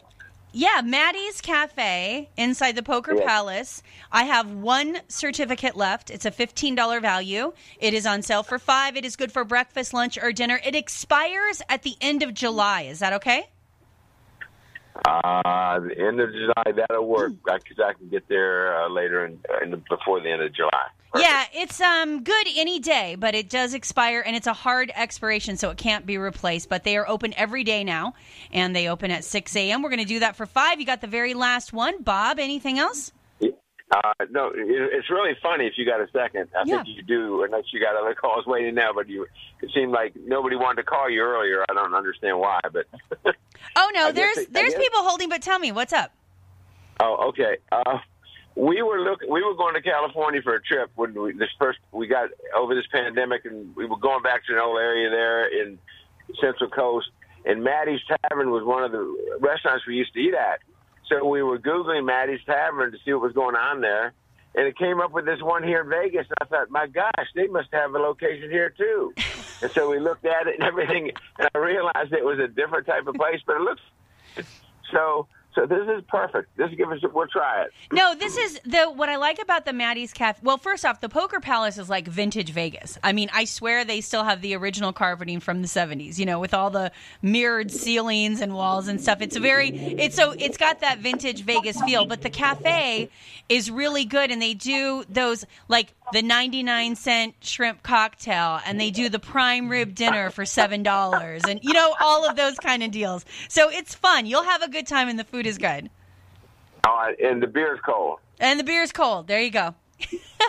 [0.52, 3.24] Yeah, Maddie's Cafe inside the Poker Yes.
[3.24, 3.84] Palace.
[4.12, 6.10] I have one certificate left.
[6.10, 7.54] It's a $15 value.
[7.80, 8.98] It is on sale for 5.
[8.98, 10.60] It is good for breakfast, lunch or dinner.
[10.66, 12.82] It expires at the end of July.
[12.84, 13.48] Is that okay?
[15.06, 19.40] Uh, the end of July, that'll work because I can get there uh, later in,
[19.64, 20.88] in the, before the end of July.
[21.16, 25.58] Yeah, it's um good any day, but it does expire and it's a hard expiration,
[25.58, 26.70] so it can't be replaced.
[26.70, 28.14] But they are open every day now,
[28.52, 29.82] and they open at six a.m.
[29.82, 30.80] We're going to do that for five.
[30.80, 32.38] You got the very last one, Bob.
[32.38, 33.12] Anything else?
[33.92, 36.50] Uh, no, it's really funny if you got a second.
[36.56, 36.84] I Yeah.
[36.84, 38.94] think you do, unless you got other calls waiting now.
[38.94, 39.26] But you,
[39.62, 41.66] it seemed like nobody wanted to call you earlier.
[41.68, 42.86] I don't understand why, but
[43.76, 45.28] Oh no, there's it- there's people holding.
[45.30, 46.12] But tell me, what's up?
[47.00, 47.58] Oh, okay.
[47.72, 47.98] Uh,
[48.56, 49.30] we were looking.
[49.32, 52.76] We were going to California for a trip when we, this first we got over
[52.76, 55.80] this pandemic, and we were going back to an old area there in
[56.40, 57.10] Central Coast.
[57.46, 60.60] And Maddie's Tavern was one of the restaurants we used to eat at.
[61.10, 64.14] So we were googling Maddie's Tavern to see what was going on there,
[64.56, 66.28] and it came up with this one here in Vegas.
[66.28, 69.14] And I thought, my gosh, they must have a location here too.
[69.62, 72.86] and so we looked at it and everything, and I realized it was a different
[72.86, 73.82] type of place, but it looks
[74.92, 75.28] so.
[75.56, 76.56] So this is perfect.
[76.58, 77.00] This give us.
[77.14, 77.72] We'll try it.
[77.92, 80.40] No, this is the what I like about the Maddie's Cafe.
[80.44, 82.98] Well, first off, the Poker Palace is like vintage Vegas.
[83.04, 86.20] I mean, I swear they still have the original carpeting from the '70s.
[86.20, 89.22] You know, with all the mirrored ceilings and walls and stuff.
[89.22, 92.06] It's very it's so it's got that vintage Vegas feel.
[92.06, 93.10] But the cafe
[93.48, 98.92] is really good, and they do those like the 99 cent shrimp cocktail, and they
[98.92, 102.84] do the prime rib dinner for seven dollars, and you know all of those kind
[102.84, 103.26] of deals.
[103.48, 104.26] So it's fun.
[104.26, 105.90] You'll have a good time, and the food is good.
[106.84, 108.20] Uh, and the beer is cold.
[108.40, 109.28] And the beer is cold.
[109.28, 109.76] There you go.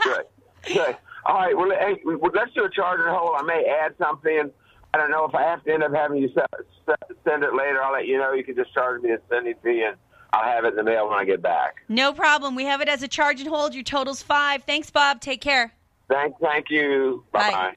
[0.04, 0.24] Good.
[0.66, 0.96] Good.
[1.26, 1.56] All right.
[1.56, 3.34] Well, hey, let's do a charge and hold.
[3.36, 4.50] I may add something.
[4.94, 7.54] I don't know if I have to end up having you se- se- send it
[7.54, 7.82] later.
[7.82, 8.32] I'll let you know.
[8.32, 9.96] You can just charge me and send it to you, and
[10.32, 11.76] I'll have it in the mail when I get back.
[11.88, 12.54] No problem.
[12.54, 13.74] We have it as a charge and hold.
[13.74, 14.64] Your total's five.
[14.64, 15.20] Thanks, Bob.
[15.20, 15.72] Take care.
[16.08, 17.24] Thank, thank you.
[17.32, 17.74] Bye bye.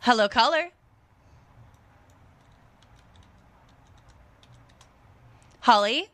[0.00, 0.70] Hello, caller.
[5.62, 6.08] Holly.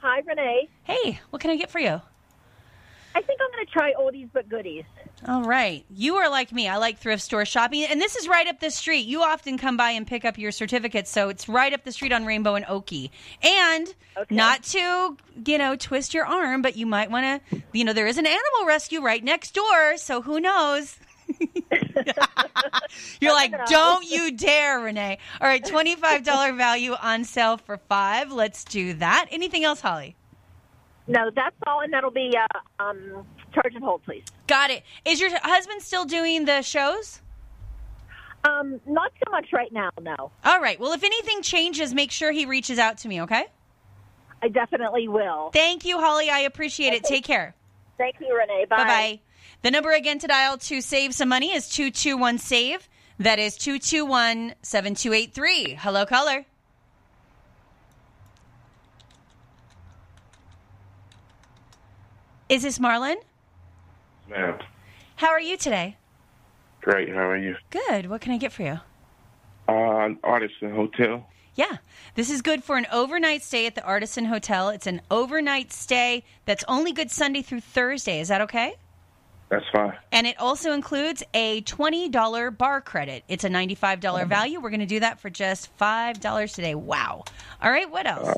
[0.00, 0.70] Hi, Renee.
[0.84, 2.00] Hey, what can I get for you?
[3.14, 4.84] I think I'm going to try oldies but goodies.
[5.28, 5.84] All right.
[5.90, 6.66] You are like me.
[6.66, 7.84] I like thrift store shopping.
[7.84, 9.04] And this is right up the street.
[9.04, 11.10] You often come by and pick up your certificates.
[11.10, 13.10] So it's right up the street on Rainbow and Oakey.
[13.42, 13.94] And
[14.30, 18.06] not to, you know, twist your arm, but you might want to, you know, there
[18.06, 19.98] is an animal rescue right next door.
[19.98, 20.98] So who knows?
[23.20, 25.18] You're like, don't you dare, Renee.
[25.40, 28.32] All right, $25 value on sale for five.
[28.32, 29.26] Let's do that.
[29.30, 30.16] Anything else, Holly?
[31.08, 34.24] No, that's all, and that'll be uh, um, charge and hold, please.
[34.46, 34.82] Got it.
[35.04, 37.20] Is your husband still doing the shows?
[38.44, 40.30] Um, not so much right now, no.
[40.44, 40.78] All right.
[40.78, 43.46] Well, if anything changes, make sure he reaches out to me, okay?
[44.42, 45.50] I definitely will.
[45.52, 46.30] Thank you, Holly.
[46.30, 47.04] I appreciate it.
[47.04, 47.54] Take care.
[47.98, 48.66] Thank you, Renee.
[48.68, 48.76] Bye.
[48.76, 49.20] Bye bye.
[49.62, 52.88] The number again to dial to save some money is 221 SAVE.
[53.18, 55.74] That is 221 7283.
[55.74, 56.44] Hello, caller.
[62.48, 63.16] Is this Marlon?
[64.28, 64.58] Ma'am.
[65.16, 65.96] How are you today?
[66.80, 67.08] Great.
[67.08, 67.56] How are you?
[67.70, 68.08] Good.
[68.08, 68.78] What can I get for you?
[69.66, 71.26] Uh, Artisan Hotel.
[71.56, 71.78] Yeah,
[72.14, 74.68] this is good for an overnight stay at the Artisan Hotel.
[74.68, 78.20] It's an overnight stay that's only good Sunday through Thursday.
[78.20, 78.74] Is that okay?
[79.48, 79.96] That's fine.
[80.10, 83.22] And it also includes a $20 bar credit.
[83.28, 84.60] It's a $95 value.
[84.60, 86.74] We're going to do that for just $5 today.
[86.74, 87.24] Wow.
[87.62, 88.36] All right, what else?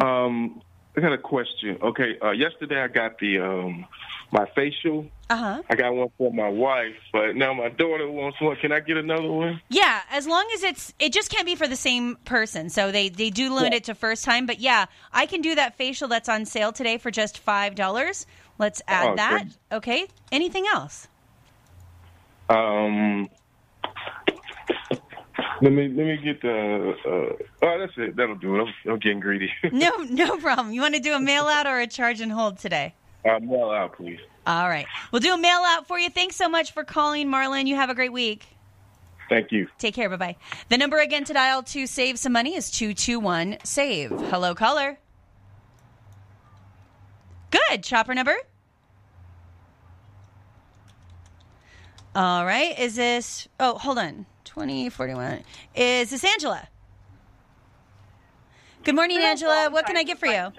[0.00, 0.62] Um,
[0.96, 1.78] I got a question.
[1.82, 3.86] Okay, uh, yesterday I got the um
[4.30, 5.06] my facial.
[5.30, 5.62] Uh huh.
[5.70, 8.56] I got one for my wife, but now my daughter wants one.
[8.56, 9.60] Can I get another one?
[9.68, 12.68] Yeah, as long as it's it just can't be for the same person.
[12.68, 15.76] So they they do limit it to first time, but yeah, I can do that
[15.76, 18.26] facial that's on sale today for just $5.
[18.58, 19.44] Let's add Oh, that.
[19.44, 19.76] good.
[19.76, 20.06] Okay?
[20.32, 21.08] Anything else?
[22.48, 23.28] Um,
[25.60, 26.94] let me let me get the.
[27.04, 28.16] Uh, oh, that's it.
[28.16, 28.60] That'll do it.
[28.86, 29.50] I'm, I'm getting greedy.
[29.72, 30.72] No, no problem.
[30.72, 32.94] You want to do a mail out or a charge and hold today?
[33.24, 34.20] uh, mail out, please.
[34.46, 34.86] All right.
[35.12, 36.08] We'll do a mail out for you.
[36.08, 37.66] Thanks so much for calling, Marlon.
[37.66, 38.46] You have a great week.
[39.28, 39.68] Thank you.
[39.78, 40.08] Take care.
[40.08, 40.36] Bye bye.
[40.70, 44.10] The number again to dial to save some money is 221 SAVE.
[44.30, 44.98] Hello, caller.
[47.50, 47.82] Good.
[47.82, 48.36] Chopper number?
[52.14, 52.78] All right.
[52.78, 53.48] Is this.
[53.60, 54.26] Oh, hold on.
[54.44, 55.42] 2041.
[55.74, 56.68] Is this Angela?
[58.84, 59.68] Good morning, Angela.
[59.70, 60.50] What can I get for you?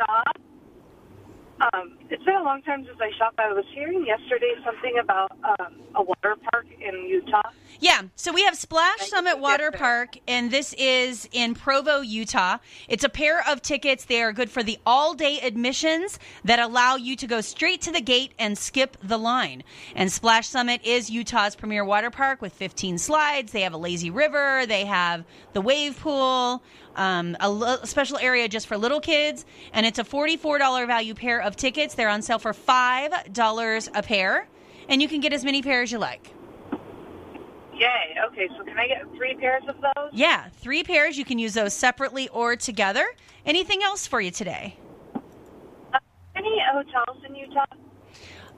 [1.61, 3.39] Um, it's been a long time since I shopped.
[3.39, 7.41] I was hearing yesterday something about um, a water park in Utah.
[7.79, 12.57] Yeah, so we have Splash Summit Water Park, and this is in Provo, Utah.
[12.87, 14.05] It's a pair of tickets.
[14.05, 17.91] They are good for the all day admissions that allow you to go straight to
[17.91, 19.63] the gate and skip the line.
[19.95, 23.51] And Splash Summit is Utah's premier water park with 15 slides.
[23.51, 25.23] They have a lazy river, they have
[25.53, 26.63] the wave pool.
[26.95, 27.49] Um, a,
[27.81, 31.95] a special area just for little kids, and it's a $44 value pair of tickets.
[31.99, 34.47] They're on sale for $5 a pair,
[34.87, 36.31] and you can get as many pairs as you like.
[37.73, 38.15] Yay.
[38.25, 40.09] Okay, so can I get three pairs of those?
[40.13, 41.17] Yeah, three pairs.
[41.17, 43.05] You can use those separately or together.
[43.45, 44.77] Anything else for you today?
[45.13, 45.99] Uh,
[46.37, 47.65] any hotels in Utah?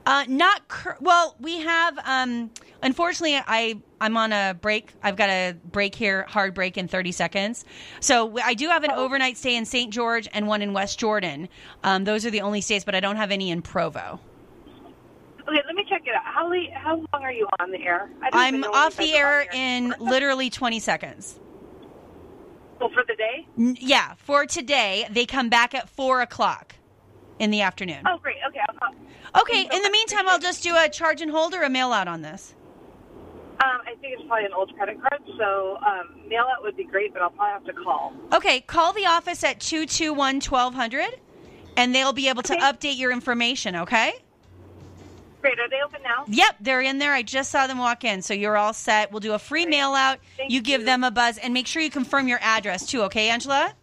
[0.06, 1.36] Uh, not cur- well.
[1.40, 1.98] We have.
[2.06, 2.49] Um,
[2.82, 4.91] unfortunately, I I'm on a break.
[5.03, 7.65] I've got a break here, hard break in 30 seconds.
[7.99, 9.94] So I do have an overnight stay in St.
[9.94, 11.49] George and one in West Jordan.
[11.84, 14.19] Um, those are the only stays, but I don't have any in Provo.
[15.41, 16.23] Okay, let me check it out.
[16.26, 18.10] How, how long are you on the air?
[18.34, 21.40] I'm off the air in literally 20 seconds.
[22.80, 23.48] Oh, for the day?
[23.57, 26.76] N- Yeah, for today, they come back at four o'clock
[27.38, 28.02] in the afternoon.
[28.07, 28.38] Oh, great.
[28.48, 28.95] Okay, I'll call.
[29.39, 32.07] Okay, in the meantime, I'll just do a charge and hold or a mail out
[32.07, 32.53] on this.
[33.63, 36.83] Um, I think it's probably an old credit card, so um, mail out would be
[36.83, 38.13] great, but I'll probably have to call.
[38.33, 41.19] Okay, call the office at 221 1200
[41.77, 44.13] and they'll be able to update your information, okay?
[45.41, 45.59] Great.
[45.59, 46.25] Are they open now?
[46.27, 47.13] Yep, they're in there.
[47.13, 49.11] I just saw them walk in, so you're all set.
[49.11, 50.19] We'll do a free mail out.
[50.47, 53.73] You give them a buzz and make sure you confirm your address too, okay, Angela?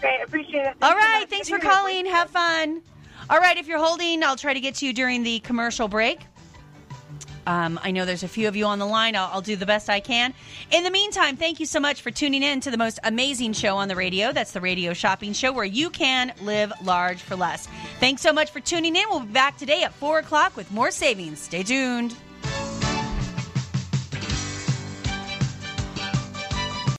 [0.00, 0.22] Great.
[0.22, 0.76] Appreciate it.
[0.80, 2.06] All Thanks so thanks for calling.
[2.06, 2.82] Have fun.
[3.30, 6.20] All right, if you're holding, I'll try to get to you during the commercial break.
[7.46, 9.16] Um, I know there's a few of you on the line.
[9.16, 10.34] I'll, I'll do the best I can.
[10.70, 13.76] In the meantime, thank you so much for tuning in to the most amazing show
[13.76, 14.32] on the radio.
[14.32, 17.66] That's the Radio Shopping Show, where you can live large for less.
[18.00, 19.04] Thanks so much for tuning in.
[19.08, 21.38] We'll be back today at 4 o'clock with more savings.
[21.38, 22.14] Stay tuned.